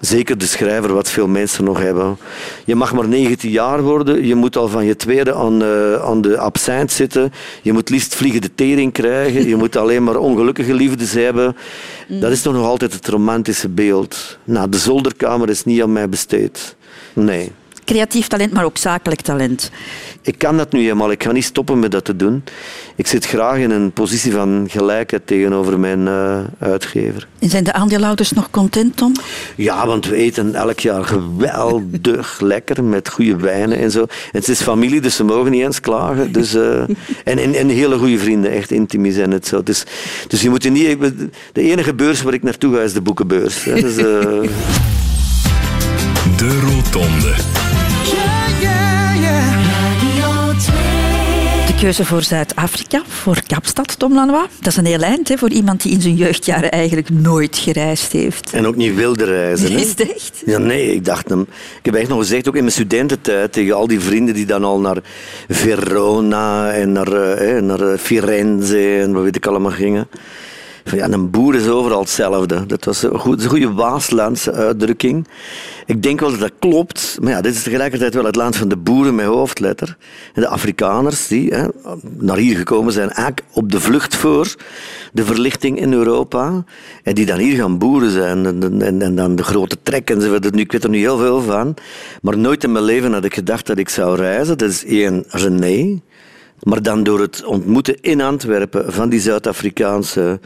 zeker 0.00 0.38
de 0.38 0.46
schrijver, 0.46 0.92
wat 0.92 1.10
veel 1.10 1.28
mensen 1.28 1.64
nog 1.64 1.78
hebben. 1.78 2.18
Je 2.64 2.74
mag 2.74 2.94
maar 2.94 3.08
19 3.08 3.50
jaar 3.50 3.82
worden, 3.82 4.26
je 4.26 4.34
moet 4.34 4.56
al 4.56 4.68
van 4.68 4.84
je 4.84 4.96
tweede 4.96 5.34
aan, 5.34 5.62
eh, 5.62 5.94
aan 5.94 6.20
de 6.20 6.38
absint 6.38 6.92
zitten, 6.92 7.32
je 7.62 7.72
moet 7.72 7.90
liefst 7.90 8.14
vliegende 8.14 8.54
tering 8.54 8.92
krijgen, 8.92 9.48
je 9.48 9.56
moet 9.56 9.76
alleen 9.76 10.04
maar 10.04 10.16
ongelukkige 10.16 10.74
liefdes 10.74 11.12
hebben. 11.12 11.56
Dat 12.08 12.30
is 12.30 12.42
toch 12.42 12.52
nog 12.52 12.66
altijd 12.66 12.92
het 12.92 13.08
romantische 13.08 13.68
beeld. 13.68 14.38
Nou, 14.44 14.68
de 14.68 14.78
zolderkamer 14.78 15.48
is 15.48 15.64
niet 15.64 15.82
aan 15.82 15.92
mij 15.92 16.08
besteed. 16.08 16.76
Nee. 17.12 17.52
Creatief 17.88 18.26
talent, 18.26 18.52
maar 18.52 18.64
ook 18.64 18.76
zakelijk 18.76 19.20
talent. 19.20 19.70
Ik 20.22 20.38
kan 20.38 20.56
dat 20.56 20.72
nu 20.72 20.80
helemaal. 20.80 21.10
Ik 21.10 21.22
ga 21.22 21.32
niet 21.32 21.44
stoppen 21.44 21.78
met 21.78 21.90
dat 21.90 22.04
te 22.04 22.16
doen. 22.16 22.44
Ik 22.96 23.06
zit 23.06 23.26
graag 23.26 23.56
in 23.56 23.70
een 23.70 23.92
positie 23.92 24.32
van 24.32 24.66
gelijkheid 24.70 25.26
tegenover 25.26 25.78
mijn 25.78 26.08
eh, 26.08 26.38
uitgever. 26.58 27.28
En 27.38 27.48
zijn 27.48 27.64
de 27.64 27.72
aandeelhouders 27.72 28.32
nog 28.32 28.50
content, 28.50 28.96
Tom? 28.96 29.12
Ja, 29.56 29.86
want 29.86 30.06
we 30.06 30.16
eten 30.16 30.54
elk 30.54 30.80
jaar 30.80 31.04
geweldig 31.04 32.40
lekker 32.54 32.84
met 32.84 33.08
goede 33.08 33.36
wijnen 33.36 33.78
en 33.78 33.90
zo. 33.90 34.00
En 34.00 34.08
het 34.30 34.48
is 34.48 34.60
familie, 34.60 35.00
dus 35.00 35.16
ze 35.16 35.24
mogen 35.24 35.50
niet 35.50 35.64
eens 35.64 35.80
klagen. 35.80 36.32
Dus, 36.32 36.54
eh, 36.54 36.80
en, 37.24 37.38
en, 37.38 37.54
en 37.54 37.68
hele 37.68 37.98
goede 37.98 38.18
vrienden, 38.18 38.50
echt 38.50 38.70
intimi 38.70 39.10
zijn 39.10 39.30
het 39.30 39.46
zo. 39.46 39.62
Dus, 39.62 39.84
dus 40.26 40.42
je 40.42 40.50
moet 40.50 40.62
je 40.62 40.70
niet... 40.70 40.98
De 41.52 41.62
enige 41.62 41.94
beurs 41.94 42.22
waar 42.22 42.34
ik 42.34 42.42
naartoe 42.42 42.74
ga 42.74 42.80
is 42.80 42.92
de 42.92 43.00
boekenbeurs. 43.00 43.64
Hè. 43.64 43.80
Dus, 43.80 43.96
eh, 43.96 44.04
De 46.38 46.60
Rotonde. 46.60 47.67
Keuze 51.80 52.04
voor 52.04 52.22
Zuid-Afrika, 52.22 53.02
voor 53.06 53.42
Kapstad, 53.46 53.98
Tom 53.98 54.14
Lanois. 54.14 54.46
Dat 54.60 54.66
is 54.66 54.76
een 54.76 54.84
heel 54.84 55.00
eind 55.00 55.28
hè, 55.28 55.38
voor 55.38 55.50
iemand 55.50 55.82
die 55.82 55.92
in 55.92 56.00
zijn 56.00 56.14
jeugdjaren 56.14 56.70
eigenlijk 56.70 57.10
nooit 57.10 57.58
gereisd 57.58 58.12
heeft. 58.12 58.52
En 58.52 58.66
ook 58.66 58.76
niet 58.76 58.94
wilde 58.94 59.24
reizen. 59.24 59.72
Hè? 59.72 59.78
Is 59.78 59.88
het 59.88 60.00
echt? 60.00 60.42
Ja, 60.46 60.58
nee, 60.58 60.94
ik 60.94 61.04
dacht 61.04 61.28
hem. 61.28 61.40
Ik 61.78 61.84
heb 61.84 61.94
echt 61.94 62.08
nog 62.08 62.18
gezegd, 62.18 62.48
ook 62.48 62.54
in 62.54 62.60
mijn 62.60 62.72
studententijd, 62.72 63.52
tegen 63.52 63.74
al 63.74 63.86
die 63.86 64.00
vrienden 64.00 64.34
die 64.34 64.46
dan 64.46 64.64
al 64.64 64.80
naar 64.80 64.96
Verona 65.48 66.72
en 66.72 66.92
naar, 66.92 67.12
eh, 67.12 67.62
naar 67.62 67.80
eh, 67.80 67.98
Firenze 67.98 68.98
en 68.98 69.12
wat 69.12 69.22
weet 69.22 69.36
ik 69.36 69.46
allemaal 69.46 69.72
gingen. 69.72 70.08
Van, 70.84 70.98
ja, 70.98 71.08
een 71.08 71.30
boer 71.30 71.54
is 71.54 71.68
overal 71.68 72.00
hetzelfde. 72.00 72.66
Dat 72.66 72.84
was 72.84 73.02
een, 73.02 73.18
goed, 73.18 73.42
een 73.42 73.48
goede 73.48 73.72
Waaslandse 73.72 74.52
uitdrukking. 74.52 75.26
Ik 75.88 76.02
denk 76.02 76.20
wel 76.20 76.30
dat 76.30 76.40
dat 76.40 76.52
klopt, 76.58 77.18
maar 77.20 77.32
ja, 77.32 77.40
dit 77.40 77.54
is 77.54 77.62
tegelijkertijd 77.62 78.14
wel 78.14 78.24
het 78.24 78.36
land 78.36 78.56
van 78.56 78.68
de 78.68 78.76
boeren 78.76 79.14
met 79.14 79.26
hoofdletter. 79.26 79.96
En 80.34 80.42
de 80.42 80.48
Afrikaners 80.48 81.28
die 81.28 81.54
hè, 81.54 81.66
naar 82.18 82.36
hier 82.36 82.56
gekomen 82.56 82.92
zijn, 82.92 83.08
eigenlijk 83.08 83.42
op 83.52 83.72
de 83.72 83.80
vlucht 83.80 84.16
voor 84.16 84.54
de 85.12 85.24
verlichting 85.24 85.80
in 85.80 85.92
Europa. 85.92 86.64
En 87.02 87.14
die 87.14 87.26
dan 87.26 87.38
hier 87.38 87.56
gaan 87.56 87.78
boeren 87.78 88.10
zijn. 88.10 88.46
En, 88.46 88.82
en, 88.82 89.02
en 89.02 89.14
dan 89.14 89.36
de 89.36 89.42
grote 89.42 89.76
trek 89.82 90.10
ik 90.10 90.72
weet 90.72 90.84
er 90.84 90.90
nu 90.90 90.98
heel 90.98 91.18
veel 91.18 91.40
van. 91.40 91.74
Maar 92.22 92.38
nooit 92.38 92.64
in 92.64 92.72
mijn 92.72 92.84
leven 92.84 93.12
had 93.12 93.24
ik 93.24 93.34
gedacht 93.34 93.66
dat 93.66 93.78
ik 93.78 93.88
zou 93.88 94.16
reizen. 94.16 94.58
Dat 94.58 94.68
is 94.68 94.84
één, 94.84 95.24
René. 95.28 96.00
Maar 96.62 96.82
dan 96.82 97.02
door 97.02 97.20
het 97.20 97.44
ontmoeten 97.44 98.00
in 98.00 98.20
Antwerpen 98.20 98.92
van 98.92 99.08
die 99.08 99.20
Zuid-Afrikaanse 99.20 100.40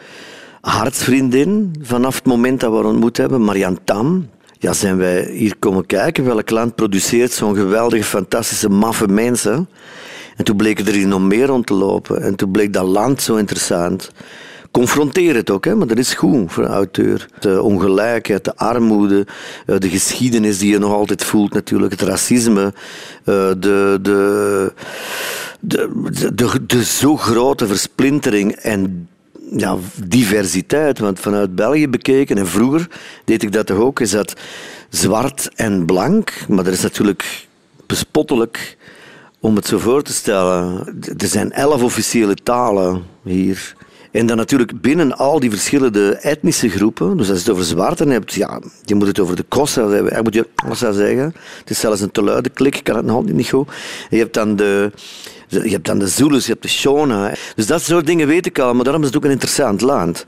hartsvriendin, 0.60 1.74
vanaf 1.80 2.14
het 2.14 2.24
moment 2.24 2.60
dat 2.60 2.70
we 2.70 2.76
haar 2.76 2.86
ontmoet 2.86 3.16
hebben, 3.16 3.44
Marianne 3.44 3.78
Tam, 3.84 4.28
ja, 4.62 4.72
zijn 4.72 4.96
wij 4.96 5.30
hier 5.30 5.56
komen 5.58 5.86
kijken 5.86 6.24
welk 6.24 6.50
land 6.50 6.74
produceert 6.74 7.32
zo'n 7.32 7.56
geweldige, 7.56 8.04
fantastische, 8.04 8.68
maffe 8.68 9.08
mensen. 9.08 9.68
En 10.36 10.44
toen 10.44 10.56
bleken 10.56 10.86
er 10.86 10.92
hier 10.92 11.06
nog 11.06 11.20
meer 11.20 11.46
rond 11.46 11.66
te 11.66 11.74
lopen. 11.74 12.22
En 12.22 12.34
toen 12.34 12.50
bleek 12.50 12.72
dat 12.72 12.86
land 12.86 13.22
zo 13.22 13.36
interessant. 13.36 14.10
Confronteer 14.70 15.34
het 15.34 15.50
ook, 15.50 15.64
hè, 15.64 15.74
maar 15.74 15.86
dat 15.86 15.98
is 15.98 16.14
goed 16.14 16.52
voor 16.52 16.64
een 16.64 16.70
auteur. 16.70 17.28
De 17.40 17.62
ongelijkheid, 17.62 18.44
de 18.44 18.56
armoede, 18.56 19.26
eh, 19.66 19.78
de 19.78 19.88
geschiedenis 19.88 20.58
die 20.58 20.70
je 20.70 20.78
nog 20.78 20.92
altijd 20.92 21.24
voelt 21.24 21.52
natuurlijk, 21.52 21.92
het 21.92 22.02
racisme, 22.02 22.72
eh, 23.24 23.34
de, 23.58 23.98
de, 24.02 24.72
de, 25.60 25.88
de, 26.10 26.34
de, 26.34 26.66
de 26.66 26.84
zo 26.84 27.16
grote 27.16 27.66
versplintering 27.66 28.52
en 28.52 29.08
ja, 29.56 29.76
diversiteit. 30.04 30.98
Want 30.98 31.20
vanuit 31.20 31.54
België 31.54 31.88
bekeken, 31.88 32.38
en 32.38 32.46
vroeger 32.46 32.88
deed 33.24 33.42
ik 33.42 33.52
dat 33.52 33.66
toch 33.66 33.78
ook, 33.78 34.00
is 34.00 34.10
dat 34.10 34.34
zwart 34.88 35.50
en 35.54 35.84
blank. 35.86 36.32
Maar 36.48 36.66
er 36.66 36.72
is 36.72 36.82
natuurlijk 36.82 37.46
bespottelijk 37.86 38.76
om 39.40 39.56
het 39.56 39.66
zo 39.66 39.78
voor 39.78 40.02
te 40.02 40.12
stellen. 40.12 40.86
Er 41.18 41.26
zijn 41.26 41.52
elf 41.52 41.82
officiële 41.82 42.34
talen 42.34 43.02
hier. 43.22 43.74
En 44.12 44.26
dan 44.26 44.36
natuurlijk 44.36 44.80
binnen 44.80 45.16
al 45.16 45.40
die 45.40 45.50
verschillende 45.50 46.16
etnische 46.16 46.68
groepen, 46.68 47.16
dus 47.16 47.28
als 47.28 47.38
je 47.38 47.44
het 47.44 47.52
over 47.52 47.64
zwarten 47.64 48.08
hebt, 48.08 48.32
ja, 48.32 48.60
je 48.82 48.94
moet 48.94 49.06
het 49.06 49.18
over 49.18 49.36
de 49.36 49.44
Kossa 49.48 49.88
hebben, 49.88 50.16
ik 50.16 50.22
moet 50.22 50.34
je 50.34 50.48
Kossa 50.54 50.92
zeggen. 50.92 51.34
Het 51.58 51.70
is 51.70 51.80
zelfs 51.80 52.00
een 52.00 52.10
te 52.10 52.22
luide 52.22 52.48
klik, 52.48 52.76
ik 52.76 52.84
kan 52.84 52.96
het 52.96 53.04
nog 53.04 53.24
niet 53.24 53.48
goed. 53.48 53.68
Je 54.10 54.16
hebt 54.16 54.34
dan 54.34 54.56
de, 54.56 54.92
je 55.60 55.70
hebt 55.70 55.86
dan 55.86 55.98
de 55.98 56.08
Zulus, 56.08 56.46
je 56.46 56.50
hebt 56.50 56.62
de 56.62 56.68
Shona. 56.68 57.34
Dus 57.54 57.66
dat 57.66 57.82
soort 57.82 58.06
dingen 58.06 58.26
weet 58.26 58.46
ik 58.46 58.58
al, 58.58 58.74
maar 58.74 58.84
daarom 58.84 59.02
is 59.02 59.08
het 59.08 59.16
ook 59.16 59.24
een 59.24 59.30
interessant 59.30 59.80
land. 59.80 60.26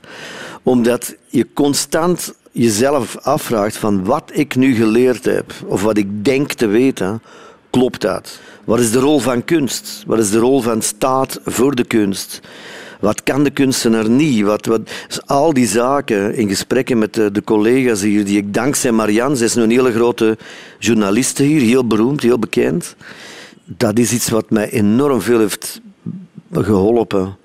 Omdat 0.63 1.15
je 1.27 1.47
constant 1.53 2.33
jezelf 2.51 3.17
afvraagt 3.17 3.77
van 3.77 4.03
wat 4.03 4.31
ik 4.33 4.55
nu 4.55 4.75
geleerd 4.75 5.25
heb, 5.25 5.53
of 5.65 5.81
wat 5.81 5.97
ik 5.97 6.25
denk 6.25 6.51
te 6.51 6.67
weten, 6.67 7.21
klopt 7.69 8.01
dat? 8.01 8.39
Wat 8.63 8.79
is 8.79 8.91
de 8.91 8.99
rol 8.99 9.19
van 9.19 9.45
kunst? 9.45 10.03
Wat 10.07 10.19
is 10.19 10.29
de 10.29 10.39
rol 10.39 10.61
van 10.61 10.81
staat 10.81 11.39
voor 11.43 11.75
de 11.75 11.85
kunst? 11.85 12.41
Wat 12.99 13.23
kan 13.23 13.43
de 13.43 13.49
kunstenaar 13.49 14.09
niet? 14.09 14.41
Wat, 14.41 14.65
wat, 14.65 14.81
dus 15.07 15.25
al 15.25 15.53
die 15.53 15.67
zaken 15.67 16.35
in 16.35 16.47
gesprekken 16.47 16.97
met 16.97 17.13
de, 17.13 17.41
collega's 17.43 18.01
hier, 18.01 18.25
die 18.25 18.37
ik 18.37 18.53
dankzij 18.53 18.91
Marianne, 18.91 19.35
zij 19.35 19.45
is 19.45 19.55
nu 19.55 19.63
een 19.63 19.69
hele 19.69 19.91
grote 19.91 20.37
journaliste 20.79 21.43
hier, 21.43 21.61
heel 21.61 21.87
beroemd, 21.87 22.21
heel 22.21 22.39
bekend. 22.39 22.95
Dat 23.65 23.99
is 23.99 24.11
iets 24.11 24.29
wat 24.29 24.49
mij 24.49 24.69
enorm 24.69 25.21
veel 25.21 25.39
heeft 25.39 25.81
geholpen. 26.51 27.37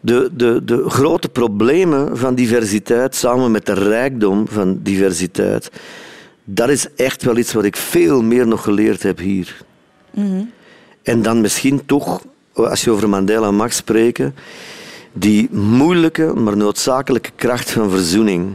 De, 0.00 0.30
de, 0.32 0.64
de 0.64 0.90
grote 0.90 1.28
problemen 1.28 2.18
van 2.18 2.34
diversiteit 2.34 3.14
samen 3.14 3.50
met 3.50 3.66
de 3.66 3.72
rijkdom 3.72 4.48
van 4.48 4.78
diversiteit, 4.82 5.70
dat 6.44 6.68
is 6.68 6.94
echt 6.94 7.22
wel 7.22 7.36
iets 7.36 7.52
wat 7.52 7.64
ik 7.64 7.76
veel 7.76 8.22
meer 8.22 8.46
nog 8.46 8.62
geleerd 8.62 9.02
heb 9.02 9.18
hier. 9.18 9.56
Mm-hmm. 10.10 10.50
En 11.02 11.22
dan 11.22 11.40
misschien 11.40 11.86
toch, 11.86 12.22
als 12.52 12.84
je 12.84 12.90
over 12.90 13.08
Mandela 13.08 13.50
mag 13.50 13.72
spreken, 13.72 14.34
die 15.12 15.48
moeilijke, 15.50 16.32
maar 16.34 16.56
noodzakelijke 16.56 17.30
kracht 17.36 17.70
van 17.70 17.90
verzoening. 17.90 18.54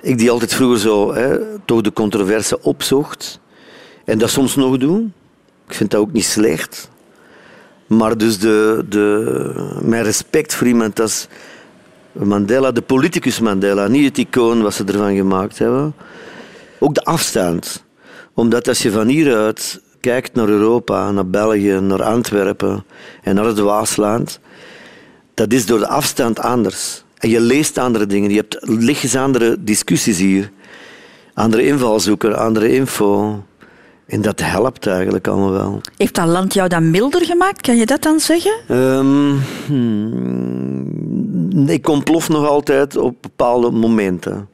Ik 0.00 0.18
die 0.18 0.30
altijd 0.30 0.54
vroeger 0.54 0.78
zo 0.78 1.14
hè, 1.14 1.38
toch 1.64 1.80
de 1.80 1.92
controverse 1.92 2.62
opzocht 2.62 3.40
en 4.04 4.18
dat 4.18 4.30
soms 4.30 4.56
nog 4.56 4.78
doe. 4.78 5.04
Ik 5.72 5.78
vind 5.78 5.90
dat 5.90 6.00
ook 6.00 6.12
niet 6.12 6.24
slecht. 6.24 6.90
Maar 7.86 8.18
dus 8.18 8.38
de, 8.38 8.84
de, 8.88 9.78
mijn 9.82 10.02
respect 10.02 10.54
voor 10.54 10.66
iemand 10.66 11.00
als 11.00 11.26
Mandela, 12.12 12.72
de 12.72 12.82
politicus 12.82 13.40
Mandela, 13.40 13.86
niet 13.86 14.04
het 14.04 14.18
icoon 14.18 14.62
wat 14.62 14.74
ze 14.74 14.84
ervan 14.84 15.14
gemaakt 15.14 15.58
hebben. 15.58 15.94
Ook 16.78 16.94
de 16.94 17.04
afstand. 17.04 17.84
Omdat 18.34 18.68
als 18.68 18.82
je 18.82 18.90
van 18.90 19.06
hieruit 19.06 19.80
kijkt 20.00 20.34
naar 20.34 20.48
Europa, 20.48 21.10
naar 21.10 21.26
België, 21.26 21.80
naar 21.80 22.02
Antwerpen 22.02 22.84
en 23.22 23.34
naar 23.34 23.44
het 23.44 23.58
Waasland, 23.58 24.40
dat 25.34 25.52
is 25.52 25.66
door 25.66 25.78
de 25.78 25.88
afstand 25.88 26.38
anders. 26.38 27.04
En 27.18 27.28
je 27.28 27.40
leest 27.40 27.78
andere 27.78 28.06
dingen, 28.06 28.30
je 28.30 28.36
hebt 28.36 28.58
lichtjes 28.60 29.16
andere 29.16 29.56
discussies 29.60 30.18
hier. 30.18 30.50
Andere 31.34 31.66
invalshoeken, 31.66 32.38
andere 32.38 32.74
info. 32.74 33.42
En 34.06 34.22
dat 34.22 34.40
helpt 34.40 34.86
eigenlijk 34.86 35.28
allemaal 35.28 35.52
wel. 35.52 35.80
Heeft 35.96 36.14
dat 36.14 36.26
land 36.26 36.54
jou 36.54 36.68
dan 36.68 36.90
milder 36.90 37.24
gemaakt? 37.24 37.60
Kan 37.60 37.76
je 37.76 37.86
dat 37.86 38.02
dan 38.02 38.20
zeggen? 38.20 38.76
Um, 38.76 39.40
hmm, 39.66 41.68
ik 41.68 41.88
ontplof 41.88 42.28
nog 42.28 42.46
altijd 42.46 42.96
op 42.96 43.16
bepaalde 43.20 43.70
momenten. 43.70 44.48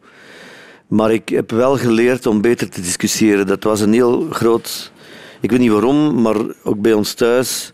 Maar 0.89 1.13
ik 1.13 1.29
heb 1.29 1.51
wel 1.51 1.77
geleerd 1.77 2.27
om 2.27 2.41
beter 2.41 2.69
te 2.69 2.81
discussiëren. 2.81 3.47
Dat 3.47 3.65
was 3.65 3.81
een 3.81 3.93
heel 3.93 4.27
groot... 4.31 4.93
Ik 5.41 5.51
weet 5.51 5.61
niet 5.61 5.71
waarom, 5.71 6.23
maar 6.23 6.37
ook 6.63 6.81
bij 6.81 6.93
ons 6.93 7.13
thuis... 7.13 7.73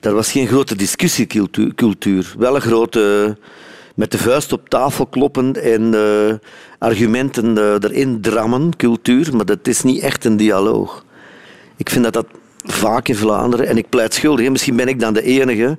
Er 0.00 0.14
was 0.14 0.32
geen 0.32 0.46
grote 0.46 0.76
discussiecultuur. 0.76 2.34
Wel 2.38 2.54
een 2.54 2.60
grote 2.60 3.36
met 3.94 4.10
de 4.10 4.18
vuist 4.18 4.52
op 4.52 4.68
tafel 4.68 5.06
kloppen 5.06 5.62
en 5.62 5.82
uh, 5.82 6.34
argumenten 6.78 7.58
uh, 7.58 7.72
erin 7.72 8.20
drammen, 8.20 8.76
cultuur, 8.76 9.36
maar 9.36 9.44
dat 9.44 9.66
is 9.66 9.82
niet 9.82 10.02
echt 10.02 10.24
een 10.24 10.36
dialoog. 10.36 11.04
Ik 11.76 11.90
vind 11.90 12.04
dat 12.04 12.12
dat 12.12 12.26
vaak 12.64 13.08
in 13.08 13.16
Vlaanderen, 13.16 13.66
en 13.66 13.76
ik 13.76 13.88
pleit 13.88 14.14
schuldig, 14.14 14.50
misschien 14.50 14.76
ben 14.76 14.88
ik 14.88 15.00
dan 15.00 15.14
de 15.14 15.22
enige, 15.22 15.78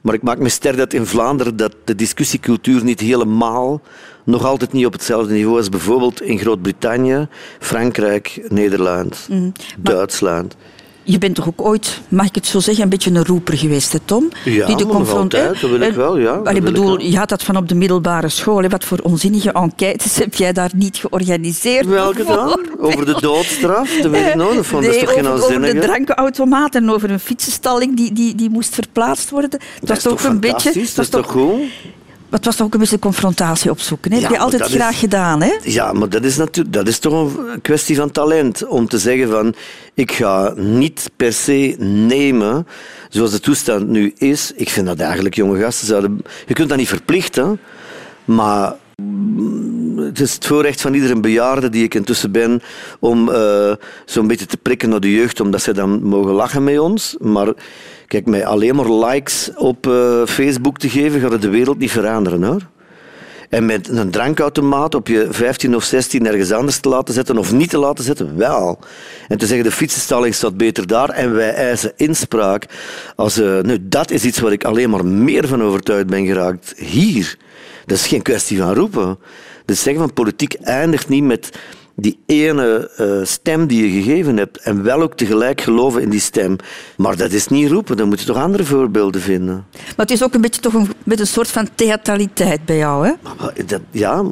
maar 0.00 0.14
ik 0.14 0.22
maak 0.22 0.38
me 0.38 0.48
sterk 0.48 0.76
dat 0.76 0.92
in 0.92 1.06
Vlaanderen 1.06 1.56
dat 1.56 1.74
de 1.84 1.94
discussiecultuur 1.94 2.84
niet 2.84 3.00
helemaal, 3.00 3.80
nog 4.24 4.44
altijd 4.44 4.72
niet 4.72 4.86
op 4.86 4.92
hetzelfde 4.92 5.32
niveau 5.32 5.58
is. 5.58 5.68
Bijvoorbeeld 5.68 6.22
in 6.22 6.38
Groot-Brittannië, 6.38 7.28
Frankrijk, 7.58 8.46
Nederland, 8.48 9.26
mm. 9.30 9.52
Duitsland. 9.78 10.56
Je 11.06 11.18
bent 11.18 11.34
toch 11.34 11.48
ook 11.48 11.62
ooit, 11.62 12.00
mag 12.08 12.26
ik 12.26 12.34
het 12.34 12.46
zo 12.46 12.60
zeggen, 12.60 12.82
een 12.84 12.88
beetje 12.88 13.10
een 13.10 13.24
roeper 13.24 13.58
geweest, 13.58 13.92
hè, 13.92 13.98
Tom? 14.04 14.28
Ja, 14.44 14.66
die 14.66 14.76
de 14.76 14.84
altijd, 14.86 15.60
dat 15.60 15.70
wil 15.70 15.80
ik 15.80 15.94
wel, 15.94 16.18
ja. 16.18 16.40
ik 16.44 16.64
bedoel, 16.64 17.00
je 17.00 17.16
had 17.16 17.28
dat 17.28 17.42
van 17.42 17.56
op 17.56 17.68
de 17.68 17.74
middelbare 17.74 18.28
school. 18.28 18.62
Hè. 18.62 18.68
Wat 18.68 18.84
voor 18.84 18.98
onzinnige 19.02 19.52
enquêtes 19.52 20.16
heb 20.16 20.34
jij 20.34 20.52
daar 20.52 20.70
niet 20.76 20.96
georganiseerd? 20.96 21.86
Welke 21.86 22.24
dan? 22.24 22.60
Over 22.78 23.06
de 23.06 23.16
doodstraf? 23.20 23.90
Dat 24.02 24.10
weet 24.10 24.26
ik 24.26 24.34
nog. 24.34 24.66
Van, 24.66 24.80
nee, 24.80 24.88
dat 24.88 24.96
is 24.96 25.00
toch 25.00 25.10
over, 25.10 25.24
geen 25.24 25.60
over 25.60 25.74
de 25.74 25.78
drankautomaat 25.78 26.74
en 26.74 26.90
over 26.90 27.10
een 27.10 27.20
fietsenstalling 27.20 27.96
die, 27.96 28.12
die, 28.12 28.34
die 28.34 28.50
moest 28.50 28.74
verplaatst 28.74 29.30
worden. 29.30 29.50
Dat, 29.50 29.60
dat 29.80 29.88
was 29.88 30.02
toch 30.02 30.24
een 30.24 30.40
beetje... 30.40 30.72
Dat 30.72 31.04
is 31.04 31.08
toch 31.08 31.26
goed? 31.26 31.60
Het 32.36 32.44
was 32.44 32.56
toch 32.56 32.66
ook 32.66 32.74
een 32.74 32.80
beetje 32.80 32.98
confrontatie 32.98 33.70
opzoeken. 33.70 34.12
Hè? 34.12 34.20
Dat 34.20 34.28
heb 34.28 34.36
je 34.38 34.44
altijd 34.44 34.70
graag 34.70 34.98
gedaan. 34.98 35.42
Hè? 35.42 35.52
Ja, 35.62 35.92
maar 35.92 36.08
dat 36.08 36.24
is, 36.24 36.36
natuurlijk, 36.36 36.74
dat 36.74 36.88
is 36.88 36.98
toch 36.98 37.12
een 37.12 37.60
kwestie 37.60 37.96
van 37.96 38.10
talent. 38.10 38.66
Om 38.66 38.88
te 38.88 38.98
zeggen 38.98 39.30
van, 39.30 39.54
ik 39.94 40.12
ga 40.12 40.52
niet 40.56 41.10
per 41.16 41.32
se 41.32 41.76
nemen 41.78 42.66
zoals 43.08 43.30
de 43.30 43.40
toestand 43.40 43.88
nu 43.88 44.12
is. 44.16 44.52
Ik 44.56 44.68
vind 44.68 44.86
dat 44.86 44.98
eigenlijk 44.98 45.34
jonge 45.34 45.60
gasten 45.60 45.86
zouden... 45.86 46.22
Je 46.46 46.54
kunt 46.54 46.68
dat 46.68 46.78
niet 46.78 46.88
verplichten, 46.88 47.60
maar 48.24 48.74
het 49.96 50.20
is 50.20 50.34
het 50.34 50.46
voorrecht 50.46 50.80
van 50.80 50.94
iedere 50.94 51.20
bejaarde 51.20 51.68
die 51.68 51.84
ik 51.84 51.94
intussen 51.94 52.32
ben 52.32 52.62
om 53.00 53.28
uh, 53.28 53.72
zo'n 54.04 54.26
beetje 54.26 54.46
te 54.46 54.56
prikken 54.56 54.88
naar 54.88 55.00
de 55.00 55.12
jeugd, 55.12 55.40
omdat 55.40 55.62
ze 55.62 55.72
dan 55.72 56.02
mogen 56.02 56.32
lachen 56.32 56.64
met 56.64 56.78
ons. 56.78 57.16
Maar 57.20 57.52
kijk, 58.14 58.26
mij 58.26 58.46
alleen 58.46 58.74
maar 58.74 58.90
likes 58.90 59.50
op 59.56 59.86
uh, 59.86 60.26
Facebook 60.26 60.78
te 60.78 60.88
geven, 60.88 61.20
gaat 61.20 61.32
het 61.32 61.42
de 61.42 61.48
wereld 61.48 61.78
niet 61.78 61.90
veranderen 61.90 62.42
hoor. 62.42 62.68
En 63.48 63.66
met 63.66 63.88
een 63.88 64.10
drankautomaat 64.10 64.94
op 64.94 65.08
je 65.08 65.26
15 65.30 65.76
of 65.76 65.84
16 65.84 66.26
ergens 66.26 66.52
anders 66.52 66.78
te 66.78 66.88
laten 66.88 67.14
zetten 67.14 67.38
of 67.38 67.52
niet 67.52 67.70
te 67.70 67.78
laten 67.78 68.04
zetten, 68.04 68.36
wel. 68.36 68.78
En 69.28 69.38
te 69.38 69.46
zeggen, 69.46 69.64
de 69.64 69.72
fietsenstalling 69.72 70.34
staat 70.34 70.56
beter 70.56 70.86
daar 70.86 71.08
en 71.08 71.34
wij 71.34 71.54
eisen 71.54 71.92
inspraak. 71.96 72.66
Als, 73.16 73.38
uh, 73.38 73.60
nu, 73.60 73.78
dat 73.80 74.10
is 74.10 74.24
iets 74.24 74.38
waar 74.38 74.52
ik 74.52 74.64
alleen 74.64 74.90
maar 74.90 75.06
meer 75.06 75.48
van 75.48 75.62
overtuigd 75.62 76.06
ben 76.06 76.26
geraakt. 76.26 76.74
Hier. 76.76 77.36
Dat 77.86 77.96
is 77.96 78.06
geen 78.06 78.22
kwestie 78.22 78.58
van 78.58 78.74
roepen. 78.74 79.18
De 79.64 79.74
zeggen 79.74 80.02
van 80.02 80.12
politiek 80.12 80.54
eindigt 80.54 81.08
niet 81.08 81.24
met 81.24 81.50
die 81.96 82.18
ene 82.26 82.90
uh, 83.00 83.24
stem 83.24 83.66
die 83.66 83.84
je 83.84 84.02
gegeven 84.02 84.36
hebt 84.36 84.58
en 84.58 84.82
wel 84.82 85.02
ook 85.02 85.14
tegelijk 85.14 85.60
geloven 85.60 86.02
in 86.02 86.10
die 86.10 86.20
stem. 86.20 86.56
Maar 86.96 87.16
dat 87.16 87.32
is 87.32 87.48
niet 87.48 87.70
roepen, 87.70 87.96
dan 87.96 88.08
moet 88.08 88.20
je 88.20 88.26
toch 88.26 88.36
andere 88.36 88.64
voorbeelden 88.64 89.20
vinden. 89.20 89.66
Maar 89.72 90.06
het 90.06 90.10
is 90.10 90.22
ook 90.22 90.34
een 90.34 90.40
beetje 90.40 90.60
toch 90.60 90.74
een, 90.74 90.88
met 91.04 91.20
een 91.20 91.26
soort 91.26 91.48
van 91.48 91.68
theatraliteit 91.74 92.64
bij 92.64 92.76
jou, 92.76 93.06
hè? 93.06 93.12
dat, 93.66 93.80
ja, 93.90 94.24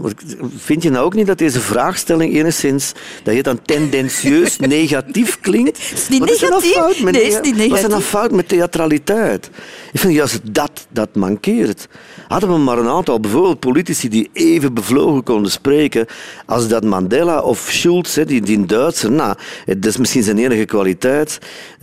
vind 0.57 0.83
je 0.83 0.91
nou 0.91 1.05
ook 1.05 1.15
niet 1.15 1.27
dat 1.27 1.39
deze 1.39 1.61
vraagstelling 1.61 2.35
enigszins, 2.35 2.93
dat 3.23 3.35
je 3.35 3.43
dan 3.43 3.63
tendentieus 3.63 4.59
negatief 4.79 5.41
klinkt? 5.41 5.79
Is 5.79 6.09
niet 6.09 6.21
negatief? 6.21 6.49
Is 6.49 6.75
er 6.75 6.81
fout 6.81 7.01
met, 7.01 7.15
nee, 7.15 7.23
is 7.23 7.35
niet 7.35 7.43
negatief. 7.43 7.69
Wat 7.69 7.79
is 7.79 7.85
er 7.85 7.91
nou 7.91 8.03
fout 8.03 8.31
met 8.31 8.49
theatraliteit? 8.49 9.51
Ik 9.93 10.01
vind 10.01 10.15
juist 10.15 10.41
dat 10.55 10.87
dat 10.89 11.15
mankeert. 11.15 11.89
Hadden 12.29 12.53
we 12.53 12.59
maar 12.59 12.79
een 12.79 12.89
aantal 12.89 13.21
bijvoorbeeld 13.21 13.61
politici 13.61 14.09
die 14.09 14.31
even 14.33 14.75
bevlogen 14.75 15.23
konden 15.23 15.51
spreken 15.51 16.07
als 16.47 16.69
dat 16.69 16.85
Mandela 16.85 17.41
of 17.41 17.69
Schulz, 17.71 18.19
die, 18.27 18.41
die 18.41 18.67
Duitser, 18.67 19.13
nou, 19.13 19.37
dat 19.67 19.85
is 19.85 19.97
misschien 19.97 20.23
zijn 20.23 20.39
enige 20.39 20.65
kwaliteit. 20.65 21.39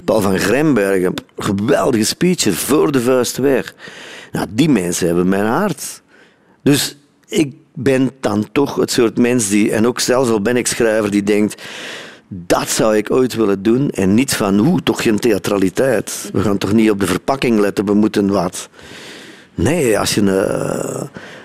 Paul 0.06 0.22
van 0.22 0.38
Grembergen, 0.38 1.14
geweldige 1.38 2.06
speecher, 2.06 2.54
voor 2.54 2.92
de 2.92 3.02
vuist 3.02 3.38
weg. 3.38 3.76
Nou, 4.32 4.48
die 4.50 4.70
mensen 4.70 5.08
hebben 5.08 5.30
mijn 5.30 5.46
hart. 5.46 6.02
Dus 6.64 6.98
ik 7.28 7.54
ben 7.74 8.12
dan 8.20 8.52
toch 8.52 8.76
het 8.76 8.92
soort 8.92 9.18
mens 9.18 9.50
die, 9.50 9.72
en 9.72 9.88
ook 9.88 10.00
zelfs 10.00 10.30
al 10.30 10.42
ben 10.42 10.58
ik 10.58 10.68
schrijver, 10.68 11.12
die 11.12 11.24
denkt, 11.24 11.62
dat 12.30 12.70
zou 12.70 12.98
ik 12.98 13.12
ooit 13.12 13.36
willen 13.36 13.64
doen. 13.64 13.90
En 13.90 14.14
niet 14.14 14.34
van, 14.34 14.58
hoe, 14.58 14.84
toch 14.84 15.02
geen 15.02 15.20
theatraliteit. 15.20 16.30
We 16.34 16.42
gaan 16.42 16.58
toch 16.58 16.74
niet 16.74 16.92
op 16.92 17.00
de 17.00 17.08
verpakking 17.08 17.60
letten, 17.60 17.86
we 17.86 17.94
moeten 17.94 18.30
wat. 18.30 18.70
Nee, 19.56 20.00
als 20.00 20.16
je, 20.16 20.22
uh, 20.22 21.02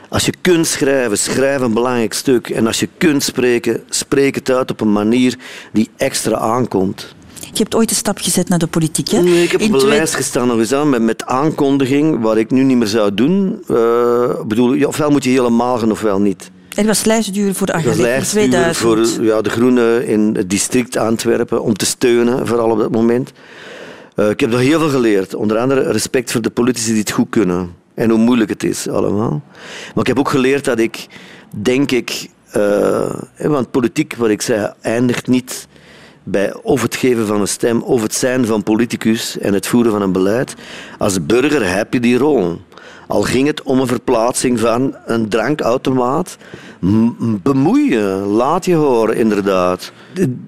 als 0.08 0.26
je 0.26 0.32
kunt 0.40 0.66
schrijven, 0.66 1.18
schrijf 1.18 1.60
een 1.60 1.74
belangrijk 1.74 2.12
stuk. 2.12 2.48
En 2.50 2.66
als 2.66 2.80
je 2.80 2.88
kunt 2.98 3.22
spreken, 3.22 3.82
spreek 3.88 4.34
het 4.34 4.50
uit 4.50 4.70
op 4.70 4.80
een 4.80 4.92
manier 4.92 5.38
die 5.72 5.90
extra 5.96 6.36
aankomt. 6.36 7.14
Je 7.40 7.62
hebt 7.62 7.74
ooit 7.74 7.90
een 7.90 7.96
stap 7.96 8.18
gezet 8.18 8.48
naar 8.48 8.58
de 8.58 8.66
politiek, 8.66 9.08
hè? 9.08 9.22
Nee, 9.22 9.42
ik 9.42 9.52
heb 9.52 9.62
op 9.62 9.72
een 9.72 9.86
lijst 9.86 10.14
gestaan 10.14 10.46
nog 10.46 10.58
eens 10.58 10.72
aan 10.72 10.90
met, 10.90 11.02
met 11.02 11.24
aankondiging, 11.24 12.20
wat 12.20 12.36
ik 12.36 12.50
nu 12.50 12.62
niet 12.62 12.76
meer 12.76 12.86
zou 12.86 13.14
doen. 13.14 13.64
Uh, 13.70 14.40
bedoel, 14.46 14.86
ofwel 14.86 15.10
moet 15.10 15.24
je 15.24 15.30
helemaal 15.30 15.78
gaan, 15.78 15.90
ofwel 15.90 16.20
niet. 16.20 16.50
Er 16.74 16.86
was 16.86 17.04
lijstduur 17.04 17.54
voor 17.54 17.72
Agile 17.72 18.20
2000. 18.22 18.76
voor 18.76 19.24
ja, 19.24 19.40
de 19.40 19.50
Groenen 19.50 20.06
in 20.06 20.34
het 20.36 20.50
district 20.50 20.96
Antwerpen, 20.96 21.62
om 21.62 21.74
te 21.74 21.86
steunen, 21.86 22.46
vooral 22.46 22.70
op 22.70 22.78
dat 22.78 22.90
moment. 22.90 23.32
Uh, 24.16 24.30
ik 24.30 24.40
heb 24.40 24.50
nog 24.50 24.60
heel 24.60 24.78
veel 24.78 24.88
geleerd. 24.88 25.34
Onder 25.34 25.58
andere 25.58 25.92
respect 25.92 26.32
voor 26.32 26.42
de 26.42 26.50
politici 26.50 26.90
die 26.90 27.00
het 27.00 27.10
goed 27.10 27.28
kunnen. 27.30 27.74
En 27.94 28.10
hoe 28.10 28.18
moeilijk 28.18 28.50
het 28.50 28.64
is 28.64 28.88
allemaal. 28.88 29.42
Maar 29.94 30.02
ik 30.02 30.06
heb 30.06 30.18
ook 30.18 30.28
geleerd 30.28 30.64
dat 30.64 30.78
ik, 30.78 31.06
denk 31.50 31.90
ik, 31.90 32.28
uh, 32.56 33.14
want 33.38 33.70
politiek, 33.70 34.14
wat 34.16 34.30
ik 34.30 34.42
zei, 34.42 34.72
eindigt 34.80 35.26
niet 35.26 35.68
bij 36.22 36.54
of 36.62 36.82
het 36.82 36.96
geven 36.96 37.26
van 37.26 37.40
een 37.40 37.48
stem 37.48 37.82
of 37.82 38.02
het 38.02 38.14
zijn 38.14 38.46
van 38.46 38.62
politicus 38.62 39.38
en 39.38 39.54
het 39.54 39.66
voeren 39.66 39.92
van 39.92 40.02
een 40.02 40.12
beleid. 40.12 40.54
Als 40.98 41.26
burger 41.26 41.74
heb 41.74 41.92
je 41.92 42.00
die 42.00 42.18
rol. 42.18 42.60
Al 43.06 43.22
ging 43.22 43.46
het 43.46 43.62
om 43.62 43.80
een 43.80 43.86
verplaatsing 43.86 44.60
van 44.60 44.96
een 45.06 45.28
drankautomaat. 45.28 46.36
Bemoei 47.42 47.90
je, 47.90 48.24
laat 48.28 48.64
je 48.64 48.74
horen, 48.74 49.16
inderdaad. 49.16 49.92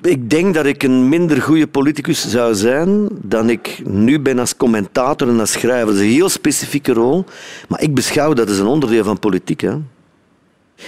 Ik 0.03 0.31
denk 0.31 0.55
dat 0.55 0.67
ik 0.67 0.83
een 0.83 1.09
minder 1.09 1.43
goede 1.43 1.67
politicus 1.67 2.29
zou 2.29 2.55
zijn 2.55 3.09
dan 3.13 3.51
ik 3.51 3.83
nu 3.85 4.21
ben 4.21 4.39
als 4.39 4.57
commentator 4.57 5.29
en 5.29 5.41
als 5.41 5.53
schrijver. 5.53 5.87
Dat 5.87 5.95
is 5.95 6.01
een 6.01 6.07
heel 6.07 6.29
specifieke 6.29 6.93
rol, 6.93 7.25
maar 7.69 7.83
ik 7.83 7.95
beschouw 7.95 8.33
dat 8.33 8.49
als 8.49 8.59
een 8.59 8.67
onderdeel 8.67 9.05
van 9.05 9.19
politiek. 9.19 9.61
Hè. 9.61 9.75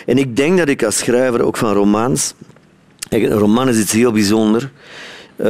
En 0.07 0.19
ik 0.19 0.37
denk 0.37 0.59
dat 0.59 0.69
ik 0.69 0.83
als 0.83 0.99
schrijver 0.99 1.43
ook 1.43 1.57
van 1.57 1.73
romans. 1.73 2.35
Een 3.09 3.31
roman 3.31 3.69
is 3.69 3.81
iets 3.81 3.93
heel 3.93 4.13
bijzonders. 4.13 4.67
Uh, 5.37 5.47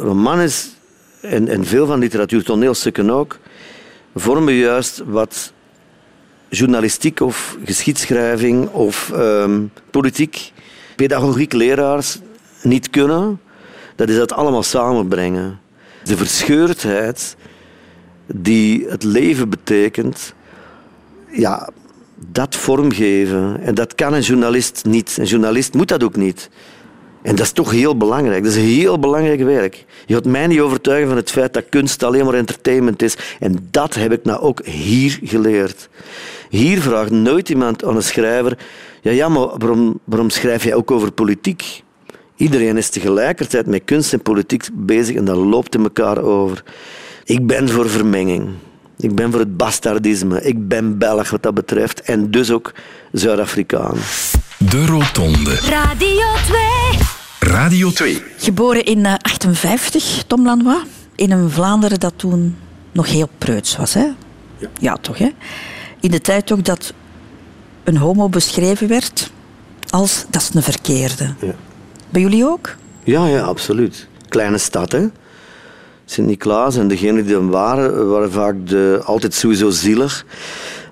roman 0.00 0.40
is, 0.40 0.68
en, 1.20 1.48
en 1.48 1.64
veel 1.64 1.86
van 1.86 1.98
literatuur, 1.98 2.44
toneelstukken 2.44 3.10
ook, 3.10 3.38
vormen 4.18 4.54
juist 4.54 5.02
wat 5.06 5.52
journalistiek 6.48 7.20
of 7.20 7.56
geschiedschrijving 7.64 8.68
of 8.68 9.12
um, 9.14 9.72
politiek, 9.90 10.52
pedagogiek 10.96 11.52
leraars 11.52 12.18
niet 12.62 12.90
kunnen. 12.90 13.40
Dat 13.94 14.08
is 14.08 14.16
dat 14.16 14.32
allemaal 14.32 14.62
samenbrengen. 14.62 15.60
De 16.04 16.16
verscheurdheid 16.16 17.36
die 18.26 18.86
het 18.88 19.02
leven 19.02 19.48
betekent, 19.48 20.34
ja, 21.30 21.68
dat 22.32 22.56
vormgeven. 22.56 23.60
En 23.60 23.74
dat 23.74 23.94
kan 23.94 24.12
een 24.12 24.20
journalist 24.20 24.84
niet. 24.84 25.16
Een 25.18 25.24
journalist 25.24 25.74
moet 25.74 25.88
dat 25.88 26.02
ook 26.02 26.16
niet. 26.16 26.50
En 27.26 27.34
dat 27.34 27.46
is 27.46 27.52
toch 27.52 27.70
heel 27.70 27.96
belangrijk. 27.96 28.42
Dat 28.42 28.52
is 28.52 28.58
een 28.58 28.68
heel 28.68 28.98
belangrijk 28.98 29.42
werk. 29.42 29.84
Je 30.06 30.14
gaat 30.14 30.24
mij 30.24 30.46
niet 30.46 30.60
overtuigen 30.60 31.08
van 31.08 31.16
het 31.16 31.30
feit 31.30 31.52
dat 31.52 31.68
kunst 31.68 32.02
alleen 32.02 32.24
maar 32.24 32.34
entertainment 32.34 33.02
is. 33.02 33.16
En 33.40 33.68
dat 33.70 33.94
heb 33.94 34.12
ik 34.12 34.24
nou 34.24 34.40
ook 34.40 34.66
hier 34.66 35.18
geleerd. 35.22 35.88
Hier 36.50 36.80
vraagt 36.80 37.10
nooit 37.10 37.48
iemand 37.48 37.84
aan 37.84 37.96
een 37.96 38.02
schrijver: 38.02 38.58
ja, 39.00 39.10
ja 39.10 39.28
maar 39.28 39.58
waarom, 39.58 39.98
waarom 40.04 40.30
schrijf 40.30 40.64
jij 40.64 40.74
ook 40.74 40.90
over 40.90 41.12
politiek? 41.12 41.82
Iedereen 42.36 42.76
is 42.76 42.88
tegelijkertijd 42.88 43.66
met 43.66 43.82
kunst 43.84 44.12
en 44.12 44.22
politiek 44.22 44.68
bezig 44.72 45.16
en 45.16 45.24
dat 45.24 45.36
loopt 45.36 45.74
in 45.74 45.82
elkaar 45.82 46.22
over. 46.22 46.62
Ik 47.24 47.46
ben 47.46 47.68
voor 47.68 47.90
vermenging. 47.90 48.48
Ik 48.98 49.14
ben 49.14 49.30
voor 49.30 49.40
het 49.40 49.56
bastardisme. 49.56 50.42
Ik 50.42 50.68
ben 50.68 50.98
Belg 50.98 51.30
wat 51.30 51.42
dat 51.42 51.54
betreft 51.54 52.00
en 52.00 52.30
dus 52.30 52.50
ook 52.50 52.74
Zuid-Afrikaan. 53.12 53.96
De 54.58 54.86
Rotonde. 54.86 55.54
Radio 55.54 56.24
2. 56.46 56.65
Radio 57.56 57.90
2. 57.90 58.22
Geboren 58.36 58.84
in 58.84 59.00
1958, 59.00 60.16
eh, 60.16 60.22
Tom 60.26 60.44
Lanois. 60.44 60.82
In 61.14 61.30
een 61.30 61.50
Vlaanderen 61.50 62.00
dat 62.00 62.12
toen 62.16 62.56
nog 62.92 63.08
heel 63.08 63.28
preuts 63.38 63.76
was. 63.76 63.94
Hè? 63.94 64.04
Ja. 64.58 64.68
ja, 64.80 64.96
toch 64.96 65.18
hè? 65.18 65.28
In 66.00 66.10
de 66.10 66.20
tijd 66.20 66.52
ook 66.52 66.64
dat 66.64 66.92
een 67.84 67.96
homo 67.96 68.28
beschreven 68.28 68.88
werd 68.88 69.30
als 69.90 70.24
dat 70.30 70.42
is 70.42 70.50
een 70.54 70.62
verkeerde. 70.62 71.34
Ja. 71.40 71.54
Bij 72.08 72.20
jullie 72.20 72.46
ook? 72.46 72.76
Ja, 73.04 73.26
ja, 73.26 73.40
absoluut. 73.40 74.08
Kleine 74.28 74.58
stad, 74.58 74.92
hè? 74.92 75.06
Sint-Niklaas 76.04 76.76
en 76.76 76.88
degenen 76.88 77.26
die 77.26 77.34
er 77.34 77.50
waren, 77.50 78.08
waren 78.08 78.32
vaak 78.32 78.54
de, 78.64 79.00
altijd 79.04 79.34
sowieso 79.34 79.70
zielig. 79.70 80.24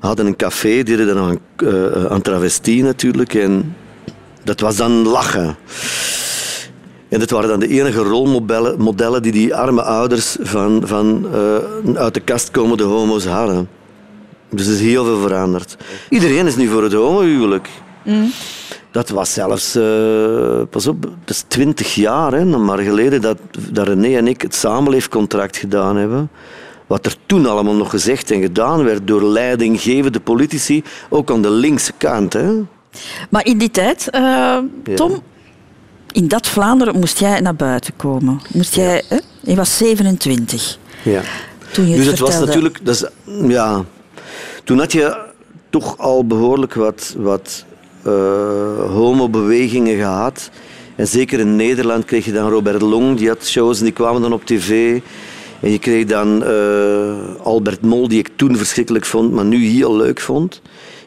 Hadden 0.00 0.26
een 0.26 0.36
café, 0.36 0.82
deden 0.82 1.06
dan 1.06 1.18
aan, 1.18 1.38
uh, 1.68 2.04
aan 2.04 2.22
travestie 2.22 2.82
natuurlijk. 2.82 3.34
En 3.34 3.76
dat 4.44 4.60
was 4.60 4.76
dan 4.76 4.92
lachen. 4.92 5.56
En 7.14 7.20
dat 7.20 7.30
waren 7.30 7.48
dan 7.48 7.60
de 7.60 7.68
enige 7.68 8.02
rolmodellen 8.02 8.80
modellen 8.80 9.22
die 9.22 9.32
die 9.32 9.54
arme 9.54 9.82
ouders 9.82 10.36
van, 10.40 10.82
van 10.84 11.26
eh, 11.32 11.96
uit 11.96 12.14
de 12.14 12.20
kast 12.20 12.50
komende 12.50 12.82
homo's 12.82 13.26
hadden. 13.26 13.68
Dus 14.50 14.66
er 14.66 14.72
is 14.72 14.80
heel 14.80 15.04
veel 15.04 15.20
veranderd. 15.20 15.76
Iedereen 16.08 16.46
is 16.46 16.56
nu 16.56 16.68
voor 16.68 16.82
het 16.82 16.92
homohuwelijk. 16.92 17.68
Dat 18.90 19.08
was 19.08 19.32
zelfs, 19.32 19.74
eh, 19.74 20.62
pas 20.70 20.86
op, 20.86 21.02
dat 21.02 21.10
is 21.26 21.44
twintig 21.48 21.94
jaar, 21.94 22.32
hè, 22.32 22.44
maar 22.44 22.78
geleden, 22.78 23.20
dat, 23.20 23.38
dat 23.70 23.86
René 23.86 24.16
en 24.16 24.28
ik 24.28 24.42
het 24.42 24.54
samenleefcontract 24.54 25.56
gedaan 25.56 25.96
hebben. 25.96 26.30
Wat 26.86 27.06
er 27.06 27.16
toen 27.26 27.46
allemaal 27.46 27.74
nog 27.74 27.90
gezegd 27.90 28.30
en 28.30 28.40
gedaan 28.40 28.84
werd 28.84 29.06
door 29.06 29.22
leidinggevende 29.24 30.20
politici, 30.20 30.82
ook 31.08 31.30
aan 31.30 31.42
de 31.42 31.50
linkse 31.50 31.92
kant. 31.96 32.32
Hè. 32.32 32.52
Maar 33.30 33.46
in 33.46 33.58
die 33.58 33.70
tijd, 33.70 34.10
eh, 34.10 34.58
Tom, 34.94 35.22
in 36.14 36.28
dat 36.28 36.46
Vlaanderen 36.46 36.98
moest 36.98 37.18
jij 37.18 37.40
naar 37.40 37.54
buiten 37.54 37.96
komen. 37.96 38.40
Moest 38.52 38.74
jij, 38.74 39.02
hè? 39.08 39.18
Je 39.40 39.54
was 39.54 39.76
27 39.76 40.78
Ja. 41.02 41.22
toen 41.72 41.88
je 41.88 41.96
Dus 41.96 42.06
het 42.06 42.18
het 42.18 42.28
was 42.28 42.38
natuurlijk, 42.38 42.78
dat 42.82 42.94
is, 42.94 43.04
ja, 43.48 43.84
toen 44.64 44.78
had 44.78 44.92
je 44.92 45.16
toch 45.70 45.98
al 45.98 46.26
behoorlijk 46.26 46.74
wat, 46.74 47.14
wat 47.18 47.64
eh, 48.02 48.12
homobewegingen 48.88 49.96
gehad. 49.96 50.50
En 50.96 51.06
zeker 51.08 51.38
in 51.40 51.56
Nederland 51.56 52.04
kreeg 52.04 52.24
je 52.24 52.32
dan 52.32 52.50
Robert 52.50 52.82
Long, 52.82 53.16
die 53.16 53.28
had 53.28 53.46
shows 53.46 53.78
en 53.78 53.84
die 53.84 53.92
kwamen 53.92 54.20
dan 54.20 54.32
op 54.32 54.44
tv. 54.44 55.00
En 55.60 55.70
je 55.70 55.78
kreeg 55.78 56.04
dan 56.04 56.44
eh, 56.44 57.42
Albert 57.42 57.82
Mol, 57.82 58.08
die 58.08 58.18
ik 58.18 58.28
toen 58.36 58.56
verschrikkelijk 58.56 59.04
vond, 59.04 59.32
maar 59.32 59.44
nu 59.44 59.66
heel 59.66 59.96
leuk 59.96 60.20
vond. 60.20 60.60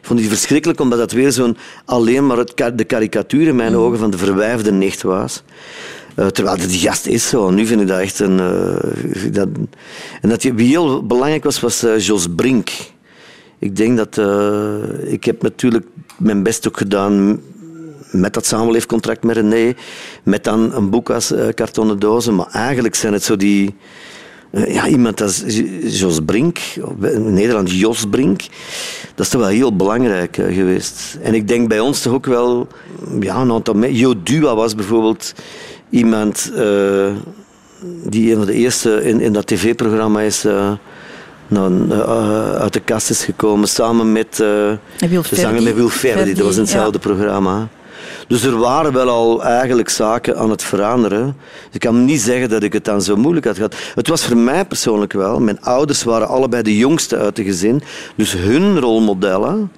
Ik 0.08 0.14
vond 0.14 0.26
die 0.28 0.36
verschrikkelijk 0.38 0.80
omdat 0.80 0.98
dat 0.98 1.12
weer 1.12 1.32
zo'n 1.32 1.56
alleen 1.84 2.26
maar 2.26 2.36
het, 2.36 2.72
de 2.74 2.84
karikatuur 2.84 3.46
in 3.46 3.56
mijn 3.56 3.76
ogen 3.76 3.98
van 3.98 4.10
de 4.10 4.18
verwijfde 4.18 4.72
nicht 4.72 5.02
was. 5.02 5.42
Eh, 6.14 6.26
terwijl 6.26 6.56
dat 6.56 6.68
die 6.68 6.78
gast 6.78 7.06
is 7.06 7.28
zo. 7.28 7.50
Nu 7.50 7.66
vind 7.66 7.80
ik 7.80 7.86
dat 7.86 7.98
echt 7.98 8.18
een. 8.18 8.38
eh, 8.40 9.32
dat, 9.32 9.48
en 10.20 10.28
dat 10.28 10.42
je, 10.42 10.54
wie 10.54 10.68
heel 10.68 11.06
belangrijk 11.06 11.44
was, 11.44 11.60
was 11.60 11.82
eh, 11.82 11.98
Jos 11.98 12.26
Brink. 12.36 12.70
Ik 13.58 13.76
denk 13.76 13.96
dat. 13.96 14.16
ik 15.04 15.24
heb 15.24 15.42
natuurlijk 15.42 15.86
mijn 16.18 16.42
best 16.42 16.68
ook 16.68 16.76
gedaan 16.76 17.40
met 18.10 18.34
dat 18.34 18.46
samenleefcontract 18.46 19.24
met 19.24 19.36
René. 19.36 19.74
Met 20.22 20.44
dan 20.44 20.74
een 20.74 20.90
boek 20.90 21.10
als 21.10 21.32
Kartonnen 21.54 21.98
Dozen. 21.98 22.34
Maar 22.34 22.50
eigenlijk 22.52 22.94
zijn 22.94 23.12
het 23.12 23.22
zo 23.22 23.36
die. 23.36 23.74
Eh, 24.50 24.74
ja, 24.74 24.86
iemand 24.88 25.20
als 25.20 25.42
Jos 25.82 26.18
Brink, 26.24 26.58
in 27.02 27.32
Nederland 27.34 27.70
Jos 27.70 28.04
Brink, 28.10 28.40
dat 29.14 29.26
is 29.26 29.28
toch 29.32 29.40
wel 29.40 29.50
heel 29.50 29.76
belangrijk 29.76 30.38
eh, 30.38 30.54
geweest. 30.54 31.18
En 31.22 31.34
ik 31.34 31.48
denk 31.48 31.68
bij 31.68 31.80
ons 31.80 32.00
toch 32.02 32.12
ook 32.12 32.26
wel, 32.26 32.66
ja, 33.20 33.36
een 33.36 33.52
aantal 33.52 33.74
me- 33.74 33.96
Jo 33.96 34.14
Dua 34.22 34.54
was 34.54 34.74
bijvoorbeeld 34.74 35.32
iemand 35.90 36.50
eh, 36.56 37.06
die 38.04 38.30
een 38.30 38.36
van 38.36 38.46
de 38.46 38.52
eerste 38.52 39.02
in, 39.04 39.20
in 39.20 39.32
dat 39.32 39.46
tv-programma 39.46 40.20
is 40.20 40.44
nou, 41.48 41.90
uit 42.58 42.72
de 42.72 42.80
kast 42.80 43.10
is 43.10 43.24
gekomen, 43.24 43.68
samen 43.68 44.12
met 44.12 44.36
Wil 44.36 45.22
de 45.22 45.36
zanger 45.36 45.62
met 45.62 45.74
Wil 45.74 45.88
Ferdi. 45.88 46.34
Dat 46.34 46.44
was 46.44 46.54
in 46.54 46.60
hetzelfde 46.60 46.98
programma. 46.98 47.68
Dus 48.28 48.42
er 48.42 48.58
waren 48.58 48.92
wel 48.92 49.08
al 49.08 49.44
eigenlijk 49.44 49.88
zaken 49.88 50.38
aan 50.38 50.50
het 50.50 50.62
veranderen. 50.62 51.36
Ik 51.72 51.80
kan 51.80 52.04
niet 52.04 52.20
zeggen 52.20 52.48
dat 52.48 52.62
ik 52.62 52.72
het 52.72 52.84
dan 52.84 53.02
zo 53.02 53.16
moeilijk 53.16 53.46
had 53.46 53.56
gehad. 53.56 53.74
Het 53.94 54.08
was 54.08 54.24
voor 54.24 54.36
mij 54.36 54.64
persoonlijk 54.64 55.12
wel. 55.12 55.40
Mijn 55.40 55.60
ouders 55.60 56.02
waren 56.02 56.28
allebei 56.28 56.62
de 56.62 56.76
jongste 56.76 57.16
uit 57.16 57.36
de 57.36 57.44
gezin. 57.44 57.82
Dus 58.14 58.32
hun 58.32 58.80
rolmodellen, 58.80 59.72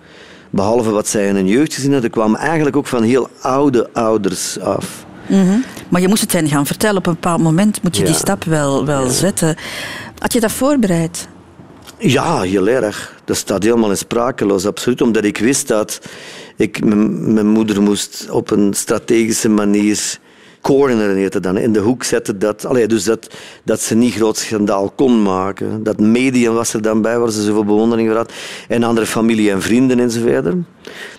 behalve 0.50 0.90
wat 0.90 1.08
zij 1.08 1.26
in 1.26 1.34
hun 1.34 1.46
jeugd 1.46 1.74
gezien 1.74 1.92
hadden, 1.92 2.10
kwamen 2.10 2.38
eigenlijk 2.38 2.76
ook 2.76 2.86
van 2.86 3.02
heel 3.02 3.28
oude 3.40 3.88
ouders 3.92 4.60
af. 4.60 5.04
Mhm. 5.26 5.58
Maar 5.88 6.00
je 6.00 6.08
moest 6.08 6.20
het 6.20 6.32
hen 6.32 6.48
gaan 6.48 6.66
vertellen. 6.66 6.96
Op 6.96 7.06
een 7.06 7.12
bepaald 7.12 7.40
moment 7.40 7.82
moet 7.82 7.96
je 7.96 8.04
die 8.04 8.14
stap 8.14 8.44
wel, 8.44 8.84
wel 8.86 9.08
zetten. 9.08 9.56
Had 10.18 10.32
je 10.32 10.40
dat 10.40 10.52
voorbereid? 10.52 11.28
Ja, 11.98 12.40
heel 12.40 12.68
erg. 12.68 13.14
Dat 13.24 13.36
staat 13.36 13.62
helemaal 13.62 13.90
in 13.90 13.96
sprakeloos, 13.96 14.66
absoluut. 14.66 15.00
Omdat 15.00 15.24
ik 15.24 15.38
wist 15.38 15.68
dat 15.68 16.00
ik 16.60 16.84
mijn 16.84 17.46
moeder 17.46 17.82
moest 17.82 18.28
op 18.30 18.50
een 18.50 18.74
strategische 18.74 19.48
manier 19.48 20.08
het 20.62 21.42
dan, 21.42 21.56
in 21.56 21.72
de 21.72 21.78
hoek 21.78 22.04
zetten. 22.04 22.38
Dat, 22.38 22.66
allee, 22.66 22.86
dus 22.86 23.04
dat, 23.04 23.34
dat 23.64 23.80
ze 23.80 23.94
niet 23.94 24.14
groot 24.14 24.36
schandaal 24.36 24.90
kon 24.90 25.22
maken. 25.22 25.82
Dat 25.82 26.00
medium 26.00 26.54
was 26.54 26.74
er 26.74 26.82
dan 26.82 27.02
bij, 27.02 27.18
waar 27.18 27.30
ze 27.30 27.42
zoveel 27.42 27.64
bewondering 27.64 28.08
voor 28.08 28.16
had. 28.16 28.32
En 28.68 28.82
andere 28.82 29.06
familie 29.06 29.50
en 29.50 29.62
vrienden 29.62 30.00
enzovoort. 30.00 30.44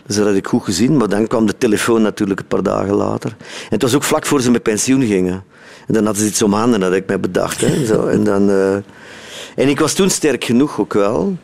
Dus 0.05 0.15
dat 0.15 0.25
had 0.25 0.35
ik 0.35 0.47
goed 0.47 0.63
gezien. 0.63 0.97
Maar 0.97 1.09
dan 1.09 1.27
kwam 1.27 1.45
de 1.45 1.57
telefoon 1.57 2.01
natuurlijk 2.01 2.39
een 2.39 2.45
paar 2.45 2.63
dagen 2.63 2.93
later. 2.93 3.35
En 3.39 3.69
het 3.69 3.81
was 3.81 3.95
ook 3.95 4.03
vlak 4.03 4.25
voor 4.25 4.41
ze 4.41 4.51
met 4.51 4.63
pensioen 4.63 5.05
gingen. 5.05 5.43
En 5.87 5.93
dan 5.93 6.05
hadden 6.05 6.23
ze 6.23 6.29
iets 6.29 6.41
om 6.41 6.53
handen, 6.53 6.81
had 6.81 6.93
ik 6.93 7.07
mij 7.07 7.19
bedacht. 7.19 7.61
Hè, 7.61 7.85
zo. 7.85 8.05
En 8.05 8.23
dan... 8.23 8.49
eh, 8.49 8.75
en 9.55 9.67
ik 9.69 9.79
was 9.79 9.93
toen 9.93 10.09
sterk 10.09 10.43
genoeg 10.43 10.79
ook 10.79 10.93
wel 10.93 11.37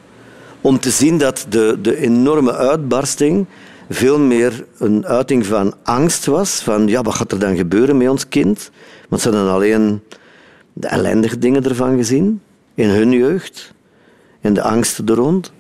om 0.62 0.80
te 0.80 0.90
zien 0.90 1.18
dat 1.18 1.46
de, 1.50 1.78
de 1.82 1.98
enorme 1.98 2.54
uitbarsting 2.56 3.46
veel 3.90 4.20
meer 4.20 4.66
een 4.78 5.06
uiting 5.06 5.46
van 5.46 5.74
angst 5.84 6.26
was. 6.26 6.60
Van 6.60 6.88
ja, 6.88 7.02
wat 7.02 7.16
gaat 7.16 7.32
er 7.32 7.40
dan 7.40 7.56
gebeuren 7.56 7.98
met 7.98 8.10
ons 8.10 8.28
kind? 8.28 8.72
Want 9.10 9.22
ze 9.22 9.30
hadden 9.30 9.52
alleen 9.54 10.02
de 10.74 10.88
ellendige 10.88 11.38
dingen 11.38 11.64
ervan 11.64 11.98
gezien 11.98 12.42
in 12.76 12.90
hun 12.90 13.12
jeugd 13.12 13.74
en 14.42 14.54
de 14.54 14.62
angsten 14.62 15.06
er 15.06 15.16
rond. 15.16 15.52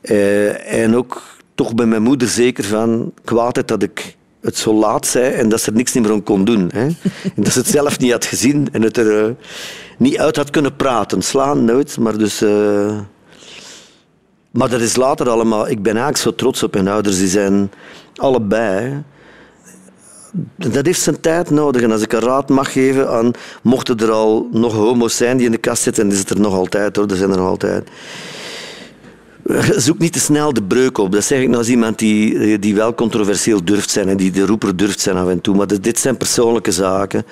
Eh, 0.00 0.82
en 0.82 0.96
ook 0.96 1.22
toch 1.54 1.74
bij 1.74 1.86
mijn 1.86 2.02
moeder 2.02 2.28
zeker 2.28 2.64
van 2.64 3.12
kwaadheid 3.24 3.68
dat 3.68 3.82
ik 3.82 4.16
het 4.40 4.56
zo 4.56 4.74
laat 4.74 5.06
zei 5.06 5.34
en 5.34 5.48
dat 5.48 5.60
ze 5.60 5.70
er 5.70 5.76
niks 5.76 5.94
meer 5.94 6.12
aan 6.12 6.22
kon 6.22 6.44
doen. 6.44 6.70
Hè? 6.72 6.86
En 7.36 7.42
dat 7.42 7.52
ze 7.52 7.58
het 7.58 7.68
zelf 7.68 7.98
niet 7.98 8.12
had 8.12 8.24
gezien 8.24 8.68
en 8.72 8.82
het 8.82 8.96
er 8.96 9.24
eh, 9.24 9.34
niet 9.98 10.18
uit 10.18 10.36
had 10.36 10.50
kunnen 10.50 10.76
praten. 10.76 11.22
Slaan 11.22 11.64
nooit, 11.64 11.98
maar 11.98 12.18
dus... 12.18 12.42
eh, 12.42 12.98
maar 14.50 14.68
dat 14.68 14.80
is 14.80 14.96
later 14.96 15.28
allemaal... 15.28 15.68
Ik 15.68 15.82
ben 15.82 15.92
eigenlijk 15.92 16.22
zo 16.22 16.34
trots 16.34 16.62
op 16.62 16.74
mijn 16.74 16.88
ouders. 16.88 17.18
Die 17.18 17.28
zijn 17.28 17.70
allebei... 18.14 19.02
Dat 20.56 20.86
heeft 20.86 21.00
zijn 21.00 21.20
tijd 21.20 21.50
nodig. 21.50 21.82
En 21.82 21.92
als 21.92 22.02
ik 22.02 22.12
een 22.12 22.20
raad 22.20 22.48
mag 22.48 22.72
geven 22.72 23.10
aan... 23.10 23.30
Mochten 23.62 23.98
er 23.98 24.10
al 24.10 24.48
nog 24.52 24.72
homo's 24.72 25.16
zijn 25.16 25.36
die 25.36 25.46
in 25.46 25.52
de 25.52 25.58
kast 25.58 25.82
zitten... 25.82 26.04
En 26.04 26.12
is 26.12 26.18
het 26.18 26.30
er 26.30 26.40
nog 26.40 26.54
altijd, 26.54 26.96
hoor. 26.96 27.06
Er 27.06 27.16
zijn 27.16 27.30
er 27.30 27.36
nog 27.36 27.48
altijd. 27.48 27.88
Zoek 29.76 29.98
niet 29.98 30.12
te 30.12 30.18
snel 30.18 30.52
de 30.52 30.62
breuk 30.62 30.98
op. 30.98 31.12
Dat 31.12 31.24
zeg 31.24 31.40
ik 31.40 31.46
nou 31.46 31.58
als 31.58 31.68
iemand 31.68 31.98
die, 31.98 32.58
die 32.58 32.74
wel 32.74 32.94
controversieel 32.94 33.64
durft 33.64 33.90
zijn 33.90 34.08
en 34.08 34.16
die 34.16 34.30
de 34.30 34.46
roeper 34.46 34.76
durft 34.76 35.00
zijn 35.00 35.16
af 35.16 35.28
en 35.28 35.40
toe. 35.40 35.56
Maar 35.56 35.80
dit- 35.80 35.98
zijn 35.98 36.16
persoonlijke 36.16 36.72
zaken. 36.72 37.24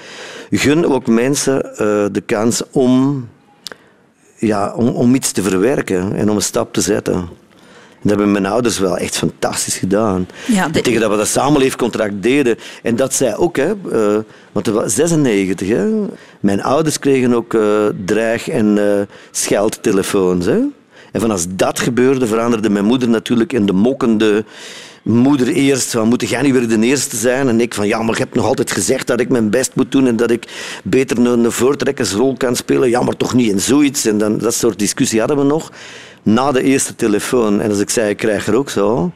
Gun 0.50 0.86
ook 0.86 1.06
mensen 1.06 1.76
eh, 1.76 1.76
de 2.12 2.22
kans 2.26 2.62
om, 2.70 3.28
ja, 4.38 4.72
om, 4.76 4.88
om 4.88 5.14
iets 5.14 5.32
te 5.32 5.42
verwerken 5.42 6.14
en 6.16 6.30
om 6.30 6.36
een 6.36 6.42
stap 6.42 6.72
te 6.72 6.80
zetten. 6.80 7.28
Dat 8.02 8.08
hebben 8.16 8.32
mijn 8.32 8.46
ouders 8.46 8.78
wel 8.78 8.96
echt 8.98 9.16
fantastisch 9.16 9.76
gedaan. 9.76 10.28
Ja, 10.46 10.68
de- 10.68 10.78
En 10.78 10.82
Tegen 10.82 11.00
dat 11.00 11.10
we 11.10 11.16
dat 11.16 11.26
samenleefcontract 11.28 12.22
deden. 12.22 12.56
En 12.82 12.96
dat 12.96 13.14
zij 13.14 13.36
ook, 13.36 13.56
hè, 13.56 13.68
eh, 13.70 14.18
want 14.52 14.66
het 14.66 14.74
was 14.74 14.94
96. 14.94 15.68
Hè. 15.68 15.86
Mijn 16.40 16.62
ouders 16.62 16.98
kregen 16.98 17.34
ook 17.34 17.54
eh, 17.54 17.86
dreig- 18.04 18.48
en 18.48 18.78
eh 18.78 19.00
scheldtelefoons. 19.30 20.46
Hè. 20.46 20.58
En 21.12 21.20
van 21.20 21.30
als 21.30 21.46
dat 21.48 21.80
gebeurde, 21.80 22.26
veranderde 22.26 22.70
mijn 22.70 22.84
moeder 22.84 23.08
natuurlijk 23.08 23.52
in 23.52 23.66
de 23.66 23.72
mokkende 23.72 24.44
moeder 25.08 25.48
eerst. 25.48 25.90
Van, 25.90 26.08
moet 26.08 26.28
jij 26.28 26.42
niet 26.42 26.52
weer 26.52 26.68
de 26.68 26.78
eerste 26.78 27.16
zijn? 27.16 27.48
En 27.48 27.60
ik 27.60 27.74
van, 27.74 27.86
ja, 27.86 28.02
maar 28.02 28.14
je 28.14 28.22
hebt 28.22 28.34
nog 28.34 28.44
altijd 28.44 28.70
gezegd 28.70 29.06
dat 29.06 29.20
ik 29.20 29.28
mijn 29.28 29.50
best 29.50 29.74
moet 29.74 29.92
doen 29.92 30.06
en 30.06 30.16
dat 30.16 30.30
ik 30.30 30.48
beter 30.84 31.18
een, 31.18 31.52
voortrekkersrol 31.52 32.36
kan 32.36 32.56
spelen. 32.56 32.88
Ja, 32.88 33.02
maar 33.02 33.16
toch 33.16 33.34
niet 33.34 33.50
in 33.50 33.60
zoiets. 33.60 34.06
En 34.06 34.18
dan, 34.18 34.38
dat 34.38 34.54
soort 34.54 34.78
discussie 34.78 35.18
hadden 35.18 35.36
we 35.36 35.44
nog. 35.44 35.72
Na 36.22 36.52
de 36.52 36.62
eerste 36.62 36.94
telefoon. 36.94 37.60
En 37.60 37.70
als 37.70 37.80
ik 37.80 37.90
zei, 37.90 38.10
ik 38.10 38.16
krijg 38.16 38.46
er 38.46 38.54
ook 38.54 38.70
zo. 38.70 39.12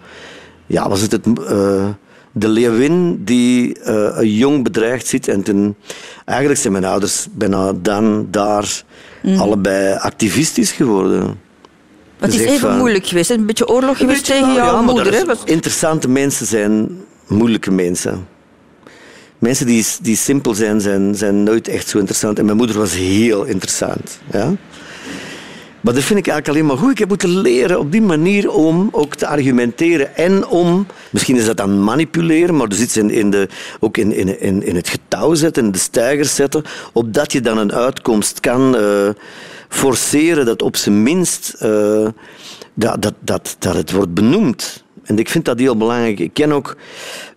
Ja, 0.67 0.89
was 0.89 1.01
het 1.01 1.13
het... 1.13 1.27
eh, 1.27 1.89
de 2.33 2.49
leeuwin 2.49 3.25
die 3.25 3.79
eh, 3.79 4.09
een 4.15 4.35
jong 4.35 4.65
bedreigd 4.65 5.07
ziet. 5.07 5.29
En 5.29 5.43
toen, 5.43 5.75
eigenlijk 6.25 6.61
zijn 6.61 6.73
mijn 6.73 6.85
ouders 6.85 7.27
bijna 7.33 7.73
dan 7.73 8.27
daar 8.31 8.83
allebei 9.37 9.95
activistisch 9.95 10.73
geworden. 10.73 11.41
Het 12.23 12.33
is 12.33 12.41
Dus 12.41 12.47
even 12.47 12.69
van- 12.69 12.79
moeilijk 12.79 13.07
geweest. 13.07 13.31
Een 13.31 13.47
beetje 13.47 13.69
oorlog 13.69 13.97
geweest 13.97 14.25
tegen 14.25 14.55
jouw 14.55 14.75
ja, 14.75 14.81
moeder. 14.81 15.13
Hè? 15.13 15.23
Interessante 15.45 16.09
mensen 16.09 16.47
zijn 16.47 17.01
moeilijke 17.27 17.71
mensen. 17.71 18.27
Mensen 19.39 19.67
die, 19.67 19.87
die 20.03 20.17
simpel 20.17 20.55
zijn, 20.55 20.81
zijn, 20.81 21.15
zijn 21.15 21.43
nooit 21.43 21.69
echt 21.69 21.89
zo 21.89 21.99
interessant. 21.99 22.39
En 22.39 22.45
mijn 22.45 22.57
moeder 22.57 22.79
was 22.79 22.95
heel 22.95 23.45
interessant. 23.45 24.21
Ja? 24.33 24.53
Maar 25.81 25.95
dat 25.95 26.03
vind 26.03 26.19
ik 26.19 26.27
eigenlijk 26.27 26.49
alleen 26.49 26.67
maar 26.67 26.77
goed. 26.85 26.91
Ik 26.91 26.99
heb 26.99 27.09
moeten 27.09 27.41
leren 27.41 27.79
op 27.79 27.93
die 27.93 28.03
manier 28.03 28.51
om 28.51 28.89
ook 28.93 29.15
te 29.15 29.27
argumenteren. 29.27 30.17
En 30.17 30.47
om, 30.47 30.87
misschien 31.11 31.37
is 31.37 31.47
dat 31.47 31.57
dan 31.57 31.85
manipuleren, 31.85 32.57
maar 32.57 32.69
dus 32.69 32.81
iets 32.81 32.97
in, 32.97 33.11
in 33.11 33.31
de, 33.31 33.49
ook 33.81 33.97
in, 33.97 34.13
in, 34.13 34.41
in, 34.41 34.63
in 34.63 34.77
het 34.77 34.89
getouw 34.89 35.35
zetten, 35.35 35.65
in 35.65 35.73
de 35.73 35.79
stijgers 35.79 36.35
zetten, 36.35 36.63
opdat 36.93 37.33
je 37.33 37.41
dan 37.41 37.59
een 37.59 37.73
uitkomst 37.73 38.41
kan 38.41 38.77
eh, 38.77 39.09
forceren 39.73 40.45
dat 40.45 40.63
op 40.63 40.77
zijn 40.77 41.03
minst 41.03 41.55
eh, 41.59 42.09
dat, 42.75 43.03
dat, 43.03 43.15
dat, 43.21 43.57
dat 43.59 43.75
het 43.75 43.93
wordt 43.93 44.15
benoemd. 44.15 44.85
En 45.03 45.19
ik 45.19 45.29
vind 45.29 45.45
dat 45.45 45.59
heel 45.59 45.77
belangrijk. 45.77 46.19
Ik 46.19 46.35
ken 46.35 46.53
ook, 46.53 46.77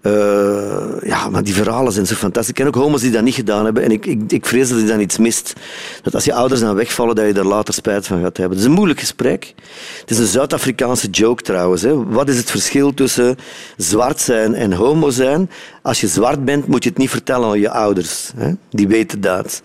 eh, 0.02 0.12
ja, 1.02 1.30
maar 1.30 1.44
die 1.44 1.54
verhalen 1.54 1.94
zijn 1.94 2.06
zo 2.06 2.16
fantastisch. 2.16 2.50
Ik 2.50 2.56
ken 2.56 2.68
ook 2.68 2.76
homo's 2.76 3.02
die 3.02 3.12
dat 3.12 3.24
niet 3.24 3.36
gedaan 3.36 3.66
hebben. 3.66 3.84
En 3.84 3.92
ik, 3.92 4.06
ik, 4.06 4.22
ik 4.28 4.46
vrees 4.46 4.70
dat 4.70 4.80
je 4.80 4.86
dan 4.86 5.00
iets 5.00 5.18
mist. 5.18 5.54
Dat 6.02 6.14
als 6.14 6.26
je 6.26 6.34
ouders 6.34 6.62
dan 6.62 6.76
wegvallen, 6.76 7.16
dat 7.16 7.26
je 7.26 7.34
daar 7.34 7.46
later 7.46 7.74
spijt 7.74 8.08
van 8.08 8.22
gaat 8.22 8.38
hebben. 8.38 8.58
Het 8.58 8.66
is 8.66 8.72
een 8.72 8.78
moeilijk 8.78 9.00
gesprek. 9.00 9.54
Het 10.00 10.12
is 10.12 10.18
een 10.18 10.26
Zuid-Afrikaanse 10.26 11.10
joke 11.10 11.44
trouwens. 11.44 11.82
Hè. 11.82 12.06
Wat 12.06 12.30
is 12.30 12.38
het 12.38 12.52
verschil 12.52 12.94
tussen 12.94 13.38
zwart 13.78 14.22
zijn 14.22 14.54
en 14.54 14.74
homo 14.74 15.10
zijn? 15.10 15.50
Als 15.82 16.02
je 16.02 16.08
zwart 16.08 16.46
bent, 16.46 16.68
moet 16.68 16.84
je 16.84 16.90
het 16.90 16.98
niet 16.98 17.10
vertellen 17.10 17.50
aan 17.50 17.60
je 17.60 17.70
ouders. 17.70 18.32
Hè. 18.36 18.52
Die 18.70 18.88
weten 18.88 19.22
dat. 19.22 19.62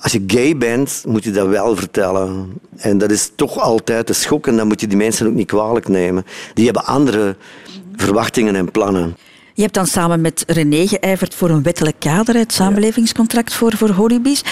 Als 0.00 0.12
je 0.12 0.22
gay 0.26 0.56
bent, 0.56 1.02
moet 1.06 1.24
je 1.24 1.30
dat 1.30 1.48
wel 1.48 1.76
vertellen. 1.76 2.52
En 2.76 2.98
dat 2.98 3.10
is 3.10 3.30
toch 3.34 3.58
altijd 3.58 4.08
een 4.08 4.14
schok 4.14 4.46
en 4.46 4.56
dan 4.56 4.66
moet 4.66 4.80
je 4.80 4.86
die 4.86 4.96
mensen 4.96 5.26
ook 5.26 5.34
niet 5.34 5.46
kwalijk 5.46 5.88
nemen. 5.88 6.24
Die 6.54 6.64
hebben 6.64 6.84
andere 6.84 7.36
verwachtingen 7.96 8.56
en 8.56 8.70
plannen. 8.70 9.16
Je 9.54 9.62
hebt 9.62 9.74
dan 9.74 9.86
samen 9.86 10.20
met 10.20 10.44
René 10.46 10.86
geijverd 10.86 11.34
voor 11.34 11.50
een 11.50 11.62
wettelijk 11.62 11.96
kader, 11.98 12.34
het 12.34 12.52
samenlevingscontract 12.52 13.54
voor, 13.54 13.76
voor 13.76 13.90
holibies. 13.90 14.44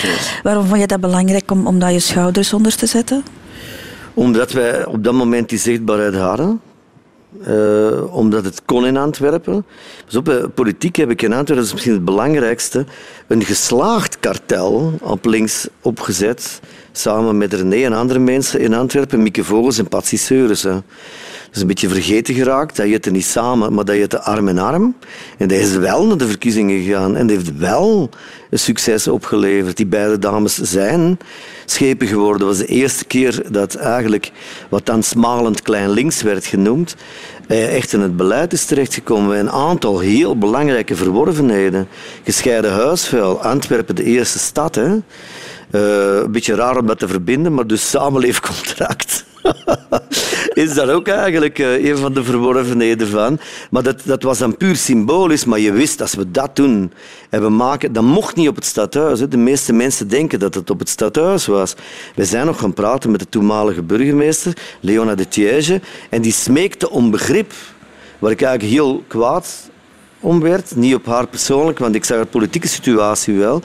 Waarom 0.42 0.66
vond 0.66 0.80
je 0.80 0.86
dat 0.86 1.00
belangrijk 1.00 1.50
om, 1.50 1.66
om 1.66 1.78
daar 1.78 1.92
je 1.92 2.00
schouders 2.00 2.52
onder 2.52 2.76
te 2.76 2.86
zetten? 2.86 3.22
Omdat 4.14 4.52
wij 4.52 4.86
op 4.86 5.04
dat 5.04 5.14
moment 5.14 5.48
die 5.48 5.58
zichtbaarheid 5.58 6.14
hadden. 6.14 6.60
Eh, 7.42 8.14
omdat 8.14 8.44
het 8.44 8.62
kon 8.64 8.86
in 8.86 8.96
Antwerpen. 8.96 9.64
Dus 10.06 10.16
op 10.16 10.28
eh, 10.28 10.44
politiek 10.54 10.96
heb 10.96 11.10
ik 11.10 11.22
in 11.22 11.32
Antwerpen, 11.32 11.56
dat 11.56 11.64
is 11.64 11.72
misschien 11.72 11.92
het 11.92 12.04
belangrijkste, 12.04 12.84
een 13.26 13.44
geslaagd 13.44 14.18
kartel 14.20 14.92
op 15.02 15.24
links 15.24 15.68
opgezet, 15.82 16.60
samen 16.92 17.38
met 17.38 17.52
René 17.52 17.84
en 17.84 17.92
andere 17.92 18.18
mensen 18.18 18.60
in 18.60 18.74
Antwerpen, 18.74 19.22
Mieke 19.22 19.44
Vogels 19.44 19.78
en 19.78 19.88
Patsy 19.88 20.16
Seurissen. 20.16 20.84
Is 21.52 21.60
een 21.60 21.66
beetje 21.66 21.88
vergeten 21.88 22.34
geraakt, 22.34 22.76
dat 22.76 22.86
je 22.86 22.92
het 22.92 23.10
niet 23.10 23.24
samen, 23.24 23.74
maar 23.74 23.84
dat 23.84 23.94
je 23.94 24.02
het 24.02 24.20
arm 24.20 24.48
in 24.48 24.58
arm. 24.58 24.96
En 25.38 25.48
dat 25.48 25.58
is 25.58 25.76
wel 25.76 26.06
naar 26.06 26.16
de 26.16 26.26
verkiezingen 26.26 26.82
gegaan 26.82 27.16
en 27.16 27.28
heeft 27.28 27.58
wel 27.58 28.10
een 28.50 28.58
succes 28.58 29.08
opgeleverd. 29.08 29.76
Die 29.76 29.86
beide 29.86 30.18
dames 30.18 30.54
zijn 30.54 31.18
schepen 31.64 32.06
geworden. 32.06 32.38
Dat 32.38 32.48
was 32.48 32.66
de 32.66 32.66
eerste 32.66 33.04
keer 33.04 33.42
dat 33.50 33.74
eigenlijk 33.74 34.32
wat 34.68 34.86
dan 34.86 35.02
smalend 35.02 35.62
klein 35.62 35.90
links 35.90 36.22
werd 36.22 36.46
genoemd, 36.46 36.96
eh, 37.48 37.76
echt 37.76 37.92
in 37.92 38.00
het 38.00 38.16
beleid 38.16 38.52
is 38.52 38.64
terechtgekomen. 38.64 39.38
Een 39.38 39.50
aantal 39.50 39.98
heel 39.98 40.38
belangrijke 40.38 40.96
verworvenheden. 40.96 41.88
Gescheiden 42.24 42.72
huisvuil, 42.72 43.42
Antwerpen 43.42 43.96
de 43.96 44.04
eerste 44.04 44.38
stad. 44.38 44.74
Hè. 44.74 44.96
Uh, 45.70 46.22
een 46.22 46.32
beetje 46.32 46.54
raar 46.54 46.78
om 46.78 46.86
dat 46.86 46.98
te 46.98 47.08
verbinden, 47.08 47.54
maar 47.54 47.66
dus 47.66 47.90
samenleefcontract. 47.90 49.24
is 50.58 50.74
dat 50.74 50.88
ook 50.88 51.08
eigenlijk 51.08 51.58
uh, 51.58 51.84
een 51.84 51.96
van 51.96 52.12
de 52.12 52.24
verworvenheden 52.24 53.08
van. 53.08 53.40
Maar 53.70 53.82
dat, 53.82 54.02
dat 54.04 54.22
was 54.22 54.38
dan 54.38 54.56
puur 54.56 54.76
symbolisch, 54.76 55.44
maar 55.44 55.58
je 55.58 55.72
wist 55.72 56.00
als 56.00 56.14
we 56.14 56.30
dat 56.30 56.56
doen 56.56 56.92
en 57.30 57.42
we 57.42 57.48
maken, 57.48 57.92
dat 57.92 58.02
mocht 58.02 58.36
niet 58.36 58.48
op 58.48 58.54
het 58.54 58.64
stadhuis. 58.64 59.20
De 59.20 59.36
meeste 59.36 59.72
mensen 59.72 60.08
denken 60.08 60.38
dat 60.38 60.54
het 60.54 60.70
op 60.70 60.78
het 60.78 60.88
stadhuis 60.88 61.46
was. 61.46 61.74
We 62.14 62.24
zijn 62.24 62.46
nog 62.46 62.58
gaan 62.58 62.72
praten 62.72 63.10
met 63.10 63.20
de 63.20 63.28
toenmalige 63.28 63.82
burgemeester, 63.82 64.56
Leona 64.80 65.14
de 65.14 65.28
Thiège, 65.28 65.80
en 66.10 66.22
die 66.22 66.32
smeekte 66.32 66.90
om 66.90 67.10
begrip. 67.10 67.52
Waar 68.18 68.30
ik 68.30 68.42
eigenlijk 68.42 68.72
heel 68.74 69.04
kwaad 69.06 69.70
om 70.20 70.40
werd. 70.40 70.76
Niet 70.76 70.94
op 70.94 71.06
haar 71.06 71.26
persoonlijk, 71.26 71.78
want 71.78 71.94
ik 71.94 72.04
zag 72.04 72.18
de 72.18 72.26
politieke 72.26 72.68
situatie 72.68 73.34
wel. 73.34 73.62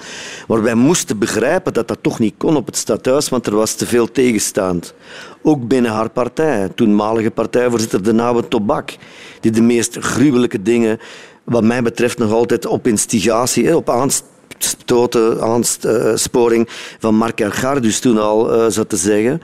Maar 0.47 0.61
wij 0.61 0.75
moesten 0.75 1.17
begrijpen 1.17 1.73
dat 1.73 1.87
dat 1.87 1.97
toch 2.01 2.19
niet 2.19 2.33
kon 2.37 2.55
op 2.55 2.65
het 2.65 2.77
stadhuis, 2.77 3.29
want 3.29 3.47
er 3.47 3.55
was 3.55 3.73
te 3.73 3.85
veel 3.85 4.11
tegenstand. 4.11 4.93
Ook 5.41 5.67
binnen 5.67 5.91
haar 5.91 6.09
partij, 6.09 6.69
toenmalige 6.75 7.31
partijvoorzitter 7.31 8.03
De 8.03 8.13
Nauwe 8.13 8.47
Tobak, 8.47 8.95
die 9.39 9.51
de 9.51 9.61
meest 9.61 9.97
gruwelijke 9.99 10.61
dingen, 10.61 10.99
wat 11.43 11.63
mij 11.63 11.81
betreft, 11.81 12.17
nog 12.17 12.31
altijd 12.31 12.65
op 12.65 12.87
instigatie, 12.87 13.75
op 13.75 13.89
aanstoten, 13.89 15.41
aansporing 15.41 16.69
van 16.99 17.15
Mark 17.15 17.41
Gardus 17.43 17.99
toen 17.99 18.17
al 18.17 18.55
uh, 18.55 18.65
zat 18.69 18.89
te 18.89 18.97
zeggen. 18.97 19.41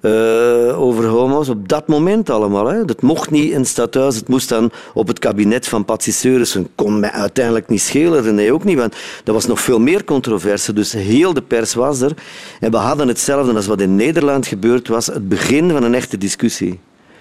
Uh, 0.00 0.80
over 0.80 1.06
homo's 1.06 1.48
op 1.48 1.68
dat 1.68 1.88
moment 1.88 2.30
allemaal. 2.30 2.66
Hè. 2.66 2.84
Dat 2.84 3.02
mocht 3.02 3.30
niet 3.30 3.50
in 3.50 3.58
het 3.58 3.68
stadhuis, 3.68 4.16
het 4.16 4.28
moest 4.28 4.48
dan 4.48 4.70
op 4.94 5.08
het 5.08 5.18
kabinet 5.18 5.68
van 5.68 5.84
Patsy 5.84 6.12
Seurissen. 6.12 6.68
kon 6.74 7.00
mij 7.00 7.10
uiteindelijk 7.10 7.68
niet 7.68 7.80
schelen, 7.80 8.22
René 8.22 8.52
ook 8.52 8.64
niet, 8.64 8.78
want 8.78 8.94
er 9.24 9.32
was 9.32 9.46
nog 9.46 9.60
veel 9.60 9.80
meer 9.80 10.04
controverse. 10.04 10.72
Dus 10.72 10.92
heel 10.92 11.34
de 11.34 11.42
pers 11.42 11.74
was 11.74 12.00
er. 12.00 12.12
En 12.60 12.70
we 12.70 12.76
hadden 12.76 13.08
hetzelfde 13.08 13.54
als 13.54 13.66
wat 13.66 13.80
in 13.80 13.96
Nederland 13.96 14.46
gebeurd 14.46 14.88
was, 14.88 15.06
het 15.06 15.28
begin 15.28 15.70
van 15.70 15.82
een 15.82 15.94
echte 15.94 16.18
discussie. 16.18 16.80